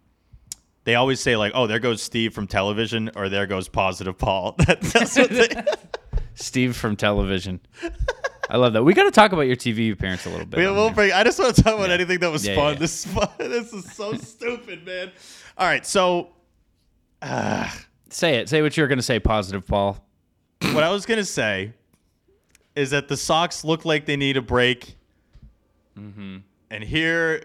they 0.85 0.97
always 0.97 1.21
say 1.21 1.37
like, 1.37 1.53
"Oh, 1.55 1.69
there 1.69 1.79
goes 1.79 2.03
Steve 2.03 2.35
from 2.35 2.49
television," 2.49 3.09
or 3.15 3.29
"There 3.29 3.47
goes 3.47 3.69
positive 3.69 4.19
Paul." 4.19 4.57
That's 4.67 5.17
what 5.17 5.31
they, 5.31 5.49
Steve 6.35 6.75
from 6.77 6.97
television. 6.97 7.61
I 8.53 8.57
love 8.59 8.75
that. 8.75 8.85
We 8.85 8.93
got 8.93 9.05
to 9.05 9.11
talk 9.11 9.33
about 9.33 9.43
your 9.49 9.57
TV 9.57 9.91
appearance 9.93 10.27
a 10.27 10.29
little 10.31 10.45
bit. 10.45 10.59
we, 10.59 10.67
will 10.67 10.91
bring. 10.91 11.11
I 11.11 11.25
just 11.25 11.39
want 11.39 11.57
to 11.57 11.63
talk 11.63 11.75
about 11.75 11.91
anything 11.91 12.19
that 12.21 12.31
was 12.31 12.47
Yeah, 12.47 12.55
fun. 12.55 12.75
yeah. 12.75 12.79
This 12.81 13.07
is 13.07 13.13
fun. 13.13 13.29
This 13.39 13.73
is 13.73 13.91
so 13.93 14.13
stupid, 14.15 14.85
man. 14.85 15.11
All 15.57 15.67
right, 15.67 15.85
so 15.87 16.29
Say 18.11 18.37
it. 18.37 18.49
Say 18.49 18.61
what 18.63 18.77
you're 18.77 18.89
going 18.89 18.99
to 18.99 19.03
say, 19.03 19.19
positive 19.19 19.67
Paul. 19.67 20.05
what 20.73 20.83
I 20.85 20.91
was 20.91 21.07
gonna 21.07 21.25
say 21.25 21.73
is 22.77 22.91
that 22.91 23.09
the 23.09 23.17
Sox 23.17 23.65
look 23.65 23.85
like 23.85 24.07
they 24.07 24.17
need 24.17 24.37
a 24.37 24.43
break, 24.43 24.97
Mm-hmm. 25.99 26.39
and 26.71 26.85
here 26.85 27.45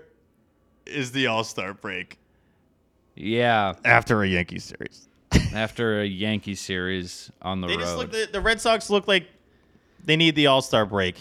is 0.86 1.12
the 1.12 1.28
All 1.28 1.44
Star 1.44 1.74
break 1.74 2.18
Yeah, 3.16 3.74
after 3.86 4.24
a 4.24 4.28
Yankee 4.28 4.60
series. 4.60 5.08
after 5.54 6.02
a 6.02 6.06
Yankee 6.06 6.56
series 6.56 7.30
on 7.42 7.62
the 7.62 7.68
They 7.68 7.76
road. 7.78 7.82
just 7.84 7.98
look. 7.98 8.12
The, 8.12 8.30
the 8.34 8.42
Red 8.42 8.60
Sox 8.62 8.90
look 8.90 9.08
like 9.08 9.28
they 10.08 10.16
need 10.16 10.34
the 10.36 10.48
All 10.48 10.62
Star 10.64 10.86
break. 10.88 11.16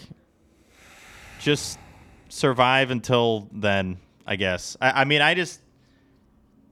Just 1.39 1.77
survive 2.29 2.89
until 2.89 3.47
then, 3.51 3.97
I 4.25 4.35
guess. 4.35 4.75
I, 4.81 5.01
I 5.01 5.05
mean, 5.05 5.21
I 5.21 5.35
just 5.35 5.61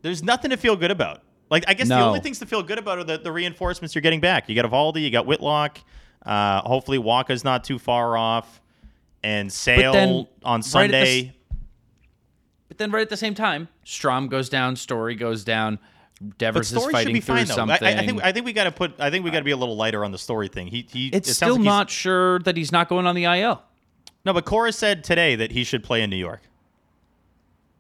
there's 0.01 0.23
nothing 0.23 0.49
to 0.51 0.58
feel 0.58 0.75
good 0.75 0.91
about. 0.91 1.21
Like, 1.51 1.65
I 1.67 1.75
guess 1.75 1.88
the 1.88 1.99
only 2.08 2.19
things 2.21 2.39
to 2.39 2.47
feel 2.47 2.63
good 2.63 2.80
about 2.80 2.97
are 2.97 3.04
the, 3.04 3.17
the 3.19 3.32
reinforcements 3.32 3.93
you're 3.93 4.01
getting 4.01 4.19
back. 4.19 4.49
You 4.49 4.56
got 4.56 4.65
Eovaldi, 4.65 5.04
you 5.04 5.12
got 5.12 5.28
Whitlock. 5.28 5.78
Uh, 6.25 6.62
hopefully, 6.62 6.97
Wacha's 6.97 7.43
not 7.43 7.63
too 7.63 7.78
far 7.78 8.17
off, 8.17 8.62
and 9.23 9.54
Sale 9.54 9.93
then, 9.93 10.28
on 10.43 10.60
right 10.62 10.65
Sunday. 10.65 11.28
s- 11.28 11.58
but 12.67 12.80
then 12.80 12.89
right 12.89 13.01
at 13.04 13.10
the 13.10 13.17
same 13.17 13.36
time, 13.36 13.67
Strahm 13.86 14.28
goes 14.28 14.49
down, 14.49 14.75
Story 14.75 15.13
goes 15.15 15.43
down. 15.43 15.78
But 16.21 16.38
Devers 16.38 16.71
is 16.71 16.78
story 16.78 16.86
should 16.86 16.91
fighting 16.93 17.13
be 17.13 17.19
through 17.19 17.36
fine 17.36 17.45
though. 17.45 17.54
I, 17.54 17.56
something. 17.56 17.88
I, 17.88 17.99
I 18.01 18.06
think 18.06 18.23
I 18.23 18.32
think 18.32 18.45
we 18.45 18.54
got 18.54 18.65
to 18.65 18.71
put. 18.71 18.99
I 18.99 19.10
think 19.10 19.25
we 19.25 19.32
got 19.32 19.39
to 19.39 19.45
be 19.45 19.51
a 19.51 19.58
little 19.58 19.75
lighter 19.75 20.06
on 20.06 20.12
the 20.12 20.17
story 20.17 20.47
thing. 20.47 20.67
He 20.67 20.88
he. 20.89 21.10
it's 21.10 21.30
it 21.30 21.34
still 21.34 21.56
like 21.56 21.63
not 21.63 21.89
sure 21.89 22.39
that 22.39 22.56
he's 22.58 22.71
not 22.71 22.89
going 22.89 23.06
on 23.06 23.15
the 23.15 23.25
IL. 23.25 23.62
No, 24.23 24.34
but 24.34 24.45
Cora 24.45 24.71
said 24.71 25.04
today 25.04 25.36
that 25.36 25.51
he 25.51 25.63
should 25.63 25.84
play 25.84 26.01
in 26.01 26.10
New 26.10 26.15
York. 26.15 26.41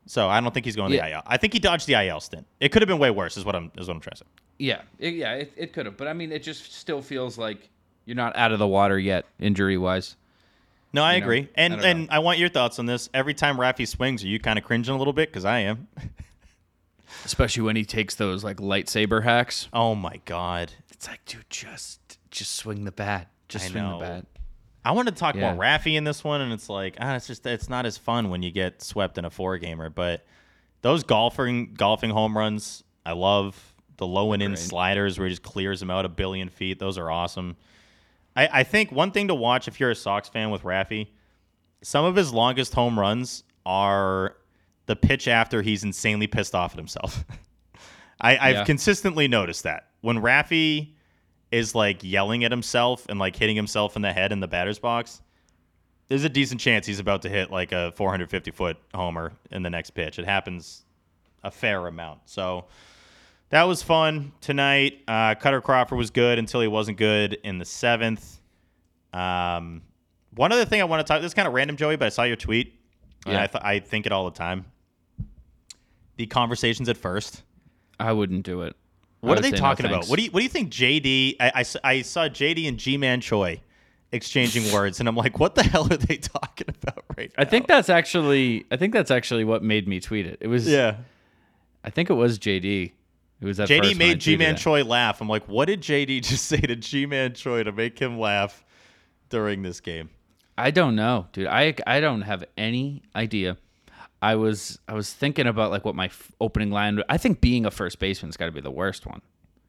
So 0.07 0.29
I 0.29 0.39
don't 0.39 0.53
think 0.53 0.65
he's 0.65 0.75
going 0.75 0.91
to 0.91 0.97
the 0.97 1.09
IL. 1.09 1.23
I 1.25 1.37
think 1.37 1.53
he 1.53 1.59
dodged 1.59 1.87
the 1.87 1.95
IL 1.95 2.19
stint. 2.19 2.45
It 2.59 2.71
could 2.71 2.81
have 2.81 2.87
been 2.87 2.99
way 2.99 3.09
worse, 3.09 3.37
is 3.37 3.45
what 3.45 3.55
I'm 3.55 3.71
is 3.77 3.87
what 3.87 3.95
I'm 3.95 4.01
trying 4.01 4.11
to 4.11 4.17
say. 4.17 4.25
Yeah, 4.57 4.81
it, 4.99 5.15
yeah, 5.15 5.33
it, 5.33 5.53
it 5.57 5.73
could 5.73 5.85
have, 5.85 5.97
but 5.97 6.07
I 6.07 6.13
mean, 6.13 6.31
it 6.31 6.43
just 6.43 6.73
still 6.73 7.01
feels 7.01 7.37
like 7.37 7.69
you're 8.05 8.15
not 8.15 8.37
out 8.37 8.51
of 8.51 8.59
the 8.59 8.67
water 8.67 8.97
yet, 8.99 9.25
injury 9.39 9.77
wise. 9.77 10.15
No, 10.93 11.03
I 11.03 11.15
You 11.15 11.19
know, 11.19 11.25
agree, 11.25 11.49
and 11.55 11.73
I 11.73 11.87
and 11.89 12.09
I 12.11 12.19
want 12.19 12.39
your 12.39 12.49
thoughts 12.49 12.79
on 12.79 12.85
this. 12.85 13.09
Every 13.13 13.33
time 13.33 13.57
Rafi 13.57 13.87
swings, 13.87 14.23
are 14.23 14.27
you 14.27 14.39
kind 14.39 14.59
of 14.59 14.63
cringing 14.63 14.93
a 14.93 14.97
little 14.97 15.13
bit? 15.13 15.29
Because 15.29 15.45
I 15.45 15.59
am. 15.59 15.87
Especially 17.23 17.63
when 17.63 17.75
he 17.75 17.85
takes 17.85 18.15
those 18.15 18.43
like 18.43 18.57
lightsaber 18.57 19.23
hacks. 19.23 19.67
Oh 19.73 19.95
my 19.95 20.19
god, 20.25 20.73
It's 20.91 21.07
like, 21.07 21.23
dude, 21.25 21.49
just 21.49 22.17
just 22.31 22.53
swing 22.55 22.83
the 22.85 22.91
bat, 22.91 23.29
just 23.47 23.65
I 23.65 23.69
swing 23.69 23.83
know. 23.83 23.99
the 23.99 24.05
bat. 24.05 24.25
I 24.83 24.91
want 24.91 25.07
to 25.07 25.13
talk 25.15 25.35
Yeah. 25.35 25.53
about 25.53 25.59
Rafi 25.59 25.95
in 25.95 26.03
this 26.03 26.23
one, 26.23 26.41
and 26.41 26.51
it's 26.53 26.69
like 26.69 26.97
ah, 26.99 27.15
it's 27.15 27.27
just 27.27 27.45
it's 27.45 27.69
not 27.69 27.85
as 27.85 27.97
fun 27.97 28.29
when 28.29 28.43
you 28.43 28.51
get 28.51 28.81
swept 28.81 29.17
in 29.17 29.25
a 29.25 29.29
four 29.29 29.57
gamer. 29.57 29.89
But 29.89 30.25
those 30.81 31.03
golfing 31.03 31.73
golfing 31.73 32.11
home 32.11 32.37
runs, 32.37 32.83
I 33.05 33.13
love 33.13 33.73
the 33.97 34.05
low 34.05 34.33
and 34.33 34.43
in 34.43 34.51
Great. 34.51 34.59
sliders 34.59 35.17
where 35.17 35.27
he 35.27 35.31
just 35.31 35.41
clears 35.43 35.79
them 35.79 35.89
out 35.89 36.05
a 36.05 36.09
billion 36.09 36.49
feet. 36.49 36.79
Those 36.79 36.97
are 36.97 37.09
awesome. 37.09 37.55
I, 38.35 38.49
I 38.59 38.63
think 38.63 38.91
one 38.91 39.11
thing 39.11 39.29
to 39.29 39.35
watch 39.35 39.67
if 39.69 39.79
you're 39.79 39.91
a 39.91 39.95
Sox 39.95 40.27
fan 40.27 40.49
with 40.51 40.63
Raffy, 40.63 41.07
some 41.81 42.03
of 42.03 42.15
his 42.15 42.33
longest 42.33 42.73
home 42.73 42.99
runs 42.99 43.43
are 43.65 44.35
the 44.87 44.95
pitch 44.95 45.27
after 45.27 45.61
he's 45.61 45.83
insanely 45.83 46.27
pissed 46.27 46.53
off 46.55 46.71
at 46.73 46.77
himself. 46.77 47.25
I, 48.21 48.37
I've 48.37 48.55
Yeah. 48.55 48.63
consistently 48.65 49.27
noticed 49.27 49.63
that 49.63 49.87
when 50.01 50.17
Rafi 50.19 50.93
is 51.51 51.75
like 51.75 52.03
yelling 52.03 52.43
at 52.43 52.51
himself 52.51 53.05
and 53.09 53.19
like 53.19 53.35
hitting 53.35 53.55
himself 53.55 53.95
in 53.95 54.01
the 54.01 54.11
head 54.13 54.31
in 54.31 54.39
the 54.39 54.47
batter's 54.47 54.79
box, 54.79 55.21
there's 56.07 56.23
a 56.23 56.29
decent 56.29 56.61
chance 56.61 56.85
he's 56.85 56.99
about 56.99 57.23
to 57.23 57.29
hit 57.29 57.49
like 57.51 57.71
a 57.71 57.91
450 57.95 58.51
foot 58.51 58.77
homer 58.93 59.33
in 59.51 59.63
the 59.63 59.69
next 59.69 59.91
pitch. 59.91 60.19
It 60.19 60.25
happens 60.25 60.85
a 61.43 61.49
fair 61.51 61.87
amount. 61.87 62.19
So 62.25 62.65
that 63.49 63.63
was 63.63 63.81
fun 63.83 64.31
tonight. 64.41 65.01
Uh, 65.07 65.35
Kutter 65.35 65.61
Crawford 65.63 65.97
was 65.97 66.11
good 66.11 66.39
until 66.39 66.61
he 66.61 66.67
wasn't 66.67 66.97
good 66.97 67.33
in 67.43 67.57
the 67.57 67.65
seventh. 67.65 68.39
Um, 69.13 69.81
one 70.35 70.51
other 70.51 70.65
thing 70.65 70.81
I 70.81 70.83
want 70.85 71.05
to 71.05 71.11
talk. 71.11 71.21
This 71.21 71.29
is 71.29 71.33
kind 71.33 71.47
of 71.47 71.53
random, 71.53 71.77
Joey, 71.77 71.95
but 71.95 72.05
I 72.05 72.09
saw 72.09 72.23
your 72.23 72.35
tweet. 72.35 72.73
and 73.25 73.33
Yeah. 73.33 73.43
I, 73.43 73.47
th- 73.47 73.63
I 73.63 73.79
think 73.79 74.05
it 74.05 74.11
all 74.11 74.25
the 74.25 74.37
time. 74.37 74.65
The 76.17 76.25
conversations 76.27 76.89
at 76.89 76.97
first. 76.97 77.43
I 77.99 78.11
wouldn't 78.11 78.43
do 78.43 78.61
it. 78.61 78.75
What 79.21 79.39
are 79.39 79.41
they 79.41 79.49
say 79.49 79.55
no 79.55 79.61
talking 79.61 79.85
about? 79.85 80.07
What 80.07 80.17
do 80.17 80.23
you 80.23 80.31
What 80.31 80.39
do 80.39 80.43
you 80.43 80.49
think? 80.49 80.71
JD, 80.71 81.37
I 81.39 81.65
I 81.83 82.01
saw 82.01 82.27
JD 82.27 82.67
and 82.67 82.77
Ji-Man 82.77 83.21
Choi 83.21 83.61
exchanging 84.11 84.71
words, 84.73 84.99
and 84.99 85.09
I'm 85.09 85.15
like, 85.15 85.39
what 85.39 85.55
the 85.55 85.63
hell 85.63 85.91
are 85.91 85.97
they 85.97 86.17
talking 86.17 86.67
about 86.81 87.03
right 87.17 87.31
now? 87.37 87.41
I 87.41 87.45
think 87.45 87.67
that's 87.67 87.89
actually 87.89 88.65
I 88.71 88.77
think 88.77 88.93
that's 88.93 89.11
actually 89.11 89.43
what 89.43 89.63
made 89.63 89.87
me 89.87 89.99
tweet 89.99 90.25
it. 90.25 90.37
It 90.41 90.47
was 90.47 90.67
yeah. 90.67 90.97
I 91.83 91.89
think 91.89 92.09
it 92.09 92.13
was 92.13 92.39
JD. 92.39 92.91
It 93.41 93.45
was 93.45 93.59
at 93.59 93.67
JD 93.67 93.97
made 93.97 94.19
Ji-Man 94.19 94.55
that. 94.55 94.61
Choi 94.61 94.83
laugh. 94.83 95.21
I'm 95.21 95.29
like, 95.29 95.47
what 95.47 95.65
did 95.65 95.81
JD 95.81 96.21
just 96.23 96.45
say 96.45 96.59
to 96.61 96.75
Ji-Man 96.75 97.33
Choi 97.33 97.63
to 97.63 97.71
make 97.71 97.99
him 97.99 98.19
laugh 98.19 98.63
during 99.29 99.61
this 99.61 99.79
game? 99.79 100.09
I 100.57 100.71
don't 100.71 100.95
know, 100.95 101.27
dude. 101.33 101.47
I 101.47 101.75
I 101.85 101.99
don't 101.99 102.21
have 102.21 102.45
any 102.57 103.03
idea. 103.15 103.57
I 104.31 104.35
was 104.35 104.79
I 104.87 104.93
was 104.93 105.11
thinking 105.13 105.47
about 105.47 105.71
like 105.71 105.85
what 105.85 105.95
my 105.95 106.05
f- 106.05 106.31
opening 106.39 106.71
line. 106.71 107.01
I 107.09 107.17
think 107.17 107.41
being 107.41 107.65
a 107.65 107.71
first 107.71 107.99
baseman's 107.99 108.37
got 108.37 108.45
to 108.47 108.51
be 108.51 108.61
the 108.61 108.71
worst 108.71 109.05
one, 109.05 109.21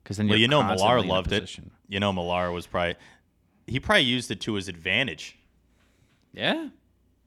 because 0.03 0.17
then 0.17 0.29
Well, 0.29 0.39
you're 0.39 0.49
know, 0.49 0.63
Millar 0.63 1.03
loved 1.03 1.33
it. 1.33 1.59
You 1.89 2.01
know, 2.01 2.13
Millar 2.13 2.51
was 2.53 2.67
probably 2.67 2.95
he 3.67 3.81
probably 3.81 4.03
used 4.05 4.31
it 4.31 4.41
to 4.43 4.55
his 4.55 4.69
advantage. 4.69 5.37
Yeah, 6.33 6.69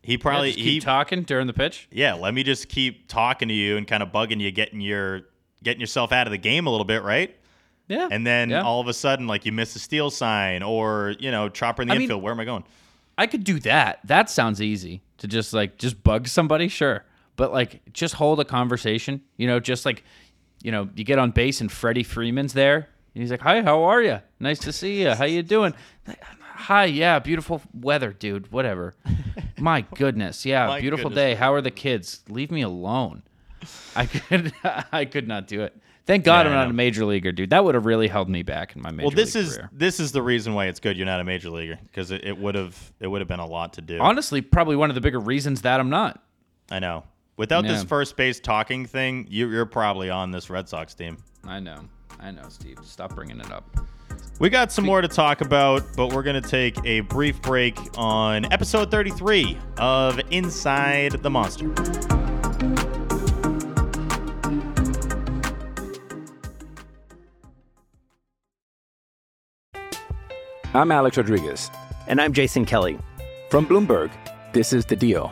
He 0.04 0.18
probably 0.18 0.50
yeah, 0.50 0.54
just 0.56 0.66
he 0.66 0.72
keep 0.76 0.84
talking 0.84 1.24
during 1.24 1.48
the 1.48 1.54
pitch. 1.54 1.88
yeah. 1.92 2.14
Let 2.14 2.34
me 2.34 2.44
just 2.44 2.70
keep 2.70 3.08
talking 3.08 3.48
to 3.48 3.54
you 3.54 3.76
and 3.78 3.88
kind 3.88 4.04
of 4.04 4.10
bugging 4.12 4.40
you, 4.40 4.52
getting 4.52 4.82
your 4.82 5.22
getting 5.64 5.82
yourself 5.82 6.12
out 6.12 6.28
of 6.28 6.32
the 6.32 6.38
game 6.38 6.68
a 6.68 6.70
little 6.70 6.86
bit, 6.86 7.04
right? 7.04 7.36
Yeah, 7.88 8.08
And 8.12 8.26
then 8.26 8.52
yeah. 8.52 8.62
all 8.62 8.80
of 8.80 8.88
a 8.88 8.94
sudden, 8.94 9.26
like 9.28 9.46
you 9.48 9.52
miss 9.52 9.76
a 9.76 9.80
steal 9.80 10.12
sign 10.12 10.62
or 10.62 11.16
you 11.20 11.32
know, 11.32 11.50
chopper 11.50 11.82
in 11.82 11.88
the 11.88 11.94
I 11.96 11.98
mean- 11.98 12.04
infield. 12.04 12.22
Where 12.22 12.32
am 12.34 12.40
I 12.40 12.46
going? 12.46 12.64
I 13.18 13.26
could 13.28 13.44
do 13.44 13.60
that. 13.62 14.00
That 14.06 14.30
sounds 14.30 14.62
easy 14.62 15.02
to 15.18 15.28
just 15.28 15.54
like 15.54 15.78
just 15.78 16.02
bug 16.04 16.28
somebody, 16.28 16.68
sure. 16.68 17.04
But 17.40 17.54
like 17.54 17.82
just 17.94 18.16
hold 18.16 18.42
a 18.42 18.44
conversation, 18.46 19.22
you 19.38 19.48
know, 19.48 19.62
just 19.62 19.86
like 19.86 20.04
you 20.62 20.74
know, 20.74 20.90
you 20.94 21.06
get 21.06 21.20
on 21.20 21.32
base 21.32 21.62
and 21.62 21.72
Freddie 21.72 22.04
Freeman's 22.04 22.52
there. 22.52 22.90
And 23.16 23.22
he's 23.24 23.32
like, 23.32 23.40
"Hi, 23.40 23.62
how 23.62 23.84
are 23.84 24.02
you? 24.04 24.20
Nice 24.42 24.60
to 24.60 24.74
see 24.74 25.02
you. 25.02 25.12
How 25.12 25.24
you 25.24 25.42
doing?" 25.42 25.74
Hi, 26.42 26.84
yeah, 26.84 27.18
beautiful 27.20 27.62
weather, 27.74 28.12
dude. 28.12 28.52
Whatever. 28.52 28.94
My 29.58 29.86
goodness, 29.96 30.46
yeah, 30.46 30.68
My 30.68 30.82
beautiful 30.82 31.10
goodness. 31.12 31.24
day. 31.24 31.36
How 31.36 31.54
are 31.54 31.62
the 31.62 31.72
kids? 31.72 32.24
Leave 32.28 32.52
me 32.52 32.62
alone. 32.62 33.24
I 33.96 34.06
could, 34.06 34.52
I 34.92 35.06
could 35.06 35.26
not 35.30 35.48
do 35.48 35.62
it. 35.64 35.74
Thank 36.06 36.26
God 36.26 36.46
Yeah, 36.46 36.52
I'm 36.52 36.58
not 36.58 36.70
a 36.70 36.74
major 36.74 37.06
leaguer, 37.06 37.32
dude. 37.32 37.52
That 37.52 37.64
would 37.64 37.76
have 37.76 37.86
really 37.86 38.10
held 38.10 38.28
me 38.28 38.44
back 38.44 38.76
in 38.76 38.82
my 38.82 38.92
major 38.92 39.08
Well, 39.08 39.16
this 39.16 39.36
league 39.36 39.46
is 39.46 39.56
career. 39.56 39.70
this 39.72 40.02
is 40.02 40.12
the 40.12 40.22
reason 40.22 40.54
why 40.56 40.66
it's 40.66 40.82
good 40.82 40.98
you're 40.98 41.06
not 41.06 41.22
a 41.22 41.24
major 41.24 41.50
leaguer 41.50 41.80
because 41.84 42.12
it 42.12 42.38
would 42.38 42.56
have 42.56 42.92
it 43.00 43.08
would 43.08 43.22
have 43.22 43.30
been 43.30 43.40
a 43.40 43.46
lot 43.48 43.74
to 43.74 43.82
do. 43.82 43.98
honestly 44.00 44.42
probably 44.42 44.76
one 44.76 44.90
of 44.90 44.96
the 44.96 45.02
bigger 45.02 45.20
reasons 45.20 45.62
that 45.62 45.80
I'm 45.80 45.90
not. 45.90 46.22
I 46.70 46.80
know. 46.80 47.06
Without 47.40 47.64
this 47.64 47.86
first 47.86 48.18
base 48.18 48.38
talking 48.38 48.86
thing, 48.86 49.26
you, 49.30 49.50
you're 49.50 49.66
probably 49.66 50.10
on 50.10 50.30
this 50.30 50.50
Red 50.50 50.68
Sox 50.68 50.94
team. 50.94 51.16
I 51.46 51.62
know. 51.62 51.86
I 52.20 52.32
know, 52.32 52.44
Steve. 52.50 52.80
Stop 52.84 53.16
bringing 53.16 53.40
it 53.40 53.50
up. 53.50 53.64
We 54.40 54.50
got 54.50 54.74
some 54.74 54.86
more 54.86 55.00
to 55.00 55.08
talk 55.08 55.40
about, 55.40 55.84
but 55.96 56.12
we're 56.12 56.24
going 56.24 56.42
to 56.42 56.50
take 56.50 56.78
a 56.84 57.00
brief 57.00 57.42
break 57.42 57.80
on 57.98 58.52
episode 58.52 58.92
33 58.92 59.58
of 59.78 60.20
Inside 60.32 61.14
the 61.14 61.30
Monster. 61.30 61.72
I'm 70.74 70.92
Alex 70.92 71.16
Rodriguez. 71.16 71.72
And 72.06 72.20
I'm 72.20 72.34
Jason 72.34 72.66
Kelly. 72.66 73.00
From 73.50 73.66
Bloomberg, 73.66 74.12
this 74.52 74.74
is 74.74 74.84
The 74.84 74.98
Deal. 74.98 75.32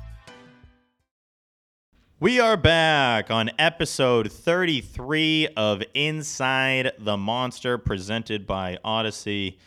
We 2.21 2.39
are 2.39 2.55
back 2.55 3.31
on 3.31 3.49
episode 3.57 4.31
33 4.31 5.47
of 5.57 5.81
Inside 5.95 6.91
the 6.99 7.17
Monster, 7.17 7.79
presented 7.79 8.45
by 8.45 8.77
Audacy. 8.85 9.57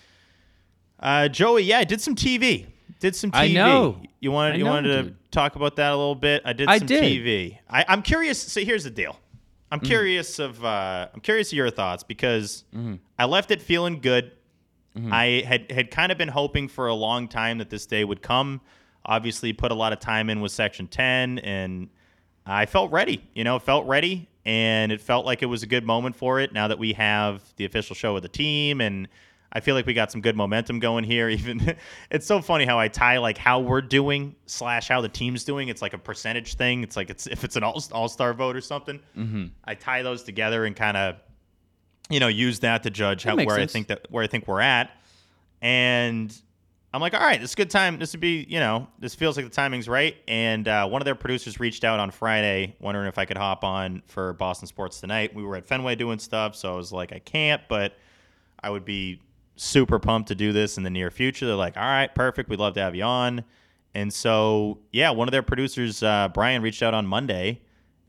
Uh, 1.00 1.26
Joey, 1.26 1.64
yeah, 1.64 1.78
I 1.80 1.84
did 1.84 2.00
some 2.00 2.14
TV. 2.14 2.66
Did 3.00 3.16
some 3.16 3.32
TV. 3.32 3.38
I 3.38 3.48
know. 3.48 4.00
You 4.20 4.30
wanted 4.30 4.54
I 4.54 4.58
you 4.58 4.64
know, 4.64 4.70
wanted 4.70 5.04
to 5.04 5.14
talk 5.32 5.56
about 5.56 5.74
that 5.76 5.90
a 5.90 5.96
little 5.96 6.14
bit. 6.14 6.42
I 6.44 6.52
did 6.52 6.68
I 6.68 6.78
some 6.78 6.86
did. 6.86 7.02
TV. 7.02 7.58
I, 7.68 7.84
I'm 7.88 8.02
curious. 8.02 8.40
So 8.40 8.60
here's 8.60 8.84
the 8.84 8.90
deal. 8.90 9.18
I'm 9.72 9.80
Mm-hmm. 9.80 9.86
curious 9.88 10.38
of 10.38 10.64
uh, 10.64 11.08
I'm 11.12 11.20
curious 11.20 11.48
of 11.50 11.56
your 11.56 11.70
thoughts 11.70 12.04
because 12.04 12.62
Mm-hmm. 12.72 12.94
I 13.18 13.24
left 13.24 13.50
it 13.50 13.60
feeling 13.62 14.00
good. 14.00 14.30
I 15.10 15.42
had 15.44 15.72
had 15.72 15.90
kind 15.90 16.12
of 16.12 16.18
been 16.18 16.28
hoping 16.28 16.68
for 16.68 16.86
a 16.86 16.94
long 16.94 17.26
time 17.26 17.58
that 17.58 17.68
this 17.68 17.84
day 17.84 18.04
would 18.04 18.22
come. 18.22 18.60
Obviously, 19.04 19.52
put 19.52 19.72
a 19.72 19.74
lot 19.74 19.92
of 19.92 19.98
time 19.98 20.30
in 20.30 20.40
with 20.40 20.52
Section 20.52 20.86
10, 20.86 21.40
and 21.40 21.88
I 22.46 22.66
felt 22.66 22.90
ready. 22.92 23.24
You 23.34 23.44
know, 23.44 23.58
felt 23.58 23.86
ready, 23.86 24.28
and 24.44 24.92
it 24.92 25.00
felt 25.00 25.24
like 25.24 25.42
it 25.42 25.46
was 25.46 25.62
a 25.62 25.66
good 25.66 25.84
moment 25.84 26.16
for 26.16 26.40
it. 26.40 26.52
Now 26.52 26.68
that 26.68 26.78
we 26.78 26.92
have 26.92 27.42
the 27.56 27.64
official 27.64 27.96
show 27.96 28.14
with 28.14 28.22
the 28.22 28.28
team, 28.28 28.80
and 28.80 29.08
I 29.52 29.60
feel 29.60 29.74
like 29.74 29.86
we 29.86 29.94
got 29.94 30.10
some 30.10 30.20
good 30.20 30.36
momentum 30.36 30.80
going 30.80 31.04
here. 31.04 31.28
Even 31.30 31.76
it's 32.10 32.26
so 32.26 32.42
funny 32.42 32.64
how 32.64 32.78
I 32.78 32.88
tie 32.88 33.18
like 33.18 33.38
how 33.38 33.60
we're 33.60 33.82
doing 33.82 34.34
slash 34.46 34.88
how 34.88 35.00
the 35.00 35.08
team's 35.08 35.44
doing. 35.44 35.68
It's 35.68 35.80
like 35.80 35.94
a 35.94 35.98
percentage 35.98 36.54
thing. 36.54 36.82
It's 36.82 36.96
like 36.96 37.10
it's 37.10 37.26
if 37.26 37.44
it's 37.44 37.56
an 37.56 37.62
all 37.62 37.82
all 37.92 38.08
star 38.08 38.34
vote 38.34 38.56
or 38.56 38.60
something. 38.60 39.00
Mm-hmm. 39.16 39.46
I 39.64 39.74
tie 39.74 40.02
those 40.02 40.22
together 40.22 40.64
and 40.64 40.76
kind 40.76 40.96
of 40.96 41.16
you 42.10 42.20
know 42.20 42.28
use 42.28 42.60
that 42.60 42.82
to 42.82 42.90
judge 42.90 43.24
That 43.24 43.38
how 43.38 43.44
where 43.44 43.58
I 43.58 43.66
think 43.66 43.88
that 43.88 44.06
where 44.10 44.24
I 44.24 44.26
think 44.26 44.46
we're 44.46 44.60
at. 44.60 44.90
And 45.62 46.36
I'm 46.94 47.00
like, 47.00 47.12
all 47.12 47.20
right, 47.20 47.40
this 47.40 47.50
is 47.50 47.54
a 47.54 47.56
good 47.56 47.70
time. 47.70 47.98
This 47.98 48.12
would 48.12 48.20
be, 48.20 48.46
you 48.48 48.60
know, 48.60 48.86
this 49.00 49.16
feels 49.16 49.36
like 49.36 49.44
the 49.44 49.50
timing's 49.50 49.88
right. 49.88 50.14
And 50.28 50.68
uh, 50.68 50.86
one 50.86 51.02
of 51.02 51.06
their 51.06 51.16
producers 51.16 51.58
reached 51.58 51.82
out 51.82 51.98
on 51.98 52.12
Friday, 52.12 52.76
wondering 52.78 53.08
if 53.08 53.18
I 53.18 53.24
could 53.24 53.36
hop 53.36 53.64
on 53.64 54.04
for 54.06 54.32
Boston 54.34 54.68
Sports 54.68 55.00
Tonight. 55.00 55.34
We 55.34 55.42
were 55.42 55.56
at 55.56 55.66
Fenway 55.66 55.96
doing 55.96 56.20
stuff, 56.20 56.54
so 56.54 56.72
I 56.72 56.76
was 56.76 56.92
like, 56.92 57.12
I 57.12 57.18
can't, 57.18 57.60
but 57.68 57.96
I 58.62 58.70
would 58.70 58.84
be 58.84 59.20
super 59.56 59.98
pumped 59.98 60.28
to 60.28 60.36
do 60.36 60.52
this 60.52 60.76
in 60.76 60.84
the 60.84 60.90
near 60.90 61.10
future. 61.10 61.46
They're 61.46 61.56
like, 61.56 61.76
all 61.76 61.82
right, 61.82 62.14
perfect. 62.14 62.48
We'd 62.48 62.60
love 62.60 62.74
to 62.74 62.80
have 62.82 62.94
you 62.94 63.02
on. 63.02 63.42
And 63.96 64.14
so, 64.14 64.78
yeah, 64.92 65.10
one 65.10 65.26
of 65.26 65.32
their 65.32 65.42
producers, 65.42 66.00
uh, 66.00 66.28
Brian, 66.32 66.62
reached 66.62 66.84
out 66.84 66.94
on 66.94 67.08
Monday 67.08 67.60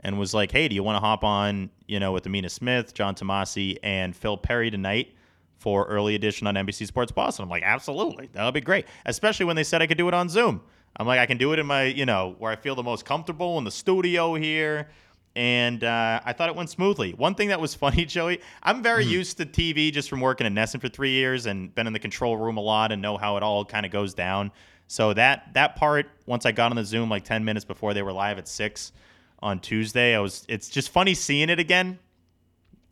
and 0.01 0.19
was 0.19 0.35
like, 0.35 0.51
hey, 0.51 0.67
do 0.67 0.75
you 0.75 0.83
want 0.83 0.97
to 0.97 0.99
hop 0.99 1.23
on, 1.23 1.71
you 1.87 1.99
know, 1.99 2.11
with 2.11 2.27
Amina 2.27 2.49
Smith, 2.49 2.93
John 2.93 3.15
Tomase, 3.15 3.79
and 3.81 4.15
Phil 4.15 4.37
Perry 4.37 4.69
tonight 4.69 5.15
for 5.57 5.85
early 5.85 6.15
edition 6.15 6.47
on 6.47 6.55
NBC 6.55 6.85
Sports 6.87 7.11
Boston? 7.11 7.43
I'm 7.43 7.49
like, 7.49 7.63
absolutely. 7.63 8.29
That 8.33 8.45
would 8.45 8.53
be 8.53 8.61
great. 8.61 8.85
Especially 9.05 9.45
when 9.45 9.55
they 9.55 9.63
said 9.63 9.81
I 9.81 9.87
could 9.87 9.97
do 9.97 10.07
it 10.07 10.13
on 10.13 10.29
Zoom. 10.29 10.61
I'm 10.97 11.07
like, 11.07 11.19
I 11.19 11.25
can 11.25 11.37
do 11.37 11.51
it 11.53 11.59
in 11.59 11.65
my, 11.65 11.83
you 11.83 12.05
know, 12.05 12.35
where 12.39 12.51
I 12.51 12.55
feel 12.55 12.75
the 12.75 12.83
most 12.83 13.03
comfortable 13.05 13.57
in 13.57 13.63
the 13.63 13.71
studio 13.71 14.35
here. 14.35 14.89
And 15.35 15.83
uh, 15.83 16.21
I 16.23 16.31
thought 16.31 16.47
it 16.47 16.55
went 16.55 16.69
smoothly. 16.69 17.11
One 17.11 17.35
thing 17.35 17.49
that 17.49 17.59
was 17.59 17.75
funny, 17.83 18.05
Joey, 18.05 18.39
I'm 18.63 18.81
very 18.81 19.03
used 19.05 19.37
to 19.37 19.45
TV 19.45 19.91
just 19.91 20.09
from 20.09 20.21
working 20.21 20.47
in 20.47 20.53
NESN 20.55 20.79
for 20.79 20.87
three 20.87 21.11
years 21.11 21.45
and 21.45 21.75
been 21.75 21.87
in 21.87 21.93
the 21.93 21.99
control 21.99 22.37
room 22.37 22.55
a 22.55 22.61
lot 22.61 22.93
and 22.93 23.01
know 23.01 23.17
how 23.17 23.35
it 23.35 23.43
all 23.43 23.65
kind 23.65 23.85
of 23.85 23.91
goes 23.91 24.13
down. 24.13 24.51
So 24.87 25.13
that 25.15 25.53
that 25.55 25.75
part, 25.75 26.07
once 26.27 26.45
I 26.45 26.51
got 26.53 26.69
on 26.71 26.75
the 26.77 26.85
Zoom 26.85 27.09
like 27.09 27.25
10 27.25 27.43
minutes 27.43 27.65
before 27.65 27.93
they 27.93 28.03
were 28.03 28.13
live 28.13 28.37
at 28.37 28.47
six 28.47 28.93
on 29.39 29.59
Tuesday, 29.59 30.15
I 30.15 30.19
was. 30.19 30.45
It's 30.47 30.69
just 30.69 30.89
funny 30.89 31.13
seeing 31.15 31.49
it 31.49 31.59
again 31.59 31.99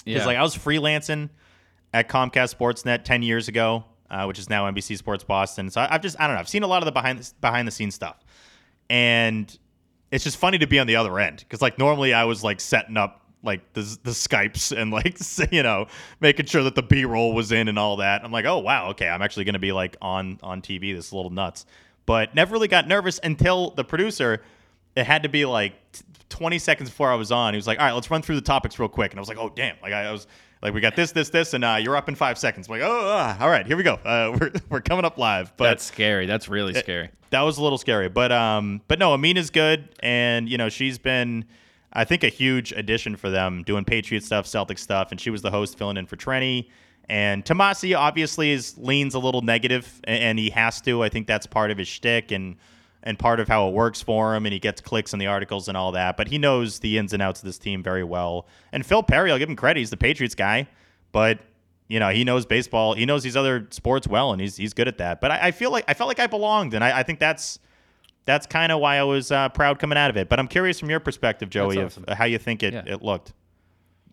because 0.03 0.21
Yeah. 0.21 0.25
like 0.25 0.37
I 0.37 0.41
was 0.41 0.57
freelancing 0.57 1.29
at 1.93 2.09
Comcast 2.09 2.55
Sportsnet 2.57 3.03
10 3.03 3.21
years 3.21 3.47
ago, 3.47 3.85
uh, 4.09 4.25
which 4.25 4.39
is 4.39 4.49
now 4.49 4.69
NBC 4.69 4.97
Sports 4.97 5.23
Boston. 5.23 5.69
So 5.69 5.81
I, 5.81 5.95
I've 5.95 6.01
just 6.01 6.19
I 6.19 6.27
don't 6.27 6.35
know. 6.35 6.39
I've 6.39 6.49
seen 6.49 6.63
a 6.63 6.67
lot 6.67 6.81
of 6.81 6.85
the 6.85 6.91
behind 6.91 7.33
behind 7.41 7.67
the 7.67 7.71
scenes 7.71 7.95
stuff, 7.95 8.23
and 8.89 9.57
it's 10.11 10.23
just 10.23 10.37
funny 10.37 10.57
to 10.59 10.67
be 10.67 10.79
on 10.79 10.87
the 10.87 10.95
other 10.95 11.17
end 11.19 11.37
because 11.39 11.61
like 11.61 11.77
normally 11.77 12.13
I 12.13 12.25
was 12.25 12.43
like 12.43 12.59
setting 12.59 12.97
up 12.97 13.21
like 13.43 13.73
the 13.73 13.81
the 14.03 14.11
Skypes 14.11 14.75
and 14.75 14.91
like 14.91 15.17
you 15.51 15.63
know 15.63 15.87
making 16.19 16.45
sure 16.45 16.63
that 16.63 16.75
the 16.75 16.83
B 16.83 17.05
roll 17.05 17.33
was 17.33 17.51
in 17.51 17.67
and 17.67 17.77
all 17.77 17.97
that. 17.97 18.23
I'm 18.23 18.31
like, 18.31 18.45
oh 18.45 18.59
wow, 18.59 18.89
okay, 18.91 19.07
I'm 19.07 19.21
actually 19.21 19.45
going 19.45 19.53
to 19.53 19.59
be 19.59 19.71
like 19.71 19.97
on 20.01 20.39
on 20.41 20.61
TV. 20.61 20.95
This 20.95 21.07
is 21.07 21.11
a 21.11 21.15
little 21.15 21.31
nuts, 21.31 21.65
but 22.05 22.33
never 22.33 22.53
really 22.53 22.67
got 22.67 22.87
nervous 22.87 23.19
until 23.23 23.71
the 23.71 23.83
producer. 23.83 24.41
It 24.95 25.05
had 25.05 25.23
to 25.23 25.29
be 25.29 25.45
like 25.45 25.73
t- 25.91 26.03
20 26.29 26.59
seconds 26.59 26.89
before 26.89 27.11
I 27.11 27.15
was 27.15 27.31
on. 27.31 27.53
He 27.53 27.57
was 27.57 27.65
like, 27.65 27.79
all 27.79 27.85
right, 27.85 27.93
let's 27.93 28.11
run 28.11 28.21
through 28.21 28.35
the 28.35 28.41
topics 28.41 28.77
real 28.77 28.89
quick, 28.89 29.11
and 29.11 29.19
I 29.19 29.21
was 29.21 29.29
like, 29.29 29.39
oh 29.39 29.49
damn, 29.49 29.75
like 29.81 29.93
I, 29.93 30.05
I 30.05 30.11
was. 30.11 30.27
Like 30.63 30.73
we 30.73 30.79
got 30.79 30.95
this, 30.95 31.11
this, 31.11 31.29
this, 31.29 31.53
and 31.53 31.63
uh, 31.65 31.77
you're 31.79 31.97
up 31.97 32.07
in 32.07 32.15
five 32.15 32.37
seconds. 32.37 32.69
Like, 32.69 32.81
oh, 32.81 33.01
ah, 33.13 33.37
all 33.41 33.49
right, 33.49 33.67
here 33.67 33.75
we 33.75 33.83
go. 33.83 33.95
Uh, 33.95 34.35
we're, 34.39 34.51
we're 34.69 34.81
coming 34.81 35.03
up 35.03 35.17
live. 35.17 35.55
But 35.57 35.65
That's 35.65 35.83
scary. 35.83 36.25
That's 36.25 36.47
really 36.47 36.73
scary. 36.73 37.09
that 37.31 37.41
was 37.41 37.57
a 37.57 37.61
little 37.63 37.77
scary. 37.77 38.07
But 38.07 38.31
um, 38.31 38.81
but 38.87 38.97
no, 38.97 39.13
Amina's 39.13 39.49
good, 39.49 39.89
and 39.99 40.47
you 40.47 40.57
know 40.57 40.69
she's 40.69 40.97
been, 40.97 41.43
I 41.91 42.05
think, 42.05 42.23
a 42.23 42.29
huge 42.29 42.71
addition 42.71 43.17
for 43.17 43.29
them 43.29 43.63
doing 43.63 43.83
Patriot 43.83 44.23
stuff, 44.23 44.47
Celtic 44.47 44.77
stuff, 44.77 45.11
and 45.11 45.19
she 45.19 45.29
was 45.29 45.41
the 45.41 45.51
host 45.51 45.77
filling 45.77 45.97
in 45.97 46.05
for 46.05 46.15
Trenni. 46.15 46.69
And 47.09 47.43
Tomase 47.43 47.97
obviously 47.97 48.51
is 48.51 48.77
leans 48.77 49.13
a 49.13 49.19
little 49.19 49.41
negative, 49.41 49.99
a- 50.07 50.11
and 50.11 50.39
he 50.39 50.49
has 50.51 50.79
to. 50.81 51.03
I 51.03 51.09
think 51.09 51.27
that's 51.27 51.45
part 51.45 51.71
of 51.71 51.77
his 51.77 51.89
shtick 51.89 52.31
and 52.31 52.55
and 53.03 53.19
part 53.19 53.39
of 53.39 53.47
how 53.47 53.67
it 53.67 53.73
works 53.73 54.01
for 54.01 54.33
him, 54.35 54.45
and 54.45 54.53
he 54.53 54.59
gets 54.59 54.79
clicks 54.81 55.13
on 55.13 55.19
the 55.19 55.27
articles 55.27 55.67
and 55.67 55.75
all 55.77 55.91
that. 55.91 56.17
But 56.17 56.27
he 56.29 56.37
knows 56.37 56.79
the 56.79 56.97
ins 56.97 57.13
and 57.13 57.21
outs 57.21 57.41
of 57.41 57.45
this 57.45 57.57
team 57.59 57.83
very 57.83 58.03
well. 58.03 58.47
And 58.71 58.85
Phil 58.85 59.03
Perry, 59.03 59.31
I'll 59.31 59.37
give 59.37 59.49
him 59.49 59.55
credit; 59.55 59.79
he's 59.79 59.89
the 59.89 59.97
Patriots 59.97 60.35
guy, 60.35 60.67
but 61.11 61.39
you 61.89 61.99
know, 61.99 62.09
he 62.09 62.23
knows 62.23 62.45
baseball. 62.45 62.93
He 62.93 63.05
knows 63.05 63.21
these 63.23 63.35
other 63.35 63.67
sports 63.71 64.07
well, 64.07 64.31
and 64.31 64.41
he's 64.41 64.55
he's 64.55 64.73
good 64.73 64.87
at 64.87 64.97
that. 64.99 65.19
But 65.21 65.31
I, 65.31 65.47
I 65.47 65.51
feel 65.51 65.69
like 65.71 65.83
I 65.87 65.93
felt 65.93 66.07
like 66.07 66.19
I 66.19 66.27
belonged, 66.27 66.73
and 66.73 66.83
I, 66.83 66.99
I 66.99 67.03
think 67.03 67.19
that's 67.19 67.59
that's 68.25 68.47
kind 68.47 68.71
of 68.71 68.79
why 68.79 68.95
I 68.95 69.03
was 69.03 69.31
uh, 69.31 69.49
proud 69.49 69.79
coming 69.79 69.97
out 69.97 70.09
of 70.09 70.15
it. 70.15 70.29
But 70.29 70.39
I'm 70.39 70.47
curious 70.47 70.79
from 70.79 70.89
your 70.89 71.01
perspective, 71.01 71.49
Joey, 71.49 71.75
That's 71.75 71.97
of 71.97 72.07
how 72.17 72.23
you 72.23 72.37
think 72.37 72.63
it, 72.63 72.73
Yeah. 72.73 72.83
it 72.85 73.01
looked. 73.03 73.33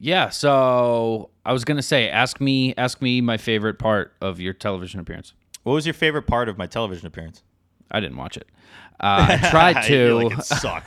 Yeah, 0.00 0.30
so 0.30 1.30
I 1.44 1.52
was 1.52 1.64
gonna 1.64 1.82
say, 1.82 2.08
ask 2.08 2.40
me, 2.40 2.74
ask 2.76 3.00
me 3.00 3.20
my 3.20 3.36
favorite 3.36 3.78
part 3.78 4.14
of 4.20 4.40
your 4.40 4.52
television 4.54 4.98
appearance. 4.98 5.34
What 5.62 5.74
was 5.74 5.86
your 5.86 5.92
favorite 5.94 6.22
part 6.26 6.48
of 6.48 6.56
my 6.58 6.66
television 6.66 7.06
appearance? 7.06 7.42
I 7.90 8.00
didn't 8.00 8.16
watch 8.16 8.36
it. 8.36 8.46
Uh, 9.00 9.38
I 9.42 9.50
tried 9.50 9.82
to. 9.82 9.94
You're 9.94 10.24
like, 10.24 10.38
it 10.38 10.44
sucked. 10.44 10.86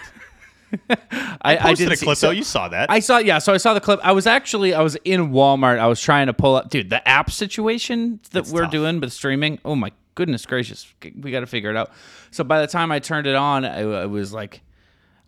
I, 0.89 0.97
I 1.43 1.57
posted 1.57 1.77
didn't 1.77 1.93
a 1.93 1.97
see- 1.97 2.05
clip 2.05 2.17
so- 2.17 2.27
though. 2.27 2.31
You 2.31 2.43
saw 2.43 2.67
that. 2.69 2.89
I 2.89 2.99
saw, 2.99 3.17
yeah. 3.19 3.39
So 3.39 3.53
I 3.53 3.57
saw 3.57 3.73
the 3.73 3.81
clip. 3.81 3.99
I 4.03 4.11
was 4.11 4.25
actually, 4.27 4.73
I 4.73 4.81
was 4.81 4.95
in 5.05 5.29
Walmart. 5.31 5.79
I 5.79 5.87
was 5.87 6.01
trying 6.01 6.27
to 6.27 6.33
pull 6.33 6.55
up, 6.55 6.69
dude, 6.69 6.89
the 6.89 7.07
app 7.07 7.29
situation 7.31 8.19
that 8.31 8.47
we're 8.47 8.65
doing 8.67 8.99
with 8.99 9.13
streaming. 9.13 9.59
Oh 9.63 9.75
my 9.75 9.91
goodness 10.15 10.45
gracious, 10.45 10.91
we 11.19 11.31
got 11.31 11.39
to 11.41 11.47
figure 11.47 11.69
it 11.71 11.75
out. 11.75 11.91
So 12.31 12.43
by 12.43 12.61
the 12.61 12.67
time 12.67 12.91
I 12.91 12.99
turned 12.99 13.27
it 13.27 13.35
on, 13.35 13.65
I, 13.65 13.81
I 13.81 14.05
was 14.05 14.31
like, 14.33 14.61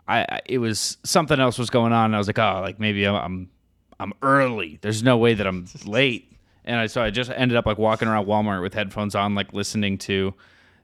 I, 0.08 0.20
I, 0.20 0.40
it 0.46 0.58
was 0.58 0.96
something 1.04 1.38
else 1.40 1.58
was 1.58 1.70
going 1.70 1.92
on. 1.92 2.06
And 2.06 2.14
I 2.14 2.18
was 2.18 2.26
like, 2.28 2.38
oh, 2.38 2.60
like 2.62 2.78
maybe 2.80 3.04
I'm, 3.06 3.14
I'm, 3.16 3.50
I'm 3.98 4.12
early. 4.22 4.78
There's 4.82 5.02
no 5.02 5.16
way 5.16 5.34
that 5.34 5.46
I'm 5.46 5.66
late. 5.84 6.32
And 6.64 6.80
I 6.80 6.86
so 6.86 7.00
I 7.02 7.10
just 7.10 7.30
ended 7.30 7.56
up 7.56 7.66
like 7.66 7.78
walking 7.78 8.08
around 8.08 8.26
Walmart 8.26 8.62
with 8.62 8.74
headphones 8.74 9.14
on, 9.14 9.34
like 9.36 9.52
listening 9.52 9.98
to 9.98 10.34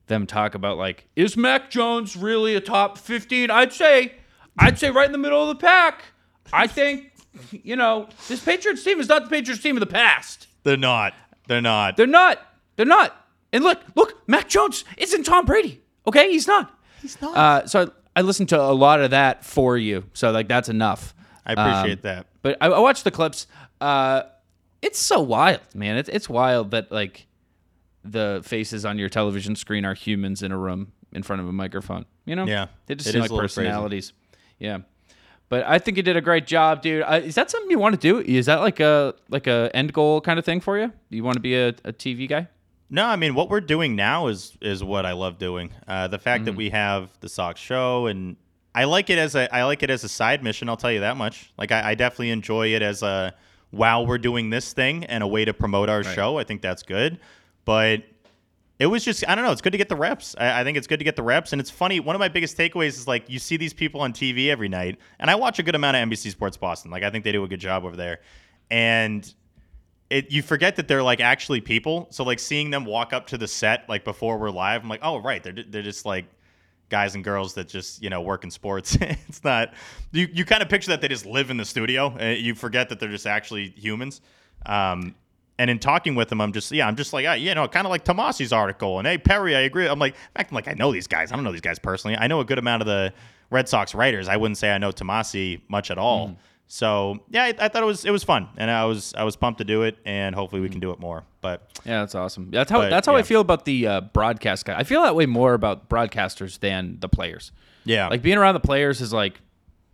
them 0.07 0.27
talk 0.27 0.55
about 0.55 0.79
like, 0.79 1.07
is 1.17 1.37
Mac 1.37 1.71
Jones 1.71 2.17
really 2.17 2.55
a 2.55 2.61
top 2.61 2.99
15? 2.99 3.51
I'd 3.51 3.73
say, 3.73 4.13
I'd 4.59 4.79
say 4.79 4.91
right 4.91 5.07
in 5.07 5.13
the 5.13 5.19
middle 5.19 5.43
of 5.43 5.49
the 5.49 5.61
pack. 5.61 6.03
I 6.53 6.67
think, 6.67 7.13
you 7.51 7.77
know, 7.77 8.09
this 8.29 8.45
Patriots 8.45 8.83
team 8.85 9.01
is 9.01 9.09
not 9.09 9.25
the 9.25 9.31
Patriots 9.31 9.63
team 9.63 9.77
of 9.77 9.81
the 9.81 9.87
past. 9.87 10.49
They're 10.65 10.77
not. 10.77 11.15
They're 11.49 11.61
not. 11.61 11.97
They're 11.97 12.07
not. 12.07 12.39
They're 12.77 12.87
not. 12.87 13.17
And 13.53 13.65
look, 13.65 13.81
look, 13.95 14.27
Mac 14.29 14.49
Jones 14.49 14.85
isn't 14.99 15.25
Tom 15.25 15.45
Brady. 15.45 15.83
Okay, 16.07 16.31
he's 16.31 16.47
not. 16.47 16.79
He's 17.01 17.21
not. 17.21 17.37
Uh, 17.37 17.67
so 17.67 17.91
I, 18.17 18.21
I 18.21 18.23
listened 18.23 18.49
to 18.51 18.61
a 18.61 18.73
lot 18.73 19.01
of 19.01 19.11
that 19.11 19.45
for 19.45 19.77
you. 19.77 20.05
So 20.15 20.31
like 20.31 20.49
that's 20.49 20.69
enough. 20.69 21.15
I 21.47 21.53
appreciate 21.53 21.99
Um, 21.99 22.03
that. 22.03 22.27
But 22.43 22.59
I, 22.61 22.69
I 22.69 22.79
watched 22.79 23.05
the 23.05 23.11
clips. 23.11 23.47
Uh, 23.81 24.23
it's 24.81 24.99
so 24.99 25.21
wild, 25.21 25.61
man. 25.75 25.97
It's 25.97 26.09
it's 26.09 26.29
wild 26.29 26.71
that 26.73 26.91
like 26.93 27.27
the 28.05 28.41
faces 28.45 28.85
on 28.85 28.99
your 28.99 29.09
television 29.09 29.55
screen 29.57 29.85
are 29.85 29.95
humans 29.95 30.43
in 30.43 30.53
a 30.53 30.59
room 30.59 30.93
in 31.13 31.23
front 31.23 31.41
of 31.43 31.49
a 31.49 31.53
microphone. 31.53 32.05
You 32.25 32.37
know? 32.37 32.47
Yeah, 32.47 32.67
They 32.87 32.95
just 32.95 33.09
it 33.09 33.13
seem 33.13 33.21
like 33.21 33.31
little 33.31 33.41
crazy. 33.49 33.63
personalities. 33.63 34.13
Yeah. 34.59 34.79
But 35.49 35.67
I 35.67 35.79
think 35.79 35.99
you 35.99 36.03
did 36.03 36.17
a 36.17 36.21
great 36.23 36.47
job, 36.47 36.81
dude. 36.83 37.03
Uh, 37.03 37.21
is 37.23 37.35
that 37.35 37.51
something 37.51 37.71
you 37.71 37.79
want 37.79 37.95
to 37.95 38.01
do? 38.01 38.21
Is 38.21 38.47
that 38.47 38.61
like 38.61 38.81
a 38.81 39.15
like 39.29 39.47
a 39.47 39.71
end 39.75 39.93
goal 39.93 40.21
kind 40.23 40.39
of 40.39 40.45
thing 40.47 40.61
for 40.61 40.79
you? 40.79 40.93
You 41.11 41.23
want 41.25 41.35
to 41.37 41.41
be 41.43 41.55
a, 41.57 41.69
a 41.85 41.93
TV 41.93 42.27
guy? 42.29 42.49
No, 42.89 43.05
I 43.07 43.17
mean 43.17 43.35
what 43.35 43.51
we're 43.51 43.61
doing 43.61 43.95
now 43.95 44.29
is 44.29 44.57
is 44.63 44.83
what 44.83 45.05
I 45.05 45.13
love 45.13 45.39
doing. 45.39 45.71
Uh, 45.87 46.09
the 46.09 46.19
fact 46.19 46.43
Mm. 46.43 46.47
that 46.47 46.57
we 46.57 46.71
have 46.71 47.11
the 47.21 47.29
Sox 47.29 47.61
show, 47.61 48.07
and 48.07 48.37
I 48.75 48.85
like 48.85 49.11
it 49.11 49.19
as 49.19 49.35
a 49.35 49.55
I 49.55 49.65
like 49.65 49.83
it 49.83 49.91
as 49.91 50.05
a 50.05 50.09
side 50.09 50.43
mission. 50.43 50.71
I'll 50.71 50.77
tell 50.79 50.93
you 50.93 51.01
that 51.01 51.19
much. 51.19 51.53
Like 51.59 51.71
I, 51.71 51.91
I 51.91 51.95
definitely 51.97 52.31
enjoy 52.31 52.69
it 52.69 52.81
as 52.81 53.03
a 53.03 53.35
while 53.71 54.07
we're 54.07 54.19
doing 54.19 54.49
this 54.49 54.73
thing 54.73 55.05
and 55.05 55.23
a 55.23 55.27
way 55.27 55.45
to 55.45 55.53
promote 55.53 55.91
our 55.91 56.03
show. 56.05 56.39
I 56.39 56.45
think 56.45 56.63
that's 56.63 56.83
good, 56.83 57.19
but 57.65 58.03
it 58.79 58.87
was 58.87 59.05
just 59.05 59.27
I 59.29 59.35
don't 59.35 59.45
know. 59.45 59.53
It's 59.53 59.61
good 59.61 59.73
to 59.73 59.79
get 59.79 59.89
the 59.89 59.97
reps. 59.97 60.35
I, 60.39 60.61
I 60.61 60.65
think 60.65 60.77
it's 60.77 60.87
good 60.87 60.99
to 60.99 61.05
get 61.05 61.17
the 61.17 61.23
reps, 61.23 61.53
and 61.53 61.61
it's 61.61 61.71
funny. 61.71 62.01
One 62.01 62.17
of 62.17 62.21
my 62.21 62.29
biggest 62.29 62.57
takeaways 62.57 62.89
is 62.89 63.07
like 63.07 63.29
you 63.29 63.39
see 63.39 63.57
these 63.57 63.73
people 63.73 64.01
on 64.01 64.13
TV 64.13 64.49
every 64.49 64.69
night, 64.69 64.99
and 65.19 65.31
I 65.31 65.35
watch 65.37 65.59
a 65.59 65.63
good 65.63 65.75
amount 65.75 65.97
of 65.97 66.09
NBC 66.09 66.31
Sports 66.31 66.57
Boston. 66.57 66.91
Like 66.91 67.03
I 67.03 67.11
think 67.11 67.25
they 67.25 67.33
do 67.33 67.45
a 67.45 67.49
good 67.49 67.61
job 67.61 67.85
over 67.85 67.97
there, 67.97 68.21
and 68.71 69.33
it 70.11 70.31
you 70.31 70.43
forget 70.43 70.77
that 70.77 70.89
they're 70.89 71.03
like 71.03 71.21
actually 71.21 71.61
people. 71.61 72.09
So 72.11 72.25
like 72.25 72.39
seeing 72.39 72.71
them 72.71 72.85
walk 72.85 73.13
up 73.13 73.29
to 73.29 73.39
the 73.39 73.47
set 73.47 73.89
like 73.89 74.05
before 74.05 74.37
we're 74.39 74.51
live, 74.51 74.83
I'm 74.83 74.89
like, 74.89 75.01
oh 75.03 75.19
right, 75.19 75.43
they're 75.43 75.55
they're 75.69 75.83
just 75.83 76.05
like 76.05 76.27
guys 76.89 77.15
and 77.15 77.25
girls 77.25 77.55
that 77.55 77.69
just 77.69 78.03
you 78.03 78.11
know 78.11 78.21
work 78.21 78.45
in 78.45 78.51
sports. 78.51 78.97
it's 79.01 79.45
not 79.45 79.75
you 80.13 80.29
you 80.33 80.45
kind 80.45 80.63
of 80.63 80.69
picture 80.69 80.91
that 80.91 81.01
they 81.01 81.09
just 81.09 81.25
live 81.25 81.51
in 81.51 81.57
the 81.57 81.65
studio. 81.65 82.17
Uh, 82.21 82.31
you 82.31 82.55
forget 82.55 82.89
that 82.89 83.01
they're 83.01 83.09
just 83.09 83.27
actually 83.27 83.71
humans. 83.77 84.21
Um, 84.67 85.15
and 85.59 85.71
in 85.71 85.79
talking 85.79 86.15
with 86.15 86.29
them, 86.29 86.41
I'm 86.41 86.53
just 86.53 86.73
yeah, 86.73 86.87
I'm 86.87 86.97
just 86.97 87.13
like, 87.13 87.41
you 87.41 87.55
know, 87.55 87.69
kind 87.69 87.87
of 87.87 87.91
like 87.91 88.05
Tomase's 88.05 88.53
article. 88.53 88.99
And 88.99 89.07
hey, 89.07 89.19
Perry, 89.19 89.55
I 89.55 89.61
agree. 89.61 89.87
I'm 89.87 89.99
like, 89.99 90.15
acting 90.37 90.55
like 90.55 90.69
I 90.69 90.73
know 90.73 90.93
these 90.93 91.07
guys. 91.07 91.33
I 91.33 91.37
don't 91.37 91.45
know 91.45 91.53
these 91.53 91.61
guys 91.61 91.79
personally. 91.79 92.17
I 92.17 92.27
know 92.27 92.41
a 92.41 92.45
good 92.45 92.59
amount 92.59 92.83
of 92.83 92.87
the 92.87 93.13
Red 93.51 93.69
Sox 93.69 93.95
writers. 93.95 94.29
I 94.29 94.37
wouldn't 94.37 94.59
say 94.59 94.73
I 94.73 94.79
know 94.79 94.91
Tomase 94.91 95.61
much 95.69 95.91
at 95.91 95.99
all. 95.99 96.37
So 96.69 97.19
yeah, 97.29 97.45
I, 97.45 97.55
I 97.59 97.69
thought 97.69 97.83
it 97.83 97.87
was 97.87 98.07
it 98.07 98.11
was 98.11 98.25
fun, 98.25 98.49
and 98.57 98.71
I 98.71 98.87
was 98.87 99.13
I 99.15 99.25
was 99.25 99.37
pumped 99.37 99.59
to 99.59 99.65
do 99.65 99.83
it, 99.83 99.99
and 100.07 100.35
hopefully 100.35 100.63
we 100.63 100.71
can 100.71 100.81
do 100.81 100.91
it 100.91 100.99
more. 100.99 101.23
But 101.43 101.69
Yeah, 101.85 102.01
that's 102.01 102.15
awesome. 102.15 102.51
That's 102.51 102.71
how 102.71 102.79
But, 102.79 102.89
that's 102.89 103.07
how 103.07 103.15
I 103.15 103.23
feel 103.23 103.43
about 103.43 103.67
the 103.67 103.87
uh, 103.87 104.01
broadcast 104.01 104.65
guy. 104.65 104.79
I 104.79 104.85
feel 104.85 105.03
that 105.03 105.15
way 105.15 105.27
more 105.27 105.53
about 105.53 105.91
broadcasters 105.91 106.59
than 106.61 106.97
the 107.01 107.11
players. 107.11 107.53
Yeah. 107.85 108.09
like 108.09 108.23
being 108.23 108.39
around 108.39 108.55
the 108.55 108.61
players 108.61 109.03
is 109.03 109.13
like, 109.13 109.41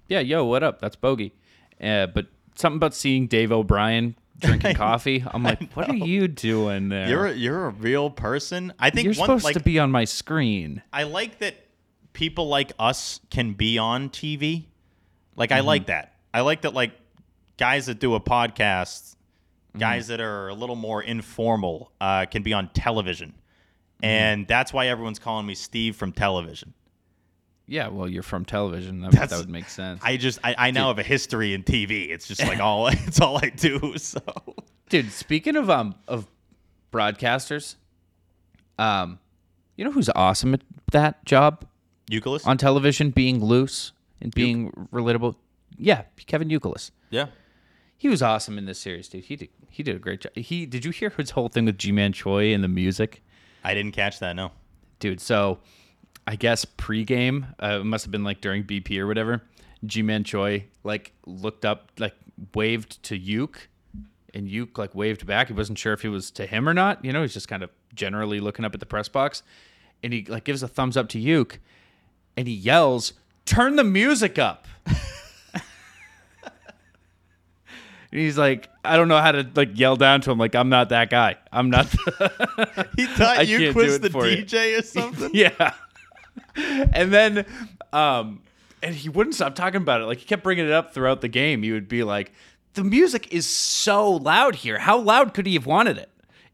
yeah, 0.06 0.20
yo, 0.20 0.44
what 0.44 0.62
up? 0.62 0.80
That's 0.80 0.94
bogey. 0.94 1.34
Uh, 1.82 2.06
but 2.06 2.26
something 2.54 2.76
about 2.76 2.94
seeing 2.94 3.26
Dave 3.26 3.50
O'Brien 3.50 4.14
drinking 4.40 4.74
coffee, 4.76 5.24
I'm 5.26 5.42
like, 5.42 5.72
what 5.72 5.88
are 5.88 5.94
you 5.96 6.28
doing 6.28 6.88
there? 6.88 7.08
you're 7.08 7.26
a, 7.26 7.32
you're 7.34 7.66
a 7.66 7.70
real 7.70 8.10
person. 8.10 8.72
I 8.78 8.90
think 8.90 9.04
You're 9.06 9.14
one, 9.14 9.26
supposed 9.26 9.44
like, 9.44 9.54
to 9.54 9.60
be 9.62 9.78
on 9.78 9.90
my 9.90 10.04
screen. 10.04 10.82
I 10.92 11.02
like 11.04 11.38
that 11.38 11.54
people 12.12 12.48
like 12.48 12.72
us 12.78 13.20
can 13.30 13.52
be 13.54 13.78
on 13.78 14.10
TV. 14.10 14.64
Like 15.36 15.52
I 15.52 15.60
Mhm. 15.60 15.64
like 15.66 15.86
that. 15.86 16.14
I 16.34 16.40
like 16.42 16.62
that 16.62 16.74
like 16.74 16.92
guys 17.56 17.86
that 17.86 17.98
do 18.00 18.14
a 18.14 18.20
podcast, 18.20 19.16
guys 19.76 20.08
that 20.08 20.20
are 20.20 20.48
a 20.48 20.54
little 20.54 20.76
more 20.76 21.02
informal, 21.02 21.92
uh, 22.00 22.26
can 22.26 22.42
be 22.42 22.52
on 22.52 22.68
television. 22.70 23.34
And 24.02 24.46
that's 24.46 24.72
why 24.72 24.86
everyone's 24.88 25.18
calling 25.18 25.46
me 25.46 25.54
Steve 25.54 25.96
from 25.96 26.12
television. 26.12 26.72
Yeah, 27.70 27.88
well, 27.88 28.08
you're 28.08 28.22
from 28.22 28.46
television. 28.46 29.02
That, 29.02 29.12
that 29.12 29.38
would 29.38 29.50
make 29.50 29.68
sense. 29.68 30.00
I 30.02 30.16
just 30.16 30.38
I, 30.42 30.54
I 30.56 30.70
now 30.70 30.88
have 30.88 30.98
a 30.98 31.02
history 31.02 31.52
in 31.52 31.62
TV. 31.62 32.10
It's 32.10 32.26
just 32.26 32.42
like 32.42 32.60
all 32.60 32.86
it's 32.88 33.20
all 33.20 33.36
I 33.36 33.50
do. 33.50 33.94
So 33.98 34.20
Dude, 34.88 35.12
speaking 35.12 35.54
of 35.54 35.68
um 35.68 35.94
of 36.08 36.26
broadcasters, 36.90 37.76
um, 38.78 39.18
you 39.76 39.84
know 39.84 39.92
who's 39.92 40.08
awesome 40.14 40.54
at 40.54 40.62
that 40.92 41.24
job? 41.26 41.66
Youkilis 42.10 42.46
on 42.46 42.56
television, 42.56 43.10
being 43.10 43.44
loose 43.44 43.92
and 44.22 44.34
being 44.34 44.70
relatable. 44.90 45.36
Yeah, 45.76 46.04
Kevin 46.26 46.48
Youkilis. 46.48 46.90
Yeah. 47.10 47.26
He 47.98 48.08
was 48.08 48.22
awesome 48.22 48.56
in 48.56 48.64
this 48.64 48.78
series, 48.78 49.08
dude. 49.08 49.24
He 49.24 49.36
did 49.36 49.50
he 49.68 49.82
did 49.82 49.94
a 49.94 49.98
great 49.98 50.22
job. 50.22 50.34
He 50.34 50.64
did 50.64 50.86
you 50.86 50.90
hear 50.90 51.10
his 51.10 51.30
whole 51.30 51.48
thing 51.48 51.66
with 51.66 51.76
Ji-Man 51.76 52.14
Choi 52.14 52.54
and 52.54 52.64
the 52.64 52.68
music? 52.68 53.22
I 53.62 53.74
didn't 53.74 53.92
catch 53.92 54.20
that, 54.20 54.34
no. 54.36 54.52
Dude, 55.00 55.20
so 55.20 55.58
I 56.28 56.36
guess 56.36 56.66
pregame, 56.66 57.54
uh, 57.62 57.78
it 57.80 57.84
must 57.84 58.04
have 58.04 58.12
been 58.12 58.22
like 58.22 58.42
during 58.42 58.62
BP 58.62 58.98
or 58.98 59.06
whatever. 59.06 59.40
Ji-Man 59.86 60.24
Choi 60.24 60.66
like 60.84 61.12
looked 61.24 61.64
up, 61.64 61.90
like 61.98 62.14
waved 62.54 63.02
to 63.04 63.16
Uke, 63.16 63.66
and 64.34 64.46
Uke 64.46 64.76
like 64.76 64.94
waved 64.94 65.24
back. 65.24 65.46
He 65.46 65.54
wasn't 65.54 65.78
sure 65.78 65.94
if 65.94 66.02
he 66.02 66.08
was 66.08 66.30
to 66.32 66.44
him 66.44 66.68
or 66.68 66.74
not. 66.74 67.02
You 67.02 67.14
know, 67.14 67.22
he's 67.22 67.32
just 67.32 67.48
kind 67.48 67.62
of 67.62 67.70
generally 67.94 68.40
looking 68.40 68.66
up 68.66 68.74
at 68.74 68.80
the 68.80 68.84
press 68.84 69.08
box, 69.08 69.42
and 70.02 70.12
he 70.12 70.26
like 70.26 70.44
gives 70.44 70.62
a 70.62 70.68
thumbs 70.68 70.98
up 70.98 71.08
to 71.10 71.18
Uke, 71.18 71.60
and 72.36 72.46
he 72.46 72.52
yells, 72.52 73.14
"Turn 73.46 73.76
the 73.76 73.84
music 73.84 74.38
up." 74.38 74.66
And 78.10 78.20
He's 78.22 78.38
like, 78.38 78.70
I 78.84 78.96
don't 78.96 79.08
know 79.08 79.20
how 79.20 79.32
to 79.32 79.46
like 79.54 79.78
yell 79.78 79.94
down 79.96 80.22
to 80.22 80.30
him. 80.30 80.38
Like, 80.38 80.54
I'm 80.54 80.70
not 80.70 80.88
that 80.88 81.10
guy. 81.10 81.36
I'm 81.52 81.68
not. 81.68 81.90
The 81.90 82.88
He 82.96 83.06
thought 83.06 83.46
you 83.48 83.72
was 83.74 84.00
the 84.00 84.08
for 84.08 84.26
you. 84.26 84.44
DJ 84.44 84.78
or 84.78 84.82
something? 84.82 85.30
yeah. 85.34 85.74
And 86.92 87.12
then, 87.12 87.46
um, 87.92 88.40
and 88.82 88.94
he 88.94 89.08
wouldn't 89.08 89.34
stop 89.34 89.54
talking 89.54 89.80
about 89.82 90.00
it. 90.00 90.04
Like 90.04 90.18
he 90.18 90.24
kept 90.26 90.42
bringing 90.42 90.66
it 90.66 90.72
up 90.72 90.94
throughout 90.94 91.20
the 91.20 91.28
game. 91.28 91.62
He 91.62 91.72
would 91.72 91.88
be 91.88 92.02
like, 92.04 92.32
"The 92.74 92.84
music 92.84 93.32
is 93.32 93.46
so 93.46 94.10
loud 94.12 94.54
here. 94.54 94.78
How 94.78 94.98
loud 94.98 95.34
could 95.34 95.46
he 95.46 95.54
have 95.54 95.66
wanted 95.66 95.98
it? 95.98 96.10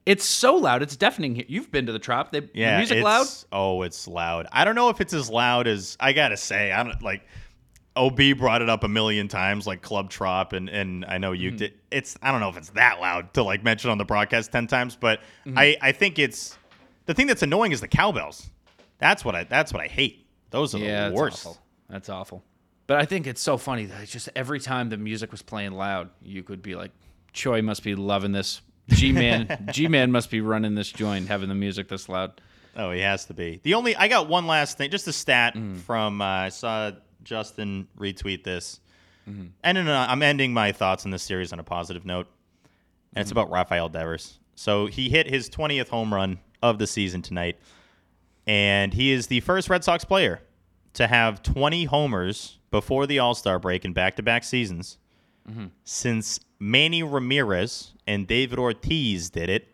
It's 0.07 0.25
so 0.25 0.55
loud. 0.57 0.83
It's 0.83 0.97
deafening. 0.97 1.35
here. 1.35 1.45
You've 1.49 1.71
been 1.73 1.87
to 1.87 1.93
the 1.93 1.99
trop. 1.99 2.31
They, 2.31 2.43
Yeah, 2.53 2.73
the 2.73 2.77
music 2.79 2.97
it's, 2.99 3.05
loud. 3.05 3.27
Oh, 3.53 3.83
it's 3.83 4.07
loud. 4.07 4.47
I 4.53 4.65
don't 4.65 4.75
know 4.75 4.91
if 4.91 5.01
it's 5.01 5.15
as 5.15 5.31
loud 5.31 5.67
as 5.67 5.97
I 6.01 6.13
gotta 6.13 6.37
say. 6.37 6.73
I 6.73 6.83
don't 6.83 7.03
like. 7.03 7.23
Ob 7.97 8.19
brought 8.37 8.61
it 8.61 8.69
up 8.69 8.83
a 8.83 8.89
million 8.89 9.29
times, 9.29 9.67
like 9.69 9.81
Club 9.81 10.11
Trop, 10.11 10.53
and 10.53 10.69
and 10.69 11.05
I 11.05 11.19
know 11.19 11.31
you 11.33 11.53
Mhm. 11.53 11.57
did. 11.59 11.75
It's 11.93 12.19
I 12.23 12.33
don't 12.33 12.41
know 12.41 12.49
if 12.49 12.57
it's 12.57 12.71
that 12.71 13.01
loud 13.01 13.33
to 13.35 13.43
like 13.45 13.63
mention 13.63 13.89
on 13.91 13.99
the 13.99 14.05
broadcast 14.05 14.51
ten 14.51 14.67
times, 14.67 14.97
but 14.97 15.21
Mhm. 15.47 15.55
I 15.57 15.77
I 15.81 15.93
think 15.93 16.19
it's 16.19 16.59
the 17.07 17.15
thing 17.15 17.27
that's 17.29 17.43
annoying 17.43 17.71
is 17.73 17.81
the 17.81 17.87
cowbells. 17.89 18.51
That's 19.05 19.25
what 19.25 19.35
I 19.35 19.45
that's 19.45 19.73
what 19.73 19.83
I 19.83 19.87
hate. 19.87 20.27
Those 20.51 20.75
are 20.75 20.79
yeah, 20.79 21.05
the 21.05 21.11
that's 21.11 21.15
worst. 21.21 21.47
awful. 21.47 21.59
That's 21.91 22.09
awful. 22.09 22.43
But 22.87 22.99
I 23.01 23.05
think 23.05 23.27
it's 23.27 23.41
so 23.43 23.57
funny 23.59 23.85
that 23.87 24.09
just 24.09 24.29
every 24.35 24.61
time 24.61 24.89
the 24.89 24.97
music 24.97 25.31
was 25.31 25.43
playing 25.43 25.73
loud, 25.73 26.11
you 26.23 26.43
could 26.43 26.63
be 26.63 26.75
like, 26.75 26.91
Choi 27.33 27.61
must 27.63 27.83
be 27.83 27.95
loving 27.95 28.33
this. 28.33 28.61
Ji-Man, 28.91 29.69
G 29.73 29.89
Man 29.97 30.13
must 30.13 30.31
be 30.31 30.41
running 30.41 30.75
this 30.75 30.91
joint, 30.93 31.29
having 31.29 31.49
the 31.49 31.55
music 31.55 31.89
this 31.89 32.09
loud. 32.09 32.41
Oh, 32.77 32.91
he 32.91 33.01
has 33.01 33.25
to 33.27 33.35
be. 33.35 33.61
The 33.63 33.75
only 33.75 33.95
I 33.97 34.09
got 34.09 34.29
one 34.29 34.47
last 34.47 34.77
thing, 34.79 34.91
just 34.91 35.07
a 35.09 35.13
stat 35.13 35.55
Mm. 35.55 35.79
from 35.81 36.21
uh, 36.21 36.25
I 36.25 36.49
saw 36.51 36.93
Justin 37.23 37.89
retweet 37.99 38.45
this, 38.45 38.81
Mm-hmm. 39.29 39.47
and 39.63 39.77
then, 39.79 39.89
uh, 39.89 40.07
I'm 40.09 40.23
ending 40.23 40.53
my 40.53 40.73
thoughts 40.73 41.07
on 41.07 41.11
this 41.11 41.23
series 41.23 41.51
on 41.55 41.59
a 41.59 41.65
positive 41.65 42.05
note. 42.05 42.27
and 43.17 43.23
it's 43.23 43.31
about 43.31 43.51
Rafael 43.51 43.89
Devers. 43.89 44.39
So 44.55 44.85
he 44.87 45.09
hit 45.09 45.27
his 45.27 45.49
20th 45.49 45.89
home 45.89 46.13
run 46.13 46.39
of 46.63 46.79
the 46.79 46.87
season 46.87 47.23
tonight, 47.23 47.57
and 48.47 48.93
he 48.95 49.11
is 49.13 49.27
the 49.29 49.41
first 49.41 49.69
Red 49.71 49.85
Sox 49.85 50.05
player 50.05 50.41
to 50.95 51.07
have 51.07 51.43
20 51.43 51.85
homers 51.85 52.59
before 52.71 53.07
the 53.07 53.19
All 53.19 53.35
Star 53.35 53.59
break 53.59 53.85
in 53.85 53.93
back 53.93 54.17
to 54.17 54.23
back 54.23 54.45
seasons 54.45 54.99
Mhm. 55.49 55.71
since 55.85 56.41
Manny 56.59 57.03
Ramirez 57.03 57.93
and 58.07 58.27
David 58.27 58.59
Ortiz 58.59 59.31
did 59.31 59.49
it 59.51 59.69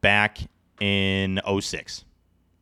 back 0.00 0.38
in 0.80 1.40
06. 1.44 2.04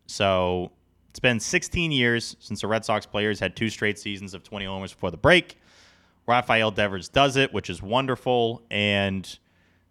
So 0.06 0.72
it's 1.10 1.20
been 1.20 1.40
16 1.40 1.92
years 1.92 2.36
since 2.40 2.60
the 2.62 2.66
Red 2.66 2.84
Sox 2.84 3.06
players 3.06 3.38
had 3.40 3.54
two 3.56 3.68
straight 3.70 3.98
seasons 3.98 4.34
of 4.34 4.42
20 4.42 4.64
homers 4.64 4.92
before 4.92 5.10
the 5.10 5.16
break. 5.16 5.56
Rafael 6.26 6.70
Devers 6.70 7.08
does 7.08 7.36
it, 7.36 7.52
which 7.52 7.70
is 7.70 7.82
wonderful. 7.82 8.62
And 8.70 9.38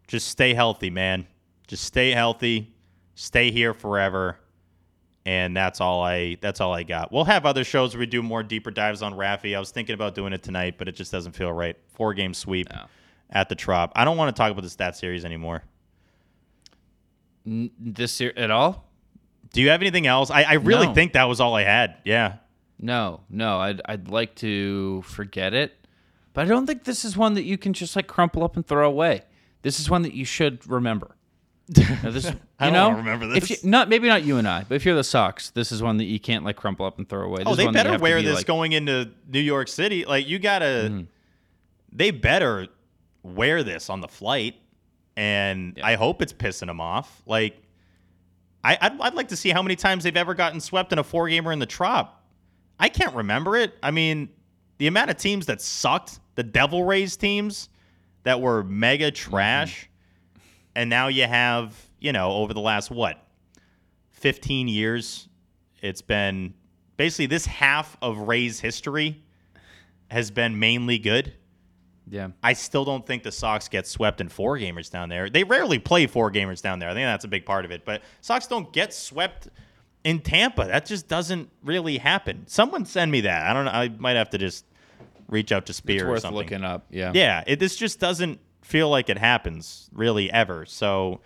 just 0.07 0.27
stay 0.27 0.53
healthy, 0.53 0.89
man. 0.89 1.27
Just 1.67 1.83
stay 1.85 2.11
healthy. 2.11 2.73
Stay 3.15 3.51
here 3.51 3.73
forever. 3.73 4.39
And 5.29 5.55
that's 5.55 5.79
all 5.79 6.01
I 6.01 6.37
that's 6.41 6.59
all 6.59 6.73
I 6.73 6.81
got. 6.81 7.11
We'll 7.11 7.25
have 7.25 7.45
other 7.45 7.63
shows 7.63 7.93
where 7.93 7.99
we 7.99 8.07
do 8.07 8.23
more 8.23 8.41
deeper 8.41 8.71
dives 8.71 9.03
on 9.03 9.13
Rafi. 9.13 9.55
I 9.55 9.59
was 9.59 9.69
thinking 9.69 9.93
about 9.93 10.15
doing 10.15 10.33
it 10.33 10.41
tonight, 10.41 10.75
but 10.79 10.87
it 10.87 10.93
just 10.95 11.11
doesn't 11.11 11.33
feel 11.33 11.51
right. 11.53 11.75
Four 11.93 12.15
game 12.15 12.33
sweep 12.33 12.67
at 13.29 13.47
the 13.47 13.53
Trop. 13.55 13.91
I 13.95 14.05
don't 14.05 14.17
want 14.17 14.35
to 14.35 14.39
talk 14.39 14.51
about 14.51 14.63
the 14.63 14.71
stat 14.71 14.95
series 14.97 15.25
anymore. 15.25 15.61
N- 17.45 17.69
this 17.79 18.19
year 18.19 18.33
at 18.35 18.49
all? 18.49 18.89
Do 19.53 19.61
you 19.61 19.69
have 19.69 19.81
anything 19.81 20.07
else? 20.07 20.31
I, 20.31 20.43
I 20.43 20.53
really 20.53 20.87
No. 20.87 20.93
think 20.95 21.13
that 21.13 21.25
was 21.25 21.39
all 21.39 21.53
I 21.55 21.63
had. 21.63 21.97
Yeah. 22.05 22.37
No, 22.79 23.21
no. 23.29 23.59
I'd 23.59 23.81
I'd 23.85 24.07
like 24.07 24.33
to 24.37 25.01
forget 25.03 25.53
it, 25.53 25.73
but 26.33 26.45
I 26.45 26.47
don't 26.49 26.65
think 26.65 26.85
this 26.85 27.05
is 27.05 27.15
one 27.17 27.35
that 27.35 27.43
you 27.43 27.57
can 27.57 27.73
just 27.73 27.95
like 27.95 28.07
crumple 28.07 28.43
up 28.43 28.55
and 28.55 28.65
throw 28.65 28.87
away. 28.87 29.21
This 29.61 29.79
is 29.79 29.89
one 29.91 30.01
that 30.03 30.13
you 30.13 30.25
should 30.25 30.65
remember. 30.67 31.15
Now, 32.03 32.09
this, 32.11 32.25
I 32.59 32.67
you 32.67 32.73
don't 32.73 32.73
know, 32.73 32.97
remember 32.97 33.25
If 33.35 33.47
this. 33.47 33.63
you, 33.63 33.69
not 33.69 33.89
maybe 33.89 34.07
not 34.07 34.23
you 34.23 34.37
and 34.37 34.47
I, 34.47 34.63
but 34.67 34.75
if 34.75 34.85
you're 34.85 34.95
the 34.95 35.03
Sox, 35.03 35.51
this 35.51 35.71
is 35.71 35.81
one 35.83 35.97
that 35.97 36.05
you 36.05 36.19
can't 36.19 36.43
like 36.43 36.55
crumple 36.55 36.85
up 36.85 36.97
and 36.97 37.07
throw 37.07 37.21
away. 37.25 37.39
This 37.39 37.47
Oh, 37.47 37.55
they 37.55 37.65
one 37.65 37.73
that 37.75 37.85
you 37.85 37.91
better 37.91 38.01
wear 38.01 38.17
be, 38.17 38.25
this 38.25 38.37
like- 38.37 38.45
going 38.47 38.71
into 38.71 39.11
New 39.31 39.39
York 39.39 39.67
City. 39.67 40.05
Like 40.05 40.27
you 40.27 40.39
gotta, 40.39 40.65
Mm-hmm. 40.89 41.01
they 41.91 42.11
better 42.11 42.67
wear 43.23 43.63
this 43.63 43.89
on 43.89 44.01
the 44.01 44.07
flight, 44.07 44.55
and 45.17 45.79
I 45.83 45.95
hope 45.95 46.21
it's 46.21 46.33
pissing 46.33 46.67
them 46.67 46.81
off. 46.81 47.21
Like, 47.25 47.61
I 48.63 48.77
I'd, 48.81 48.99
I'd 48.99 49.13
like 49.13 49.27
to 49.29 49.35
see 49.35 49.49
how 49.49 49.61
many 49.61 49.75
times 49.75 50.03
they've 50.03 50.15
ever 50.17 50.33
gotten 50.33 50.59
swept 50.59 50.91
in 50.93 50.99
a 50.99 51.03
four 51.03 51.29
gamer 51.29 51.51
in 51.51 51.59
the 51.59 51.65
Trop. 51.65 52.23
I 52.79 52.89
can't 52.89 53.13
remember 53.15 53.57
it. 53.57 53.73
I 53.83 53.91
mean, 53.91 54.29
the 54.77 54.87
amount 54.87 55.11
of 55.11 55.17
teams 55.17 55.45
that 55.47 55.61
sucked, 55.61 56.19
the 56.35 56.43
Devil 56.43 56.83
Rays 56.85 57.15
teams 57.17 57.69
that 58.23 58.39
were 58.41 58.63
mega 58.63 59.11
trash, 59.11 59.88
and 60.75 60.89
now 60.89 61.07
you 61.07 61.25
have 61.25 61.75
you 61.99 62.11
know 62.11 62.31
over 62.31 62.53
the 62.53 62.59
last 62.61 62.91
what 62.91 63.25
15 64.11 64.67
years, 64.67 65.27
it's 65.81 66.01
been 66.01 66.53
basically 66.97 67.25
this 67.27 67.45
half 67.45 67.97
of 68.01 68.17
Rays 68.19 68.59
history 68.59 69.23
has 70.09 70.29
been 70.31 70.59
mainly 70.59 70.99
good. 70.99 71.33
Yeah. 72.09 72.29
I 72.41 72.53
still 72.53 72.83
don't 72.83 73.05
think 73.05 73.23
the 73.23 73.31
Sox 73.31 73.67
get 73.67 73.85
swept 73.87 74.19
in 74.19 74.27
four 74.29 74.57
gamers 74.57 74.89
down 74.91 75.09
there. 75.09 75.29
They 75.29 75.43
rarely 75.43 75.79
play 75.79 76.07
four 76.07 76.31
gamers 76.31 76.61
down 76.61 76.79
there. 76.79 76.89
I 76.89 76.93
think 76.93 77.05
that's 77.05 77.23
a 77.23 77.27
big 77.29 77.45
part 77.45 77.65
of 77.65 77.71
it. 77.71 77.85
But 77.85 78.01
Sox 78.21 78.47
don't 78.47 78.73
get 78.73 78.93
swept 78.93 79.47
in 80.03 80.19
Tampa. 80.19 80.65
That 80.65 80.85
just 80.85 81.07
doesn't 81.07 81.49
really 81.63 81.97
happen. 81.99 82.43
Someone 82.47 82.83
send 82.85 83.11
me 83.11 83.21
that. 83.21 83.45
I 83.49 83.53
don't 83.53 83.65
know. 83.65 83.71
I 83.71 83.89
might 83.89 84.15
have 84.17 84.31
to 84.31 84.37
just 84.39 84.65
reach 85.27 85.51
out 85.51 85.67
to 85.67 85.73
Speier 85.73 85.95
It's 85.95 86.03
or 86.03 86.09
worth 86.09 86.21
something. 86.23 86.37
looking 86.37 86.63
up, 86.63 86.87
yeah. 86.89 87.11
Yeah. 87.13 87.43
It, 87.45 87.59
this 87.59 87.75
just 87.75 87.99
doesn't 87.99 88.39
feel 88.69 88.89
like 88.89 89.09
it 89.09 89.17
happens 89.17 89.89
really 89.91 90.31
ever. 90.31 90.65
So 90.65 91.21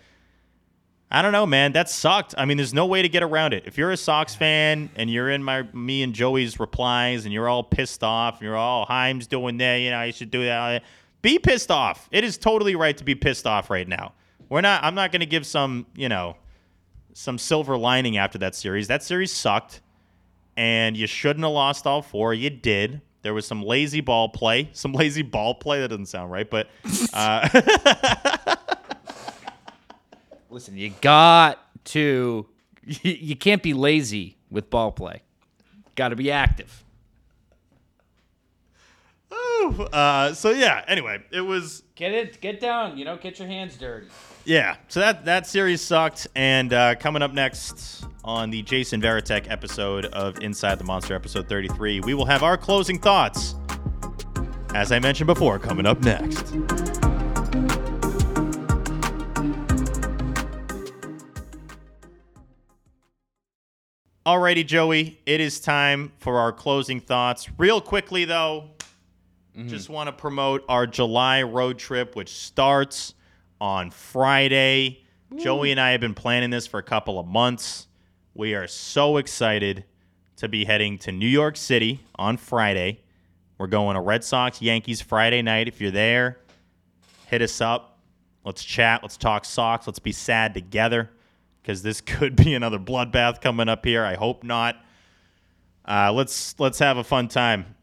I 1.10 1.20
don't 1.20 1.32
know, 1.32 1.44
man. 1.44 1.72
That 1.72 1.90
sucked. 1.90 2.34
I 2.38 2.46
mean, 2.46 2.56
there's 2.56 2.72
no 2.72 2.86
way 2.86 3.02
to 3.02 3.08
get 3.08 3.22
around 3.22 3.52
it. 3.52 3.64
If 3.66 3.76
you're 3.76 3.90
a 3.90 3.96
Sox 3.96 4.34
fan 4.34 4.88
and 4.96 5.10
you're 5.10 5.30
in 5.30 5.44
my 5.44 5.62
me 5.74 6.02
and 6.02 6.14
Joey's 6.14 6.58
replies 6.58 7.24
and 7.24 7.32
you're 7.32 7.48
all 7.48 7.62
pissed 7.62 8.02
off 8.02 8.36
and 8.36 8.42
you're 8.46 8.56
all 8.56 8.86
Heim's 8.86 9.26
doing 9.26 9.58
that, 9.58 9.76
you 9.76 9.90
know, 9.90 10.02
you 10.02 10.12
should 10.12 10.30
do 10.30 10.44
that. 10.46 10.82
Be 11.20 11.38
pissed 11.38 11.70
off. 11.70 12.08
It 12.10 12.24
is 12.24 12.38
totally 12.38 12.76
right 12.76 12.96
to 12.96 13.04
be 13.04 13.14
pissed 13.14 13.46
off 13.46 13.68
right 13.68 13.86
now. 13.86 14.14
We're 14.48 14.62
not. 14.62 14.82
I'm 14.82 14.94
not 14.94 15.12
going 15.12 15.20
to 15.20 15.26
give 15.26 15.44
some, 15.46 15.86
you 15.94 16.08
know, 16.08 16.36
some 17.12 17.38
silver 17.38 17.76
lining 17.76 18.16
after 18.16 18.38
that 18.38 18.54
series. 18.54 18.88
That 18.88 19.02
series 19.02 19.32
sucked, 19.32 19.82
and 20.56 20.96
you 20.96 21.06
shouldn't 21.06 21.44
have 21.44 21.52
lost 21.52 21.86
all 21.86 22.00
four. 22.00 22.32
You 22.32 22.50
did. 22.50 23.02
There 23.24 23.32
was 23.32 23.46
some 23.46 23.62
lazy 23.62 24.02
ball 24.02 24.28
play. 24.28 24.68
Some 24.74 24.92
lazy 24.92 25.22
ball 25.22 25.54
play. 25.54 25.80
That 25.80 25.88
doesn't 25.88 26.06
sound 26.06 26.30
right, 26.30 26.48
but 26.48 26.68
uh, 27.14 27.48
Listen, 30.50 30.76
you 30.76 30.92
got 31.00 31.58
to. 31.86 32.46
You 32.84 33.34
can't 33.34 33.62
be 33.62 33.72
lazy 33.72 34.36
with 34.50 34.68
ball 34.68 34.92
play. 34.92 35.22
Got 35.94 36.10
to 36.10 36.16
be 36.16 36.30
active. 36.30 36.84
Oh, 39.30 39.88
uh, 39.90 40.34
so 40.34 40.50
yeah. 40.50 40.84
Anyway, 40.86 41.22
it 41.32 41.40
was 41.40 41.82
Get 41.94 42.12
it. 42.12 42.40
Get 42.42 42.60
down. 42.60 42.98
You 42.98 43.06
know, 43.06 43.16
get 43.16 43.38
your 43.38 43.48
hands 43.48 43.76
dirty. 43.78 44.08
Yeah. 44.44 44.76
So 44.88 45.00
that 45.00 45.24
that 45.24 45.46
series 45.46 45.80
sucked, 45.80 46.26
and 46.34 46.72
uh, 46.72 46.94
coming 46.96 47.22
up 47.22 47.32
next 47.32 48.04
on 48.24 48.50
the 48.50 48.62
Jason 48.62 49.00
Varitek 49.00 49.50
episode 49.50 50.06
of 50.06 50.42
Inside 50.42 50.78
the 50.78 50.84
Monster, 50.84 51.14
episode 51.14 51.48
33, 51.48 52.00
we 52.00 52.14
will 52.14 52.26
have 52.26 52.42
our 52.42 52.56
closing 52.56 52.98
thoughts. 52.98 53.54
As 54.74 54.92
I 54.92 54.98
mentioned 54.98 55.28
before, 55.28 55.58
coming 55.58 55.86
up 55.86 56.00
next. 56.02 56.44
Alrighty, 64.26 64.66
Joey, 64.66 65.20
it 65.26 65.40
is 65.40 65.60
time 65.60 66.12
for 66.18 66.38
our 66.38 66.50
closing 66.50 66.98
thoughts. 66.98 67.48
Real 67.58 67.80
quickly, 67.80 68.24
though, 68.24 68.70
just 69.66 69.88
want 69.88 70.08
to 70.08 70.12
promote 70.12 70.64
our 70.68 70.86
July 70.86 71.42
road 71.42 71.78
trip, 71.78 72.16
which 72.16 72.30
starts 72.30 73.14
on 73.60 73.90
Friday. 73.90 75.04
Joey 75.36 75.70
and 75.70 75.80
I 75.80 75.90
have 75.90 76.00
been 76.00 76.14
planning 76.14 76.50
this 76.50 76.66
for 76.66 76.78
a 76.78 76.82
couple 76.82 77.18
of 77.18 77.26
months. 77.26 77.88
We 78.34 78.54
are 78.54 78.66
so 78.66 79.16
excited 79.16 79.84
to 80.36 80.48
be 80.48 80.64
heading 80.64 80.98
to 80.98 81.12
New 81.12 81.28
York 81.28 81.56
City 81.56 82.00
on 82.16 82.36
Friday. 82.36 83.00
We're 83.58 83.66
going 83.66 83.94
to 83.94 84.00
Red 84.00 84.24
Sox 84.24 84.60
Yankees 84.60 85.00
Friday 85.00 85.42
night. 85.42 85.68
If 85.68 85.80
you're 85.80 85.90
there, 85.90 86.38
hit 87.26 87.42
us 87.42 87.60
up. 87.60 87.98
Let's 88.44 88.62
chat. 88.62 89.02
Let's 89.02 89.16
talk 89.16 89.44
Sox. 89.44 89.86
Let's 89.86 89.98
be 89.98 90.12
sad 90.12 90.54
together 90.54 91.10
because 91.62 91.82
this 91.82 92.00
could 92.02 92.36
be 92.36 92.54
another 92.54 92.78
bloodbath 92.78 93.40
coming 93.40 93.68
up 93.68 93.84
here. 93.84 94.04
I 94.04 94.14
hope 94.14 94.44
not. 94.44 94.76
Uh, 95.86 96.12
let's 96.12 96.58
let's 96.58 96.78
have 96.78 96.96
a 96.96 97.04
fun 97.04 97.28
time 97.28 97.74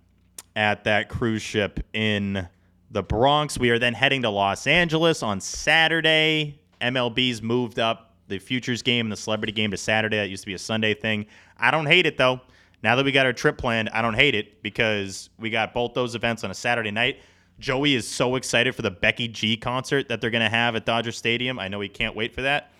at 0.55 0.83
that 0.85 1.07
cruise 1.09 1.41
ship 1.41 1.79
in 1.93 2.47
the 2.91 3.01
Bronx. 3.03 3.57
We 3.57 3.69
are 3.69 3.79
then 3.79 3.93
heading 3.93 4.21
to 4.23 4.29
Los 4.29 4.67
Angeles 4.67 5.23
on 5.23 5.39
Saturday. 5.41 6.59
MLB's 6.81 7.41
moved 7.41 7.79
up 7.79 8.15
the 8.27 8.37
futures 8.39 8.81
game 8.81 9.05
and 9.07 9.11
the 9.11 9.17
celebrity 9.17 9.53
game 9.53 9.71
to 9.71 9.77
Saturday. 9.77 10.17
That 10.17 10.29
used 10.29 10.43
to 10.43 10.47
be 10.47 10.53
a 10.53 10.59
Sunday 10.59 10.93
thing. 10.93 11.25
I 11.57 11.71
don't 11.71 11.85
hate 11.85 12.05
it 12.05 12.17
though. 12.17 12.41
Now 12.83 12.95
that 12.95 13.05
we 13.05 13.11
got 13.11 13.25
our 13.25 13.33
trip 13.33 13.57
planned, 13.57 13.89
I 13.89 14.01
don't 14.01 14.15
hate 14.15 14.35
it 14.35 14.61
because 14.63 15.29
we 15.39 15.49
got 15.49 15.73
both 15.73 15.93
those 15.93 16.15
events 16.15 16.43
on 16.43 16.51
a 16.51 16.53
Saturday 16.53 16.91
night. 16.91 17.19
Joey 17.59 17.93
is 17.93 18.07
so 18.07 18.35
excited 18.35 18.73
for 18.75 18.81
the 18.81 18.89
Becky 18.91 19.27
G 19.27 19.55
concert 19.55 20.09
that 20.09 20.19
they're 20.19 20.31
going 20.31 20.43
to 20.43 20.49
have 20.49 20.75
at 20.75 20.85
Dodger 20.85 21.11
Stadium. 21.11 21.59
I 21.59 21.67
know 21.67 21.79
he 21.79 21.89
can't 21.89 22.15
wait 22.15 22.33
for 22.33 22.41
that. 22.41 22.71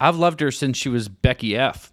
I've 0.00 0.16
loved 0.16 0.40
her 0.40 0.50
since 0.50 0.76
she 0.76 0.88
was 0.90 1.08
Becky 1.08 1.56
F. 1.56 1.92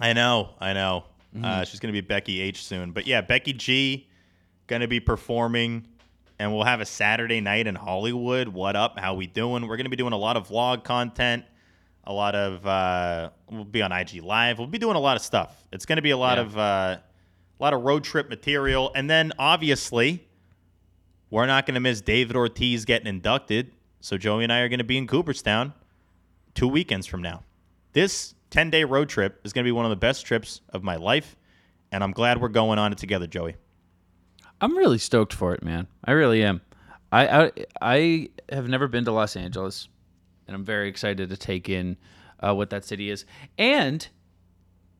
I 0.00 0.12
know, 0.12 0.50
I 0.60 0.72
know. 0.72 1.04
Uh, 1.36 1.60
Mhm. 1.60 1.66
she's 1.68 1.78
going 1.78 1.94
to 1.94 2.02
be 2.02 2.06
Becky 2.06 2.40
H 2.40 2.64
soon. 2.64 2.90
But 2.90 3.06
yeah, 3.06 3.20
Becky 3.20 3.52
G 3.52 4.08
going 4.66 4.80
to 4.82 4.88
be 4.88 4.98
performing, 4.98 5.86
and 6.38 6.52
we'll 6.54 6.64
have 6.64 6.80
a 6.80 6.86
Saturday 6.86 7.40
night 7.40 7.66
in 7.66 7.74
Hollywood. 7.74 8.48
What 8.48 8.76
up? 8.76 8.98
How 8.98 9.14
we 9.14 9.26
doing? 9.26 9.66
We're 9.66 9.76
going 9.76 9.86
to 9.86 9.90
be 9.90 9.96
doing 9.96 10.12
a 10.12 10.18
lot 10.18 10.36
of 10.36 10.48
vlog 10.48 10.84
content, 10.84 11.44
a 12.04 12.12
lot 12.12 12.34
of 12.34 12.66
uh, 12.66 13.30
we'll 13.50 13.64
be 13.64 13.82
on 13.82 13.92
IG 13.92 14.22
Live. 14.22 14.58
We'll 14.58 14.68
be 14.68 14.78
doing 14.78 14.96
a 14.96 15.00
lot 15.00 15.16
of 15.16 15.22
stuff. 15.22 15.64
It's 15.72 15.84
going 15.86 15.96
to 15.96 16.02
be 16.02 16.10
a 16.10 16.16
lot 16.16 16.38
Yeah. 16.38 16.42
of 16.44 16.58
uh, 16.58 16.60
a 16.60 17.62
lot 17.62 17.74
of 17.74 17.82
road 17.82 18.04
trip 18.04 18.28
material, 18.28 18.92
and 18.94 19.10
then 19.10 19.32
obviously 19.38 20.26
we're 21.30 21.46
not 21.46 21.66
going 21.66 21.74
to 21.74 21.80
miss 21.80 22.00
David 22.00 22.36
Ortiz 22.36 22.84
getting 22.84 23.08
inducted. 23.08 23.72
So 24.00 24.16
Joey 24.16 24.44
and 24.44 24.52
I 24.52 24.60
are 24.60 24.68
going 24.68 24.78
to 24.78 24.84
be 24.84 24.96
in 24.96 25.06
Cooperstown 25.08 25.72
two 26.54 26.68
weekends 26.68 27.06
from 27.06 27.20
now. 27.20 27.42
This 27.92 28.34
10 28.50 28.70
day 28.70 28.84
road 28.84 29.08
trip 29.08 29.40
is 29.44 29.52
going 29.52 29.64
to 29.64 29.68
be 29.68 29.72
one 29.72 29.84
of 29.84 29.90
the 29.90 29.96
best 29.96 30.24
trips 30.24 30.60
of 30.70 30.82
my 30.84 30.94
life, 30.96 31.36
and 31.90 32.04
I'm 32.04 32.12
glad 32.12 32.40
we're 32.40 32.48
going 32.48 32.78
on 32.78 32.92
it 32.92 32.98
together, 32.98 33.26
Joey. 33.26 33.56
I'm 34.60 34.76
really 34.76 34.98
stoked 34.98 35.32
for 35.32 35.54
it, 35.54 35.62
man. 35.62 35.86
I 36.04 36.12
really 36.12 36.42
am. 36.42 36.60
I, 37.12 37.28
I 37.46 37.52
I 37.80 38.28
have 38.50 38.68
never 38.68 38.88
been 38.88 39.04
to 39.04 39.12
Los 39.12 39.36
Angeles, 39.36 39.88
and 40.46 40.54
I'm 40.54 40.64
very 40.64 40.88
excited 40.88 41.30
to 41.30 41.36
take 41.36 41.68
in 41.68 41.96
uh, 42.40 42.54
what 42.54 42.70
that 42.70 42.84
city 42.84 43.08
is, 43.10 43.24
and 43.56 44.06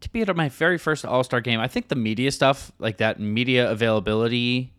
to 0.00 0.08
be 0.10 0.22
at 0.22 0.36
my 0.36 0.48
very 0.48 0.78
first 0.78 1.04
All 1.04 1.24
Star 1.24 1.40
game. 1.40 1.60
I 1.60 1.68
think 1.68 1.88
the 1.88 1.96
media 1.96 2.30
stuff, 2.30 2.72
like 2.78 2.98
that 2.98 3.18
media 3.20 3.70
availability 3.70 4.72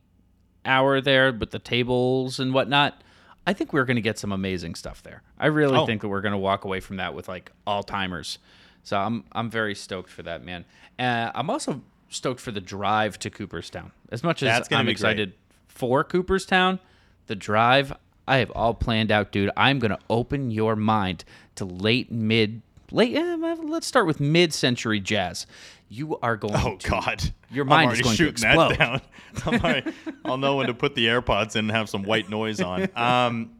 hour 0.66 1.02
there 1.02 1.32
with 1.32 1.52
the 1.52 1.60
tables 1.60 2.40
and 2.40 2.54
whatnot, 2.54 3.02
I 3.48 3.54
think 3.54 3.74
we're 3.74 3.86
going 3.86 3.96
to 3.96 4.02
get 4.02 4.18
some 4.20 4.32
amazing 4.32 4.76
stuff 4.76 5.02
there. 5.04 5.22
I 5.38 5.48
really 5.48 5.78
Oh. 5.78 5.86
think 5.86 6.02
that 6.02 6.08
we're 6.10 6.22
going 6.22 6.34
to 6.34 6.38
walk 6.38 6.64
away 6.66 6.80
from 6.80 6.98
that 6.98 7.14
with 7.14 7.28
like 7.28 7.52
all 7.68 7.84
timers. 7.84 8.40
So 8.84 8.98
I'm 8.98 9.24
I'm 9.34 9.50
very 9.50 9.76
stoked 9.76 10.10
for 10.10 10.24
that, 10.24 10.44
man. 10.44 10.66
Uh, 10.98 11.32
I'm 11.36 11.50
also 11.50 11.82
stoked 12.10 12.40
for 12.40 12.52
the 12.52 12.62
drive 12.62 13.18
to 13.20 13.30
Cooperstown. 13.30 13.92
As 14.12 14.24
much 14.24 14.44
as 14.44 14.68
I'm 14.72 14.88
excited 14.90 15.34
for 15.68 16.04
Cooperstown, 16.04 16.80
the 17.28 17.36
drive 17.36 17.94
I 18.28 18.38
have 18.38 18.52
all 18.52 18.74
planned 18.76 19.12
out, 19.12 19.32
dude. 19.32 19.50
I'm 19.58 19.80
going 19.80 19.92
to 19.92 20.00
open 20.10 20.52
your 20.52 20.76
mind 20.76 21.24
to 21.56 21.66
late 21.66 22.12
mid 22.12 22.62
late. 22.92 23.16
eh, 23.16 23.36
let's 23.64 23.88
start 23.88 24.06
with 24.06 24.20
mid-century 24.20 25.00
jazz. 25.00 25.48
You 25.92 26.20
are 26.20 26.38
going. 26.38 26.54
Oh 26.56 26.76
to, 26.78 26.90
God! 26.90 27.34
Your 27.50 27.66
mind 27.66 27.92
is 27.94 28.02
going 28.02 28.18
to 28.18 28.28
explode. 28.28 28.76
that 28.78 28.78
down. 28.78 29.02
Already- 29.64 29.92
I'll 30.24 30.38
know 30.38 30.58
when 30.58 30.68
to 30.68 30.74
put 30.76 30.94
the 30.94 31.08
AirPods 31.08 31.56
in 31.56 31.66
and 31.66 31.72
have 31.72 31.90
some 31.90 32.04
white 32.04 32.30
noise 32.30 32.62
on. 32.62 32.88
Um, 32.96 33.52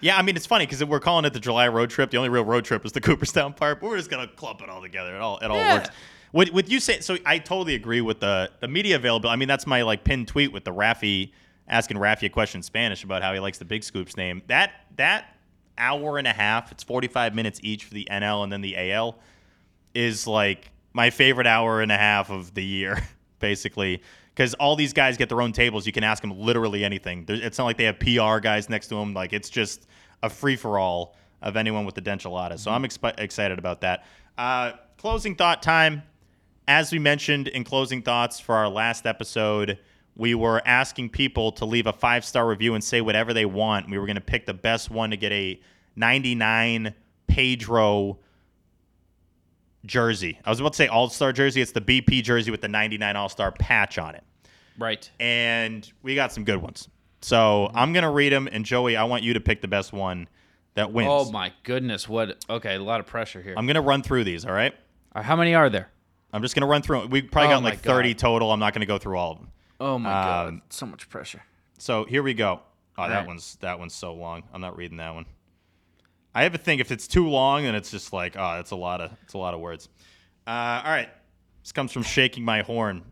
yeah, 0.00 0.16
I 0.16 0.22
mean 0.22 0.36
it's 0.36 0.46
funny 0.46 0.64
because 0.64 0.84
we're 0.84 1.00
calling 1.00 1.24
it 1.24 1.32
the 1.32 1.40
July 1.40 1.66
road 1.68 1.90
trip. 1.90 2.10
The 2.10 2.16
only 2.18 2.28
real 2.28 2.44
road 2.44 2.64
trip 2.64 2.84
is 2.86 2.92
the 2.92 3.00
Cooperstown 3.00 3.52
part, 3.52 3.80
but 3.80 3.88
we're 3.90 3.96
just 3.96 4.10
gonna 4.10 4.28
clump 4.28 4.62
it 4.62 4.68
all 4.68 4.80
together. 4.80 5.14
It 5.16 5.20
all 5.20 5.38
it 5.38 5.46
all 5.46 5.56
Yeah. 5.56 5.74
works. 5.78 5.88
What 6.32 6.50
with 6.50 6.70
you 6.70 6.80
say? 6.80 7.00
So 7.00 7.16
I 7.24 7.38
totally 7.38 7.74
agree 7.74 8.00
with 8.00 8.20
the 8.20 8.50
the 8.60 8.68
media 8.68 8.96
availability. 8.96 9.32
I 9.32 9.36
mean 9.36 9.48
that's 9.48 9.66
my 9.66 9.82
like 9.82 10.04
pinned 10.04 10.28
tweet 10.28 10.52
with 10.52 10.64
the 10.64 10.72
Rafi 10.72 11.32
asking 11.68 11.96
Rafi 11.98 12.24
a 12.24 12.28
question 12.28 12.58
in 12.58 12.62
Spanish 12.62 13.04
about 13.04 13.22
how 13.22 13.32
he 13.34 13.40
likes 13.40 13.58
the 13.58 13.64
Big 13.64 13.84
Scoops 13.84 14.16
name. 14.16 14.42
That 14.46 14.72
that 14.96 15.36
hour 15.78 16.18
and 16.18 16.26
a 16.26 16.32
half. 16.32 16.72
It's 16.72 16.82
45 16.82 17.34
minutes 17.34 17.60
each 17.62 17.84
for 17.84 17.94
the 17.94 18.06
NL 18.10 18.42
and 18.42 18.52
then 18.52 18.60
the 18.60 18.92
AL 18.92 19.18
is 19.94 20.26
like 20.26 20.70
my 20.92 21.10
favorite 21.10 21.46
hour 21.46 21.80
and 21.80 21.92
a 21.92 21.96
half 21.96 22.30
of 22.30 22.54
the 22.54 22.64
year, 22.64 22.98
basically. 23.38 24.02
Because 24.34 24.54
all 24.54 24.76
these 24.76 24.92
guys 24.92 25.16
get 25.16 25.28
their 25.28 25.40
own 25.40 25.52
tables. 25.52 25.86
You 25.86 25.92
can 25.92 26.04
ask 26.04 26.20
them 26.20 26.38
literally 26.38 26.84
anything. 26.84 27.24
It's 27.28 27.58
not 27.58 27.64
like 27.64 27.76
they 27.76 27.84
have 27.84 27.98
PR 27.98 28.38
guys 28.38 28.68
next 28.68 28.86
to 28.88 28.94
them. 28.94 29.12
Like, 29.12 29.32
it's 29.32 29.50
just 29.50 29.88
a 30.22 30.30
free 30.30 30.54
for 30.54 30.78
all 30.78 31.16
of 31.42 31.56
anyone 31.56 31.84
with 31.84 31.96
the 31.96 32.02
denchilada. 32.02 32.58
So 32.58 32.70
I'm 32.70 32.84
expi- 32.84 33.18
excited 33.18 33.58
about 33.58 33.80
that. 33.80 34.06
Uh, 34.36 34.72
closing 34.96 35.34
thought 35.34 35.60
time. 35.62 36.02
As 36.68 36.92
we 36.92 36.98
mentioned 36.98 37.48
in 37.48 37.64
closing 37.64 38.02
thoughts 38.02 38.38
for 38.38 38.54
our 38.54 38.68
last 38.68 39.06
episode, 39.06 39.78
we 40.14 40.34
were 40.34 40.60
asking 40.66 41.08
people 41.08 41.50
to 41.52 41.64
leave 41.64 41.86
a 41.86 41.94
five 41.94 42.26
star 42.26 42.46
review 42.46 42.74
and 42.74 42.84
say 42.84 43.00
whatever 43.00 43.32
they 43.32 43.46
want. 43.46 43.88
We 43.88 43.96
were 43.96 44.04
going 44.04 44.16
to 44.16 44.20
pick 44.20 44.44
the 44.44 44.52
best 44.52 44.90
one 44.90 45.08
to 45.10 45.16
get 45.16 45.32
a 45.32 45.58
99 45.96 46.92
Pedro 47.26 48.18
jersey. 49.86 50.38
I 50.44 50.50
was 50.50 50.60
about 50.60 50.74
to 50.74 50.76
say 50.76 50.88
All 50.88 51.08
Star 51.08 51.32
jersey. 51.32 51.62
It's 51.62 51.72
the 51.72 51.80
BP 51.80 52.22
jersey 52.22 52.50
with 52.50 52.60
the 52.60 52.68
99 52.68 53.16
All 53.16 53.30
Star 53.30 53.50
patch 53.50 53.96
on 53.96 54.14
it. 54.14 54.24
Right. 54.78 55.10
And 55.18 55.90
we 56.02 56.14
got 56.14 56.32
some 56.32 56.44
good 56.44 56.58
ones. 56.58 56.86
So 57.22 57.70
I'm 57.74 57.94
going 57.94 58.02
to 58.02 58.10
read 58.10 58.30
them. 58.30 58.46
And 58.52 58.66
Joey, 58.66 58.94
I 58.94 59.04
want 59.04 59.22
you 59.22 59.32
to 59.32 59.40
pick 59.40 59.62
the 59.62 59.68
best 59.68 59.94
one 59.94 60.28
that 60.74 60.92
wins. 60.92 61.08
Oh 61.10 61.32
my 61.32 61.50
goodness! 61.62 62.10
What? 62.10 62.44
Okay, 62.50 62.74
a 62.74 62.82
lot 62.82 63.00
of 63.00 63.06
pressure 63.06 63.40
here. 63.40 63.54
I'm 63.56 63.64
going 63.64 63.76
to 63.76 63.80
run 63.80 64.02
through 64.02 64.24
these, 64.24 64.44
all 64.44 64.52
right? 64.52 64.74
How 65.16 65.34
many 65.34 65.54
are 65.54 65.70
there? 65.70 65.90
I'm 66.32 66.42
just 66.42 66.54
going 66.54 66.60
to 66.62 66.66
run 66.66 66.82
through. 66.82 67.06
We 67.06 67.22
probably 67.22 67.54
Oh 67.54 67.56
got 67.56 67.64
like 67.64 67.80
30 67.80 68.12
God. 68.14 68.18
total. 68.18 68.52
I'm 68.52 68.60
not 68.60 68.74
going 68.74 68.80
to 68.80 68.86
go 68.86 68.98
through 68.98 69.16
all 69.16 69.32
of 69.32 69.38
them. 69.38 69.48
Oh 69.80 69.98
my 69.98 70.10
god! 70.10 70.48
Um, 70.48 70.62
So 70.70 70.86
much 70.86 71.08
pressure. 71.08 71.42
So 71.78 72.04
here 72.04 72.22
we 72.22 72.34
go. 72.34 72.60
Oh, 72.98 73.08
that 73.08 73.18
Right. 73.18 73.26
one's 73.26 73.56
that 73.60 73.78
one's 73.78 73.94
so 73.94 74.12
long. 74.12 74.42
I'm 74.52 74.60
not 74.60 74.76
reading 74.76 74.96
that 74.98 75.14
one. 75.14 75.26
I 76.34 76.42
have 76.42 76.54
a 76.54 76.58
thing. 76.58 76.78
If 76.80 76.90
it's 76.92 77.06
too 77.08 77.28
long, 77.28 77.62
then 77.62 77.74
it's 77.74 77.90
just 77.90 78.12
like, 78.12 78.36
oh, 78.36 78.58
it's 78.58 78.72
a 78.72 78.76
lot 78.76 79.00
of 79.00 79.12
it's 79.22 79.34
a 79.34 79.38
lot 79.38 79.54
of 79.54 79.60
words. 79.60 79.88
Uh, 80.46 80.50
all 80.84 80.90
right. 80.90 81.08
This 81.62 81.72
comes 81.72 81.92
from 81.92 82.02
shaking 82.02 82.44
my 82.44 82.62
horn. 82.62 83.02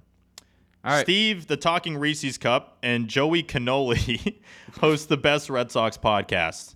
All 0.85 0.93
right. 0.93 1.03
Steve, 1.05 1.47
the 1.47 1.57
Talking 1.57 1.97
Reese's 1.99 2.39
Cup, 2.39 2.79
and 2.83 3.09
Joey 3.09 3.43
Cannoli 3.43 4.37
host 4.81 5.09
the 5.09 5.17
best 5.17 5.51
Red 5.51 5.71
Sox 5.73 5.97
podcast. 5.99 6.75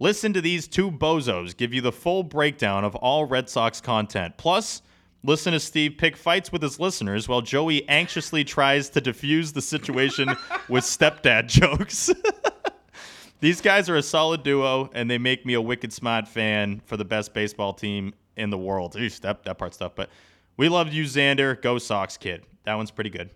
Listen 0.00 0.32
to 0.32 0.40
these 0.40 0.66
two 0.66 0.90
bozos 0.90 1.56
give 1.56 1.72
you 1.72 1.80
the 1.80 1.92
full 1.92 2.22
breakdown 2.24 2.84
of 2.84 2.94
all 2.96 3.24
Red 3.26 3.48
Sox 3.48 3.80
content. 3.80 4.34
Plus, 4.36 4.82
listen 5.24 5.52
to 5.54 5.60
Steve 5.60 5.96
pick 5.98 6.16
fights 6.16 6.52
with 6.52 6.62
his 6.62 6.78
listeners 6.78 7.26
while 7.26 7.40
Joey 7.40 7.88
anxiously 7.88 8.44
tries 8.44 8.90
to 8.90 9.00
diffuse 9.00 9.52
the 9.52 9.62
situation 9.62 10.28
with 10.68 10.84
stepdad 10.84 11.48
jokes. 11.48 12.10
These 13.40 13.60
guys 13.60 13.90
are 13.90 13.96
a 13.96 14.02
solid 14.02 14.42
duo, 14.42 14.90
and 14.94 15.10
they 15.10 15.18
make 15.18 15.44
me 15.44 15.54
a 15.54 15.60
wicked 15.60 15.92
smart 15.92 16.28
fan 16.28 16.80
for 16.86 16.96
the 16.96 17.04
best 17.04 17.34
baseball 17.34 17.72
team 17.72 18.14
in 18.36 18.50
the 18.50 18.58
world. 18.58 18.94
Eesh, 18.94 19.20
that, 19.20 19.42
that 19.44 19.58
part's 19.58 19.76
tough, 19.76 19.94
but 19.94 20.10
we 20.56 20.68
love 20.68 20.92
you, 20.92 21.04
Xander. 21.04 21.60
Go 21.60 21.78
Sox, 21.78 22.16
kid. 22.16 22.44
That 22.64 22.74
one's 22.74 22.90
pretty 22.90 23.10
good. 23.10 23.30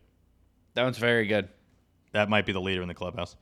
That 0.75 0.85
one's 0.85 0.99
very 0.99 1.27
good. 1.27 1.49
That 2.13 2.29
might 2.29 2.47
be 2.47 2.53
the 2.53 2.61
leader 2.61 2.81
in 2.83 2.89
the 2.89 2.95
clubhouse. 2.95 3.37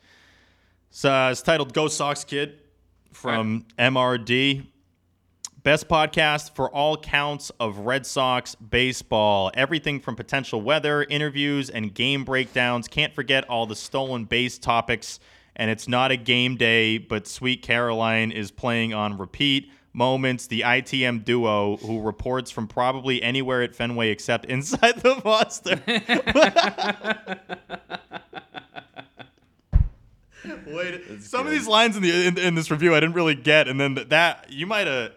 So 0.90 1.12
uh, 1.12 1.30
it's 1.30 1.42
titled 1.42 1.74
"Go 1.74 1.88
Sox 1.88 2.24
Kid" 2.24 2.60
from 3.12 3.66
MRD. 3.78 4.66
Best 5.66 5.88
podcast 5.88 6.54
for 6.54 6.72
all 6.72 6.96
counts 6.96 7.50
of 7.58 7.78
Red 7.78 8.06
Sox 8.06 8.54
baseball. 8.54 9.50
Everything 9.54 9.98
from 9.98 10.14
potential 10.14 10.62
weather, 10.62 11.02
interviews, 11.02 11.70
and 11.70 11.92
game 11.92 12.22
breakdowns. 12.22 12.86
Can't 12.86 13.12
forget 13.12 13.42
all 13.48 13.66
the 13.66 13.74
stolen 13.74 14.26
base 14.26 14.58
topics. 14.58 15.18
And 15.56 15.68
it's 15.68 15.88
not 15.88 16.12
a 16.12 16.16
game 16.16 16.54
day, 16.54 16.98
but 16.98 17.26
Sweet 17.26 17.62
Caroline 17.62 18.30
is 18.30 18.52
playing 18.52 18.94
on 18.94 19.18
repeat. 19.18 19.72
Moments, 19.92 20.46
the 20.46 20.60
ITM 20.60 21.24
duo 21.24 21.78
who 21.78 22.00
reports 22.00 22.52
from 22.52 22.68
probably 22.68 23.20
anywhere 23.20 23.62
at 23.62 23.74
Fenway 23.74 24.10
except 24.10 24.44
inside 24.46 25.00
the 25.00 25.20
monster. 25.24 25.82
Wait, 30.68 31.22
some 31.22 31.44
of 31.44 31.50
these 31.50 31.66
lines 31.66 31.96
in 31.96 32.04
the 32.04 32.26
in, 32.28 32.38
in 32.38 32.54
this 32.54 32.70
review 32.70 32.94
I 32.94 33.00
didn't 33.00 33.16
really 33.16 33.34
get, 33.34 33.66
and 33.66 33.80
then 33.80 33.94
that 34.10 34.46
you 34.48 34.64
might 34.64 34.86
have 34.86 35.10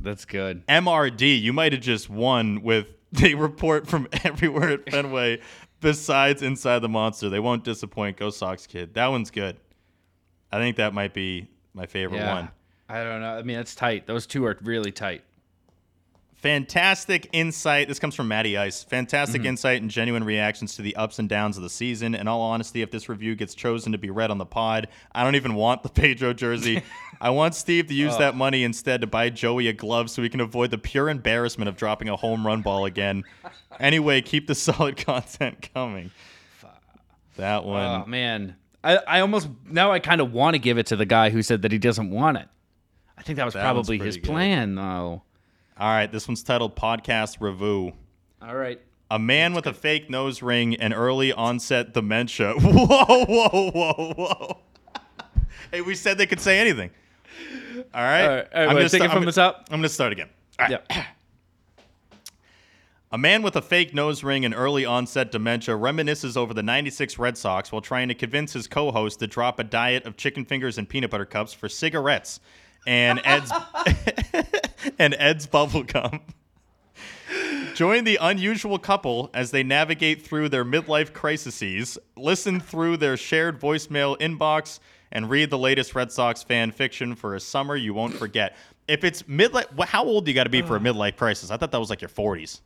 That's 0.00 0.24
good. 0.24 0.66
MRD. 0.66 1.40
You 1.40 1.52
might 1.52 1.72
have 1.72 1.82
just 1.82 2.08
won 2.08 2.62
with 2.62 2.86
they 3.12 3.34
report 3.34 3.86
from 3.86 4.08
everywhere 4.24 4.70
at 4.70 4.90
Fenway 4.90 5.40
besides 5.80 6.42
inside 6.42 6.80
the 6.80 6.88
monster. 6.88 7.28
They 7.28 7.40
won't 7.40 7.64
disappoint. 7.64 8.16
Go 8.16 8.30
Sox, 8.30 8.66
kid. 8.66 8.94
That 8.94 9.08
one's 9.08 9.30
good. 9.30 9.56
I 10.52 10.58
think 10.58 10.76
that 10.76 10.94
might 10.94 11.14
be 11.14 11.48
my 11.74 11.86
favorite 11.86 12.18
Yeah. 12.18 12.34
one. 12.34 12.50
I 12.88 13.04
don't 13.04 13.20
know. 13.20 13.38
I 13.38 13.42
mean, 13.42 13.58
it's 13.58 13.74
tight. 13.74 14.06
Those 14.06 14.26
two 14.26 14.44
are 14.46 14.58
really 14.62 14.90
tight. 14.90 15.22
Fantastic 16.34 17.28
insight. 17.32 17.86
This 17.86 17.98
comes 17.98 18.14
from 18.14 18.26
Matty 18.26 18.56
Ice. 18.56 18.82
Fantastic 18.82 19.42
mm-hmm. 19.42 19.48
insight 19.48 19.82
and 19.82 19.90
genuine 19.90 20.24
reactions 20.24 20.74
to 20.76 20.82
the 20.82 20.96
ups 20.96 21.18
and 21.18 21.28
downs 21.28 21.58
of 21.58 21.62
the 21.62 21.68
season. 21.68 22.14
In 22.14 22.26
all 22.26 22.40
honesty, 22.40 22.80
if 22.80 22.90
this 22.90 23.10
review 23.10 23.36
gets 23.36 23.54
chosen 23.54 23.92
to 23.92 23.98
be 23.98 24.08
read 24.08 24.30
on 24.30 24.38
the 24.38 24.46
pod, 24.46 24.88
I 25.12 25.22
don't 25.22 25.34
even 25.34 25.54
want 25.54 25.82
the 25.82 25.88
Pedro 25.90 26.32
jersey. 26.32 26.82
I 27.20 27.30
want 27.30 27.54
Steve 27.54 27.88
to 27.88 27.94
use 27.94 28.14
oh. 28.14 28.18
that 28.18 28.34
money 28.34 28.64
instead 28.64 29.02
to 29.02 29.06
buy 29.06 29.28
Joey 29.28 29.68
a 29.68 29.72
glove 29.74 30.10
so 30.10 30.22
he 30.22 30.28
can 30.30 30.40
avoid 30.40 30.70
the 30.70 30.78
pure 30.78 31.10
embarrassment 31.10 31.68
of 31.68 31.76
dropping 31.76 32.08
a 32.08 32.16
home 32.16 32.46
run 32.46 32.62
ball 32.62 32.84
again. 32.84 33.24
Anyway, 33.78 34.20
keep 34.20 34.46
the 34.46 34.54
solid 34.56 34.98
content 34.98 35.70
coming. 35.72 36.10
That 37.36 37.64
one. 37.64 38.02
Oh 38.02 38.04
man, 38.06 38.56
I, 38.84 38.96
I 38.96 39.20
almost 39.20 39.48
now 39.64 39.90
I 39.90 40.00
kind 40.00 40.20
of 40.20 40.34
want 40.34 40.54
to 40.54 40.58
give 40.58 40.76
it 40.76 40.86
to 40.86 40.96
the 40.96 41.06
guy 41.06 41.30
who 41.30 41.40
said 41.40 41.62
that 41.62 41.72
he 41.72 41.78
doesn't 41.78 42.10
want 42.10 42.36
it. 42.36 42.48
I 43.16 43.22
think 43.22 43.36
that 43.36 43.44
was 43.44 43.54
That 43.54 43.62
probably 43.62 43.98
his 43.98 44.16
good. 44.16 44.24
plan, 44.24 44.74
though. 44.74 45.22
All 45.78 45.88
right, 45.88 46.10
this 46.10 46.28
one's 46.28 46.42
titled 46.42 46.76
Podcast 46.76 47.40
Review. 47.40 47.92
All 48.42 48.54
right. 48.54 48.80
A 49.10 49.18
man 49.18 49.54
with 49.54 49.66
a 49.66 49.72
fake 49.72 50.10
nose 50.10 50.42
ring 50.42 50.76
and 50.76 50.92
early 50.92 51.32
onset 51.32 51.94
dementia. 51.94 52.54
Whoa, 52.58 53.24
whoa, 53.24 53.70
whoa, 53.70 54.14
whoa. 54.14 54.60
hey, 55.70 55.80
we 55.80 55.94
said 55.94 56.18
they 56.18 56.26
could 56.26 56.40
say 56.40 56.58
anything. 56.58 56.90
All 57.94 58.02
right. 58.02 58.22
All 58.22 58.28
right, 58.28 58.28
all 58.28 58.34
right, 58.34 58.48
I'm 58.54 58.76
gonna 58.76 58.88
take 58.88 59.02
it 59.02 59.10
from 59.10 59.24
the 59.24 59.32
top. 59.32 59.66
I'm 59.70 59.78
going 59.78 59.82
to 59.82 59.88
start 59.88 60.12
again. 60.12 60.28
All 60.58 60.68
right. 60.68 60.82
Yeah. 60.88 61.04
A 63.12 63.18
man 63.18 63.42
with 63.42 63.56
a 63.56 63.62
fake 63.62 63.92
nose 63.92 64.22
ring 64.22 64.44
and 64.44 64.54
early 64.54 64.84
onset 64.84 65.32
dementia 65.32 65.74
reminisces 65.74 66.36
over 66.36 66.54
the 66.54 66.62
96 66.62 67.18
Red 67.18 67.36
Sox 67.36 67.72
while 67.72 67.80
trying 67.80 68.06
to 68.06 68.14
convince 68.14 68.52
his 68.52 68.68
co 68.68 68.92
host 68.92 69.18
to 69.18 69.26
drop 69.26 69.58
a 69.58 69.64
diet 69.64 70.06
of 70.06 70.16
chicken 70.16 70.44
fingers 70.44 70.78
and 70.78 70.88
peanut 70.88 71.10
butter 71.10 71.24
cups 71.24 71.52
for 71.52 71.68
cigarettes 71.68 72.38
and 72.86 73.20
Ed's, 73.24 73.52
and 74.98 75.14
Ed's 75.18 75.46
bubble 75.46 75.82
gum. 75.82 76.20
Join 77.74 78.04
the 78.04 78.18
unusual 78.20 78.78
couple 78.78 79.30
as 79.32 79.50
they 79.50 79.62
navigate 79.62 80.22
through 80.22 80.48
their 80.48 80.64
midlife 80.64 81.12
crises, 81.12 81.98
listen 82.16 82.60
through 82.60 82.98
their 82.98 83.16
shared 83.16 83.60
voicemail 83.60 84.18
inbox, 84.18 84.80
and 85.12 85.28
read 85.30 85.50
the 85.50 85.58
latest 85.58 85.94
Red 85.94 86.12
Sox 86.12 86.42
fan 86.42 86.70
fiction 86.72 87.14
for 87.14 87.34
a 87.34 87.40
summer 87.40 87.76
you 87.76 87.94
won't 87.94 88.14
forget. 88.14 88.56
If 88.88 89.04
it's 89.04 89.22
midlife, 89.24 89.78
how 89.84 90.04
old 90.04 90.24
do 90.24 90.30
you 90.30 90.34
got 90.34 90.44
to 90.44 90.50
be 90.50 90.62
for 90.62 90.76
a 90.76 90.80
midlife 90.80 91.16
crisis? 91.16 91.50
I 91.50 91.56
thought 91.56 91.70
that 91.72 91.78
was 91.80 91.90
like 91.90 92.00
your 92.00 92.08
40s. 92.10 92.60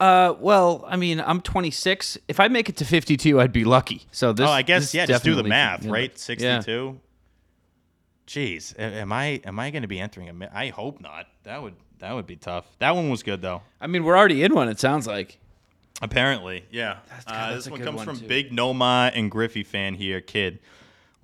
Uh, 0.00 0.34
well, 0.40 0.84
I 0.88 0.96
mean, 0.96 1.20
I'm 1.20 1.40
26. 1.40 2.18
If 2.28 2.40
I 2.40 2.48
make 2.48 2.68
it 2.68 2.76
to 2.78 2.84
52, 2.84 3.40
I'd 3.40 3.52
be 3.52 3.64
lucky. 3.64 4.06
So 4.10 4.32
this. 4.32 4.48
oh, 4.48 4.52
I 4.52 4.62
guess 4.62 4.92
yeah. 4.94 5.06
Just 5.06 5.24
do 5.24 5.34
the 5.34 5.44
math, 5.44 5.84
yeah. 5.84 5.92
right? 5.92 6.10
Yeah. 6.10 6.16
62. 6.60 7.00
Jeez, 8.26 8.74
am 8.78 9.12
I 9.12 9.40
am 9.44 9.58
I 9.60 9.70
going 9.70 9.82
to 9.82 9.88
be 9.88 10.00
entering 10.00 10.28
a? 10.30 10.32
mi- 10.32 10.48
I 10.52 10.68
hope 10.68 11.00
not. 11.00 11.26
That 11.42 11.62
would 11.62 11.74
that 11.98 12.12
would 12.14 12.26
be 12.26 12.36
tough. 12.36 12.64
That 12.78 12.96
one 12.96 13.10
was 13.10 13.22
good 13.22 13.42
though. 13.42 13.62
I 13.80 13.86
mean, 13.86 14.02
we're 14.02 14.16
already 14.16 14.42
in 14.42 14.54
one. 14.54 14.68
It 14.68 14.80
sounds 14.80 15.06
like. 15.06 15.38
Apparently, 16.02 16.64
yeah. 16.70 16.96
God, 17.08 17.34
Uh, 17.34 17.50
that's 17.50 17.54
this 17.56 17.66
a 17.68 17.70
one 17.70 17.82
comes 17.82 17.96
one, 17.98 18.06
from 18.06 18.18
too. 18.20 18.26
Big 18.26 18.50
Nomar 18.50 19.12
and 19.14 19.30
Griffey 19.30 19.62
fan 19.62 19.94
here, 19.94 20.20
kid. 20.20 20.58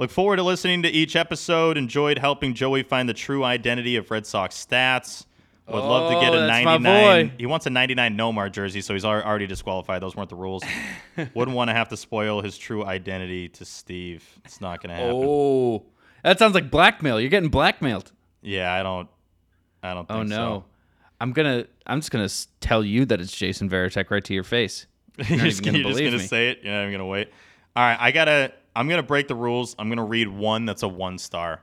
Look 0.00 0.10
forward 0.10 0.36
to 0.36 0.42
listening 0.42 0.82
to 0.84 0.88
each 0.88 1.14
episode. 1.14 1.76
Enjoyed 1.76 2.18
helping 2.18 2.54
Joey 2.54 2.82
find 2.82 3.06
the 3.06 3.12
true 3.12 3.44
identity 3.44 3.96
of 3.96 4.10
Red 4.10 4.26
Sox 4.26 4.64
stats. 4.64 5.26
Would 5.68 5.78
love 5.78 6.10
to 6.10 6.20
get 6.20 6.32
a 6.32 6.38
oh, 6.38 6.46
that's 6.46 6.64
99. 6.64 7.32
He 7.36 7.44
wants 7.44 7.66
a 7.66 7.70
99 7.70 8.16
Nomar 8.16 8.50
jersey, 8.50 8.80
so 8.80 8.94
he's 8.94 9.04
already 9.04 9.46
disqualified. 9.46 10.00
Those 10.00 10.16
weren't 10.16 10.30
the 10.30 10.36
rules. 10.36 10.64
Wouldn't 11.34 11.54
want 11.54 11.68
to 11.68 11.74
have 11.74 11.90
to 11.90 11.98
spoil 11.98 12.40
his 12.40 12.56
true 12.56 12.82
identity 12.82 13.50
to 13.50 13.66
Steve. 13.66 14.26
It's 14.46 14.62
not 14.62 14.82
going 14.82 14.88
to 14.88 14.96
happen. 14.96 15.20
Oh, 15.22 15.84
that 16.24 16.38
sounds 16.38 16.54
like 16.54 16.70
blackmail. 16.70 17.20
You're 17.20 17.28
getting 17.28 17.50
blackmailed. 17.50 18.10
Yeah, 18.40 18.72
I 18.72 18.82
don't. 18.82 19.06
I 19.82 19.92
don't. 19.92 20.08
Think 20.08 20.18
Oh 20.18 20.22
no. 20.22 20.36
So. 20.36 20.64
I'm 21.20 21.32
gonna. 21.32 21.66
I'm 21.86 22.00
just 22.00 22.10
gonna 22.10 22.30
tell 22.60 22.82
you 22.82 23.04
that 23.04 23.20
it's 23.20 23.36
Jason 23.36 23.68
Varitek 23.68 24.10
right 24.10 24.24
to 24.24 24.32
your 24.32 24.44
face. 24.44 24.86
You're 25.18 25.26
you're 25.28 25.46
just, 25.46 25.62
gonna, 25.62 25.76
you're 25.76 25.88
just 25.90 26.02
gonna 26.02 26.18
say 26.20 26.48
it. 26.48 26.60
You're 26.62 26.72
not 26.72 26.80
even 26.84 26.92
gonna 26.92 27.06
wait. 27.06 27.28
All 27.76 27.84
right, 27.84 27.98
I 28.00 28.12
gotta. 28.12 28.54
I'm 28.76 28.88
gonna 28.88 29.02
break 29.02 29.28
the 29.28 29.34
rules. 29.34 29.74
I'm 29.78 29.88
gonna 29.88 30.04
read 30.04 30.28
one 30.28 30.64
that's 30.64 30.82
a 30.82 30.88
one 30.88 31.18
star, 31.18 31.62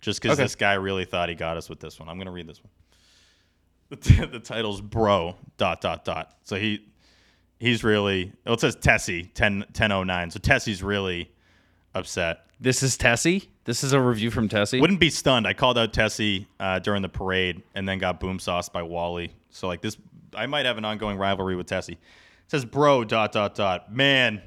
just 0.00 0.20
because 0.20 0.38
Okay. 0.38 0.44
this 0.44 0.54
guy 0.56 0.74
really 0.74 1.04
thought 1.04 1.28
he 1.28 1.34
got 1.34 1.56
us 1.56 1.68
with 1.68 1.80
this 1.80 1.98
one. 1.98 2.08
I'm 2.08 2.18
gonna 2.18 2.30
read 2.32 2.46
this 2.48 2.62
one. 2.62 2.70
The, 3.90 3.96
t- 3.96 4.24
the 4.24 4.40
title's 4.40 4.80
bro 4.80 5.36
dot 5.58 5.80
dot 5.82 6.04
dot. 6.04 6.36
So 6.42 6.56
he 6.56 6.86
he's 7.60 7.84
really. 7.84 8.32
Well, 8.44 8.54
it 8.54 8.60
says 8.60 8.74
Tessie 8.76 9.24
10 9.34 9.60
1009. 9.60 10.30
So 10.30 10.38
Tessie's 10.40 10.82
really 10.82 11.30
upset. 11.94 12.46
This 12.58 12.82
is 12.82 12.96
Tessie. 12.96 13.50
This 13.64 13.84
is 13.84 13.92
a 13.92 14.00
review 14.00 14.30
from 14.30 14.48
Tessie. 14.48 14.80
Wouldn't 14.80 15.00
be 15.00 15.10
stunned. 15.10 15.46
I 15.46 15.52
called 15.52 15.76
out 15.78 15.92
Tessie 15.92 16.48
uh, 16.58 16.78
during 16.78 17.02
the 17.02 17.08
parade 17.08 17.62
and 17.74 17.86
then 17.86 17.98
got 17.98 18.20
boom 18.20 18.38
sauced 18.38 18.72
by 18.72 18.82
Wally. 18.82 19.34
So 19.50 19.68
like 19.68 19.82
this, 19.82 19.96
I 20.34 20.46
might 20.46 20.64
have 20.66 20.78
an 20.78 20.84
ongoing 20.84 21.18
rivalry 21.18 21.54
with 21.54 21.66
Tessie. 21.66 21.92
It 21.92 21.98
says, 22.50 22.64
"Bro, 22.64 23.04
dot 23.04 23.32
dot 23.32 23.54
dot, 23.54 23.92
man." 23.94 24.40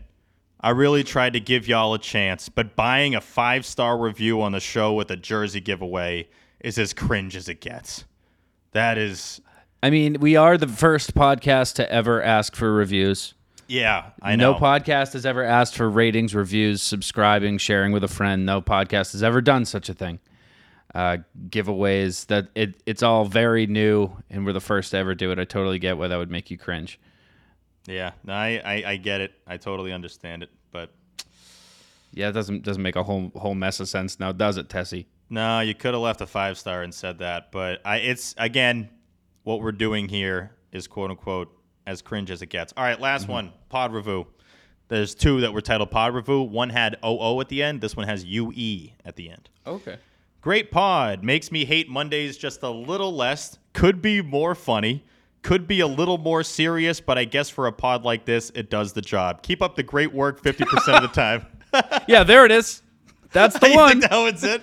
I 0.68 0.72
really 0.72 1.06
tried 1.06 1.32
to 1.32 1.40
give 1.40 1.66
y'all 1.66 1.94
a 1.94 1.98
chance, 1.98 2.50
but 2.50 2.76
buying 2.76 3.16
a 3.16 3.22
five 3.22 3.66
star 3.66 3.98
review 3.98 4.42
on 4.42 4.52
the 4.52 4.60
show 4.60 4.92
with 4.92 5.10
a 5.10 5.16
jersey 5.16 5.62
giveaway 5.62 6.28
is 6.60 6.78
as 6.78 6.92
cringe 6.92 7.38
as 7.38 7.48
it 7.48 7.62
gets. 7.62 8.04
That 8.74 8.98
is, 8.98 9.40
I 9.82 9.90
mean, 9.90 10.18
we 10.20 10.36
are 10.36 10.58
the 10.58 10.68
first 10.68 11.16
podcast 11.16 11.76
to 11.76 11.90
ever 11.90 12.22
ask 12.22 12.54
for 12.54 12.74
reviews. 12.74 13.34
yeah, 13.70 14.10
I 14.22 14.36
know. 14.36 14.52
No 14.52 14.60
podcast 14.60 15.14
has 15.14 15.26
ever 15.26 15.42
asked 15.42 15.78
for 15.78 15.90
ratings, 15.90 16.36
reviews, 16.36 16.84
subscribing, 16.84 17.60
sharing 17.60 17.94
with 17.94 18.04
a 18.04 18.10
friend. 18.10 18.46
No 18.46 18.62
podcast 18.62 19.14
has 19.14 19.24
ever 19.24 19.40
done 19.40 19.64
such 19.64 19.88
a 19.88 19.94
thing. 19.94 20.20
Uh, 20.94 21.20
giveaways 21.48 22.26
that 22.26 22.50
it, 22.56 22.76
it's 22.86 23.04
all 23.04 23.24
very 23.24 23.68
new, 23.68 24.12
and 24.30 24.46
we're 24.46 24.52
the 24.52 24.60
first 24.60 24.92
to 24.92 24.98
ever 24.98 25.16
do 25.16 25.32
it. 25.32 25.40
I 25.40 25.46
totally 25.46 25.80
get 25.80 25.98
why 25.98 26.10
that 26.10 26.18
would 26.18 26.30
make 26.30 26.52
you 26.52 26.58
cringe. 26.58 27.00
Yeah, 27.88 28.12
no, 28.24 28.34
I, 28.34 28.62
I, 28.64 28.84
I 28.92 28.98
get 28.98 29.22
it. 29.22 29.32
I 29.48 29.58
totally 29.58 29.94
understand 29.94 30.44
it, 30.44 30.50
but 30.72 30.92
Yeah, 32.14 32.30
it 32.30 32.34
doesn't 32.34 32.64
doesn't 32.64 32.84
make 32.84 32.96
a 32.96 33.04
whole 33.04 33.32
whole 33.36 33.56
mess 33.56 33.80
of 33.80 33.90
sense 33.90 34.20
now, 34.20 34.32
does 34.32 34.58
it, 34.58 34.70
Tessie? 34.70 35.08
No, 35.30 35.62
you 35.62 35.74
could 35.74 35.94
have 35.94 36.04
left 36.04 36.22
a 36.22 36.28
five 36.28 36.58
star 36.58 36.84
and 36.84 36.94
said 36.94 37.20
that, 37.20 37.52
but 37.52 37.82
I 37.86 37.98
it's 37.98 38.36
again 38.38 38.90
what 39.44 39.62
we're 39.62 39.72
doing 39.72 40.10
here 40.10 40.52
is 40.72 40.88
quote 40.88 41.10
unquote 41.10 41.50
as 41.88 42.02
cringe 42.02 42.30
as 42.30 42.42
it 42.42 42.48
gets. 42.48 42.74
All 42.76 42.84
right, 42.84 43.00
last 43.00 43.24
mm-hmm. 43.24 43.32
one, 43.32 43.54
pod 43.70 43.94
review. 43.94 44.28
There's 44.90 45.16
two 45.16 45.42
that 45.42 45.54
were 45.54 45.62
titled 45.62 45.92
pod 45.92 46.14
review. 46.14 46.42
One 46.42 46.70
had 46.70 46.98
OO 47.06 47.42
at 47.42 47.50
the 47.50 47.64
end. 47.64 47.82
This 47.82 47.96
one 47.96 48.08
has 48.08 48.24
UE 48.24 48.90
at 49.04 49.16
the 49.16 49.30
end. 49.30 49.50
Okay. 49.66 49.98
Great 50.42 50.72
pod. 50.72 51.24
Makes 51.24 51.52
me 51.52 51.66
hate 51.66 51.90
Mondays 51.90 52.38
just 52.38 52.64
a 52.64 52.70
little 52.70 53.14
less. 53.14 53.58
Could 53.74 54.02
be 54.02 54.22
more 54.22 54.56
funny. 54.56 55.04
Could 55.48 55.66
be 55.68 55.80
a 55.80 55.88
little 55.88 56.18
more 56.18 56.44
serious, 56.44 57.00
but 57.00 57.18
I 57.18 57.24
guess 57.24 57.50
for 57.50 57.68
a 57.68 57.72
pod 57.72 58.04
like 58.04 58.26
this, 58.26 58.52
it 58.54 58.70
does 58.70 58.92
the 58.94 59.02
job. 59.02 59.42
Keep 59.44 59.62
up 59.62 59.76
the 59.76 59.84
great 59.84 60.14
work 60.14 60.42
50% 60.42 60.62
of 60.96 61.02
the 61.04 61.08
time. 61.08 61.46
Yeah, 62.08 62.24
there 62.24 62.46
it 62.46 62.52
is. 62.52 62.82
That's 63.32 63.58
the 63.60 63.72
one. 63.74 64.00
that 64.02 64.12
was 64.12 64.44
it? 64.44 64.62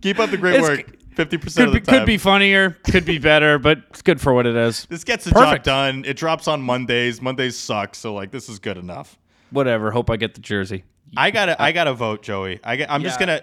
Keep 0.00 0.18
up 0.18 0.30
the 0.30 0.36
great 0.38 0.56
It's- 0.56 0.68
work 0.78 0.96
50% 1.16 1.54
Could 1.56 1.66
of 1.68 1.72
the 1.74 1.80
time. 1.80 1.98
could 2.00 2.06
be 2.06 2.18
funnier, 2.18 2.70
could 2.90 3.04
be 3.04 3.18
better, 3.18 3.58
but 3.58 3.78
it's 3.90 4.02
good 4.02 4.20
for 4.20 4.32
what 4.34 4.46
it 4.46 4.56
is. 4.56 4.84
This 4.86 5.04
gets 5.04 5.24
the 5.24 5.30
job 5.30 5.62
done. 5.62 6.04
It 6.06 6.16
drops 6.16 6.48
on 6.48 6.60
Mondays. 6.62 7.20
Mondays 7.22 7.56
suck, 7.56 7.94
so 7.94 8.12
like 8.14 8.30
this 8.32 8.48
is 8.48 8.58
good 8.58 8.76
enough. 8.78 9.16
Whatever. 9.50 9.90
Hope 9.92 10.10
I 10.10 10.16
get 10.16 10.34
the 10.34 10.40
jersey. 10.40 10.82
I 11.16 11.30
gotta, 11.30 11.60
I 11.62 11.70
gotta 11.72 11.94
vote, 11.94 12.22
Joey. 12.22 12.58
I 12.64 12.76
got, 12.76 12.90
I'm 12.90 13.02
just 13.02 13.18
gonna, 13.20 13.42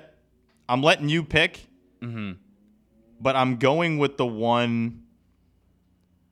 I'm 0.67 0.81
letting 0.81 1.07
you 1.07 1.23
pick, 1.23 1.65
Mm-hmm. 2.01 2.31
but 3.21 3.35
I'm 3.37 3.55
going 3.57 3.97
with 3.99 4.17
the 4.17 4.25
one. 4.25 5.03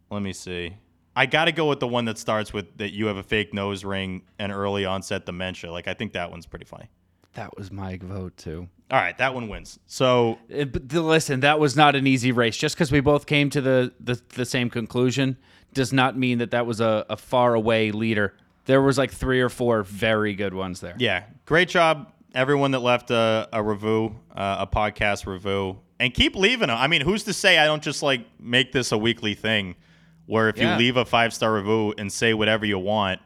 Let 0.10 0.22
me 0.22 0.34
see. 0.34 0.76
I 1.16 1.26
gotta 1.26 1.52
go 1.52 1.68
with 1.68 1.80
the 1.80 1.88
one 1.88 2.06
that 2.06 2.18
starts 2.18 2.54
with 2.54 2.78
that 2.78 2.94
you 2.94 3.08
have 3.08 3.18
a 3.18 3.24
fake 3.24 3.54
nose 3.54 3.84
ring 3.84 4.24
and 4.38 4.52
early 4.52 4.86
onset 4.86 5.26
dementia. 5.26 5.72
Like 5.72 5.88
I 5.88 5.94
think 5.94 6.14
that 6.14 6.32
one's 6.32 6.46
pretty 6.46 6.66
funny. 6.66 6.90
That 7.34 7.58
was 7.58 7.72
my 7.72 7.98
vote 8.02 8.38
too. 8.38 8.68
All 8.92 9.00
right, 9.00 9.16
that 9.20 9.36
one 9.36 9.50
wins. 9.50 9.80
So 9.86 10.40
Uh, 10.54 10.66
but 10.66 10.90
th- 10.90 11.04
listen, 11.04 11.42
that 11.42 11.60
was 11.60 11.76
not 11.76 11.96
an 11.96 12.08
easy 12.08 12.32
race. 12.32 12.58
Just 12.58 12.76
because 12.76 12.92
we 12.92 13.02
both 13.02 13.26
came 13.28 13.50
to 13.52 13.62
the, 13.62 13.94
the, 14.00 14.20
the 14.30 14.46
same 14.46 14.70
conclusion 14.70 15.38
does 15.74 15.94
not 15.94 16.18
mean 16.18 16.40
that 16.40 16.52
that 16.52 16.66
was 16.66 16.82
a, 16.82 17.06
a 17.10 17.18
far 17.18 17.54
away 17.54 17.92
leader. 17.92 18.34
There 18.66 18.82
was 18.82 18.98
like 18.98 19.12
three 19.12 19.42
or 19.42 19.50
four 19.50 19.84
very 19.84 20.34
good 20.34 20.54
ones 20.54 20.80
there. 20.80 20.96
Yeah, 20.98 21.26
great 21.46 21.70
job, 21.70 22.12
everyone 22.34 22.72
that 22.72 22.80
left 22.80 23.12
a, 23.12 23.48
a 23.54 23.62
review, 23.62 24.16
uh, 24.36 24.58
a 24.60 24.68
podcast 24.68 25.28
review, 25.28 25.80
and 26.00 26.14
keep 26.14 26.36
leaving 26.36 26.68
them. 26.68 26.78
I 26.78 26.88
mean, 26.88 27.02
who's 27.02 27.24
to 27.26 27.34
say 27.34 27.58
I 27.60 27.66
don't 27.66 27.84
just 27.84 28.02
like 28.02 28.22
make 28.40 28.72
this 28.72 28.92
a 28.92 28.98
weekly 28.98 29.36
thing, 29.36 29.76
where 30.30 30.48
if 30.50 30.58
Yeah. 30.58 30.74
you 30.74 30.80
leave 30.80 30.96
a 30.98 31.06
five 31.06 31.34
star 31.34 31.54
review 31.54 31.94
and 31.98 32.12
say 32.12 32.34
whatever 32.34 32.66
you 32.66 32.78
want, 32.80 33.20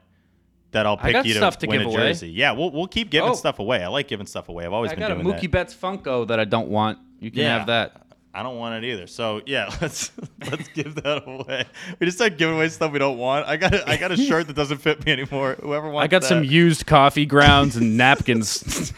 that 0.72 0.86
I'll 0.88 0.98
pick 0.98 1.26
you 1.26 1.34
to, 1.36 1.52
to 1.52 1.68
win 1.68 1.82
a 1.82 1.86
away. 1.86 1.96
jersey. 1.98 2.30
Yeah, 2.30 2.54
we'll 2.54 2.72
we'll 2.72 2.88
keep 2.88 3.12
giving 3.12 3.30
Oh. 3.32 3.36
stuff 3.36 3.60
away. 3.60 3.84
I 3.84 3.88
like 3.88 4.08
giving 4.08 4.26
stuff 4.26 4.50
away. 4.50 4.66
I've 4.66 4.74
always 4.74 4.92
I 4.92 4.96
been 4.96 5.02
doing 5.08 5.18
that. 5.20 5.28
I 5.28 5.32
got 5.32 5.44
a 5.44 5.48
Mookie. 5.48 5.52
Betts 5.52 5.76
Funko 5.76 6.28
that 6.30 6.40
I 6.40 6.46
don't 6.46 6.70
want. 6.70 6.98
You 7.20 7.30
can 7.30 7.42
Yeah. 7.42 7.58
have 7.58 7.68
that. 7.68 8.00
I 8.34 8.42
don't 8.42 8.58
want 8.58 8.84
it 8.84 8.88
either. 8.90 9.06
So 9.06 9.42
yeah, 9.46 9.70
let's 9.82 10.12
let's 10.50 10.68
give 10.70 10.96
that 10.96 11.24
away. 11.28 11.66
We 12.00 12.06
just 12.08 12.18
start 12.18 12.38
giving 12.40 12.56
away 12.56 12.70
stuff 12.70 12.92
we 12.92 12.98
don't 13.00 13.18
want. 13.20 13.48
I 13.48 13.58
got 13.58 13.74
a, 13.76 13.88
I 13.88 13.98
got 13.98 14.12
a 14.12 14.18
shirt 14.18 14.48
that 14.48 14.56
doesn't 14.56 14.80
fit 14.80 15.06
me 15.06 15.12
anymore. 15.12 15.58
Whoever 15.62 15.90
wants 15.90 16.06
I 16.06 16.08
got 16.08 16.22
that. 16.24 16.28
some 16.30 16.44
used 16.44 16.88
coffee 16.88 17.28
grounds 17.28 17.76
and 17.76 17.96
napkins. 17.98 18.92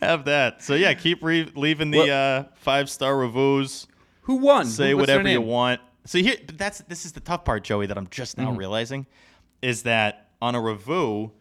have 0.00 0.24
that. 0.24 0.62
So 0.62 0.74
yeah, 0.74 0.94
keep 0.94 1.22
re- 1.22 1.50
leaving 1.54 1.90
the 1.90 2.10
uh, 2.10 2.44
five 2.54 2.88
star 2.88 3.14
reviews. 3.18 3.86
Who 4.22 4.36
won? 4.36 4.64
Say 4.64 4.92
Who- 4.92 4.96
whatever 4.96 5.28
you 5.28 5.42
want. 5.42 5.80
So 6.08 6.18
here, 6.18 6.36
that's 6.54 6.78
this 6.88 7.04
is 7.04 7.12
the 7.12 7.20
tough 7.20 7.44
part, 7.44 7.64
Joey, 7.64 7.86
that 7.86 7.98
I'm 7.98 8.06
just 8.08 8.38
now 8.38 8.50
Mhm. 8.50 8.56
realizing, 8.56 9.06
is 9.60 9.82
that 9.82 10.30
on 10.40 10.54
a 10.54 10.60
review, 10.60 11.32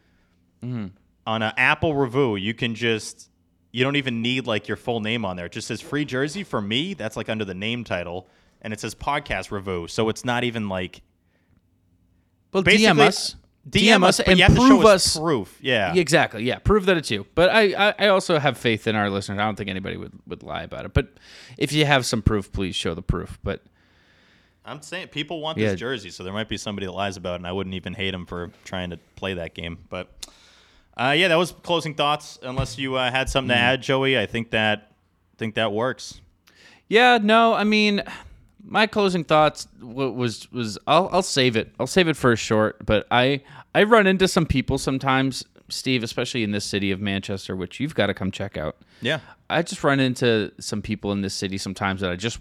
Mhm. 0.62 0.92
on 1.26 1.42
an 1.42 1.54
Apple 1.56 1.96
review, 1.96 2.36
you 2.36 2.54
can 2.54 2.76
just 2.76 3.30
you 3.72 3.84
don't 3.84 3.96
even 3.96 4.22
need 4.22 4.46
like 4.48 4.68
your 4.68 4.76
full 4.78 5.00
name 5.00 5.24
on 5.24 5.38
there. 5.38 5.46
It 5.46 5.52
just 5.54 5.68
says 5.68 5.80
free 5.82 6.04
jersey 6.04 6.44
for 6.44 6.62
me. 6.62 6.94
That's 6.96 7.16
like 7.16 7.30
under 7.30 7.46
the 7.46 7.54
name 7.54 7.84
title, 7.86 8.28
and 8.62 8.74
it 8.74 8.80
says 8.82 8.94
podcast 8.96 9.52
review. 9.52 9.88
So 9.88 10.10
it's 10.10 10.26
not 10.26 10.44
even 10.44 10.68
like 10.68 11.02
Well, 12.52 12.64
DM 12.64 13.00
us. 13.00 13.36
DM 13.70 14.04
us, 14.04 14.20
and 14.20 14.38
you 14.38 14.44
have 14.46 14.56
to 14.56 14.60
prove 14.62 14.84
us 14.86 15.18
proof. 15.18 15.60
Yeah. 15.62 15.94
exactly. 15.94 16.44
Yeah, 16.44 16.60
prove 16.60 16.86
that 16.88 16.98
it's 16.98 17.12
you. 17.12 17.26
But 17.36 17.50
I, 17.52 17.90
I, 17.90 17.94
I 18.00 18.08
also 18.08 18.40
have 18.40 18.58
faith 18.58 18.88
in 18.88 18.96
our 18.96 19.10
listeners. 19.10 19.38
I 19.40 19.44
don't 19.46 19.56
think 19.58 19.70
anybody 19.70 19.96
would, 19.98 20.14
would 20.26 20.44
lie 20.44 20.64
about 20.64 20.86
it. 20.86 20.94
But 20.94 21.18
if 21.58 21.72
you 21.72 21.86
have 21.86 22.06
some 22.06 22.22
proof, 22.22 22.52
please 22.52 22.76
show 22.76 22.94
the 22.94 23.02
proof. 23.02 23.38
But 23.44 23.64
I'm 24.68 24.82
saying 24.82 25.08
people 25.08 25.40
want 25.42 25.58
Yeah. 25.58 25.70
this 25.72 25.80
jersey, 25.80 26.10
so 26.10 26.24
there 26.24 26.34
might 26.34 26.50
be 26.50 26.58
somebody 26.58 26.86
that 26.86 26.92
lies 26.92 27.16
about 27.18 27.34
it, 27.34 27.36
and 27.38 27.48
I 27.48 27.52
wouldn't 27.54 27.74
even 27.76 27.94
hate 27.94 28.14
him 28.14 28.26
for 28.26 28.52
trying 28.66 28.90
to 28.92 28.98
play 29.16 29.34
that 29.36 29.54
game. 29.54 29.80
But 29.90 30.10
uh, 30.98 31.14
yeah, 31.18 31.28
that 31.30 31.36
was 31.36 31.52
closing 31.64 31.94
thoughts. 31.94 32.38
Unless 32.44 32.78
you 32.78 32.96
uh, 32.96 33.10
had 33.12 33.30
something 33.30 33.50
to 33.50 33.56
Mm. 33.56 33.58
add, 33.74 33.82
Joey, 33.82 34.18
I 34.20 34.26
think 34.26 34.50
that 34.52 34.92
think 35.38 35.56
that 35.56 35.72
works. 35.72 36.20
Yeah, 36.90 37.20
no, 37.22 37.54
I 37.54 37.64
mean, 37.64 38.02
my 38.64 38.88
closing 38.88 39.24
thoughts 39.24 39.68
was 39.82 40.52
was 40.52 40.78
I'll 40.88 41.10
I'll 41.12 41.22
save 41.24 41.56
it. 41.56 41.72
I'll 41.80 41.88
save 41.88 42.08
it 42.08 42.18
for 42.18 42.32
a 42.32 42.36
short. 42.36 42.86
But 42.86 43.08
I 43.12 43.42
I 43.76 43.84
run 43.84 44.08
into 44.08 44.28
some 44.28 44.46
people 44.46 44.78
sometimes, 44.78 45.46
Steve, 45.70 46.02
especially 46.04 46.44
in 46.44 46.52
this 46.52 46.66
city 46.66 46.92
of 46.92 47.00
Manchester, 47.00 47.56
which 47.56 47.80
you've 47.80 47.94
got 47.96 48.08
to 48.08 48.14
come 48.14 48.32
check 48.32 48.58
out. 48.58 48.76
Yeah. 49.02 49.20
I 49.50 49.62
just 49.62 49.84
run 49.84 50.00
into 50.00 50.52
some 50.60 50.82
people 50.82 51.12
in 51.14 51.22
this 51.22 51.34
city 51.34 51.58
sometimes 51.58 52.02
that 52.02 52.12
I 52.12 52.16
just 52.16 52.40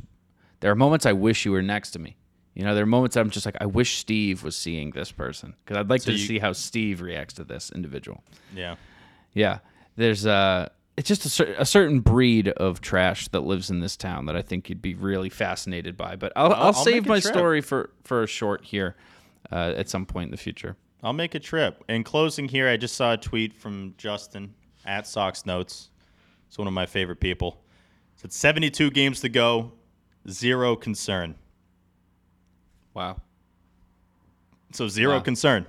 there 0.60 0.70
are 0.70 0.74
moments 0.74 1.06
I 1.06 1.12
wish 1.12 1.44
you 1.44 1.52
were 1.52 1.62
next 1.62 1.90
to 1.92 1.98
me. 1.98 2.16
You 2.54 2.64
know, 2.64 2.74
there 2.74 2.82
are 2.84 2.86
moments 2.86 3.16
I'm 3.16 3.28
just 3.30 3.44
like, 3.44 3.56
I 3.60 3.66
wish 3.66 3.98
Steve 3.98 4.42
was 4.42 4.56
seeing 4.56 4.90
this 4.92 5.12
person 5.12 5.54
because 5.64 5.76
I'd 5.78 5.90
like 5.90 6.00
So 6.02 6.12
to 6.12 6.16
you- 6.18 6.26
see 6.26 6.38
how 6.38 6.52
Steve 6.52 7.00
reacts 7.02 7.34
to 7.34 7.44
this 7.44 7.70
individual. 7.70 8.24
Yeah. 8.54 8.76
Yeah, 9.34 9.58
there's 9.96 10.24
uh 10.26 10.68
it's 10.96 11.08
just 11.08 11.26
a, 11.26 11.28
cer- 11.28 11.54
a 11.58 11.66
certain 11.66 12.00
breed 12.00 12.48
of 12.48 12.80
trash 12.80 13.28
that 13.28 13.40
lives 13.40 13.68
in 13.68 13.80
this 13.80 13.98
town 13.98 14.24
that 14.26 14.36
I 14.36 14.40
think 14.40 14.70
you'd 14.70 14.80
be 14.80 14.94
really 14.94 15.28
fascinated 15.28 15.94
by. 15.94 16.16
But 16.16 16.32
I'll, 16.34 16.52
I'll- 16.54 16.62
I'll, 16.68 16.72
save 16.72 17.06
my 17.06 17.20
trip. 17.20 17.34
story 17.34 17.60
for 17.60 17.90
for 18.04 18.22
a 18.22 18.26
short 18.26 18.64
here 18.64 18.96
uh, 19.52 19.74
at 19.76 19.90
some 19.90 20.06
point 20.06 20.28
in 20.28 20.30
the 20.30 20.38
future. 20.38 20.74
I'll 21.02 21.12
make 21.12 21.34
a 21.34 21.38
trip. 21.38 21.84
In 21.90 22.02
closing 22.02 22.48
here, 22.48 22.66
I 22.66 22.78
just 22.78 22.94
saw 22.94 23.12
a 23.12 23.16
tweet 23.18 23.52
from 23.54 23.92
Justin 23.98 24.54
at 24.86 25.06
Sox 25.06 25.44
Notes. 25.44 25.90
It's 26.48 26.56
one 26.56 26.66
of 26.66 26.72
my 26.72 26.86
favorite 26.86 27.20
people. 27.20 27.60
It 28.14 28.20
said 28.20 28.32
72 28.32 28.90
games 28.92 29.20
to 29.20 29.28
go, 29.28 29.72
zero 30.28 30.76
concern. 30.76 31.34
Wow. 32.94 33.20
So 34.72 34.88
zero 34.88 35.14
Wow. 35.16 35.20
concern. 35.20 35.66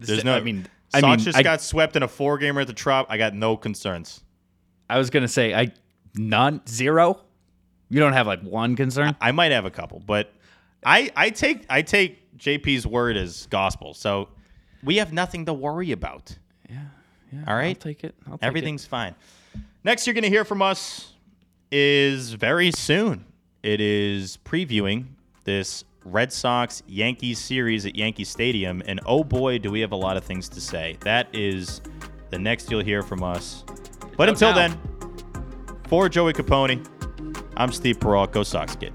There's 0.00 0.24
no. 0.24 0.34
I 0.36 0.40
mean- 0.40 0.66
I 0.92 1.00
mean, 1.02 1.18
just 1.20 1.38
I- 1.38 1.42
got 1.44 1.60
swept 1.60 1.94
in 1.94 2.02
a 2.02 2.08
four 2.08 2.36
gamer 2.38 2.62
at 2.62 2.66
the 2.66 2.72
Trop. 2.72 3.06
I 3.08 3.16
got 3.16 3.32
no 3.34 3.56
concerns. 3.56 4.24
I 4.88 4.98
was 4.98 5.08
gonna 5.10 5.28
say 5.28 5.54
I 5.54 5.72
none 6.16 6.62
zero. 6.66 7.20
You 7.88 8.00
don't 8.00 8.12
have 8.12 8.26
like 8.26 8.42
one 8.42 8.74
concern. 8.76 9.14
I 9.20 9.30
might 9.32 9.52
have 9.52 9.64
a 9.64 9.70
couple, 9.70 10.00
but 10.00 10.32
I 10.84 11.10
I 11.14 11.30
take 11.30 11.64
I 11.70 11.82
take 11.82 12.36
JP's 12.36 12.86
word 12.86 13.16
as 13.16 13.46
gospel. 13.46 13.94
So 13.94 14.30
we 14.82 14.96
have 14.96 15.12
nothing 15.12 15.46
to 15.46 15.52
worry 15.52 15.92
about. 15.92 16.36
Yeah, 16.68 16.78
yeah. 17.32 17.44
All 17.46 17.54
right, 17.54 17.68
I'll 17.68 17.74
take 17.80 18.02
it. 18.02 18.14
I'll 18.26 18.38
take 18.38 18.42
Everything's 18.46 18.84
fine. 18.84 19.14
Next, 19.84 20.06
you're 20.06 20.14
going 20.14 20.24
to 20.24 20.28
hear 20.28 20.44
from 20.44 20.60
us 20.62 21.12
is 21.72 22.32
very 22.34 22.70
soon. 22.72 23.24
It 23.62 23.82
is 23.82 24.38
previewing 24.42 25.04
this 25.44 25.84
Red 26.06 26.32
Sox 26.32 26.82
Yankees 26.86 27.38
series 27.38 27.84
at 27.84 27.94
Yankee 27.94 28.24
Stadium, 28.24 28.82
and 28.86 29.00
oh 29.04 29.22
boy, 29.22 29.58
do 29.58 29.70
we 29.70 29.80
have 29.80 29.92
a 29.92 29.96
lot 29.96 30.16
of 30.16 30.24
things 30.24 30.48
to 30.50 30.60
say. 30.62 30.96
That 31.00 31.28
is 31.34 31.82
the 32.30 32.38
next 32.38 32.70
you'll 32.70 32.82
hear 32.82 33.02
from 33.02 33.22
us. 33.22 33.64
But 34.16 34.30
until 34.30 34.50
now. 34.50 34.68
then, 34.68 34.80
for 35.88 36.08
Joey 36.08 36.32
Copponi, 36.32 36.86
I'm 37.54 37.70
Steve 37.70 38.00
Perrault. 38.00 38.32
Go 38.32 38.42
Sox, 38.44 38.74
kid. 38.76 38.94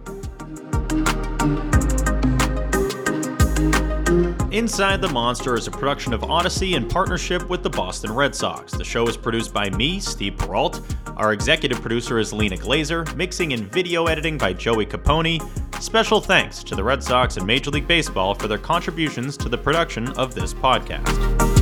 Inside 4.56 5.01
the 5.01 5.10
Monster 5.10 5.58
is 5.58 5.68
a 5.68 5.72
production 5.72 6.14
of 6.14 6.22
Audacy 6.22 6.78
in 6.78 6.88
partnership 6.88 7.49
with 7.49 7.62
the 7.62 7.70
Boston 7.70 8.14
Red 8.14 8.34
Sox. 8.34 8.72
The 8.72 8.86
show 8.86 9.06
is 9.06 9.18
produced 9.18 9.53
by 9.53 9.70
me, 9.72 9.99
Steve 9.99 10.38
Perrault. 10.38 10.80
Our 11.18 11.34
executive 11.34 11.82
producer 11.82 12.20
is 12.20 12.32
Lena 12.32 12.56
Glazer, 12.56 13.14
mixing 13.18 13.51
and 13.51 13.70
video 13.70 14.06
editing 14.06 14.38
by 14.38 14.53
Joey 14.53 14.86
Copponi. 14.86 15.41
Special 15.84 16.22
thanks 16.22 16.64
to 16.64 16.74
the 16.74 16.82
Red 16.86 17.03
Sox 17.03 17.36
and 17.36 17.45
Major 17.45 17.70
League 17.70 17.86
Baseball 17.86 18.34
for 18.34 18.47
their 18.47 18.58
contributions 18.58 19.36
to 19.36 19.49
the 19.49 19.58
production 19.58 20.08
of 20.14 20.34
this 20.34 20.53
podcast. 20.53 21.55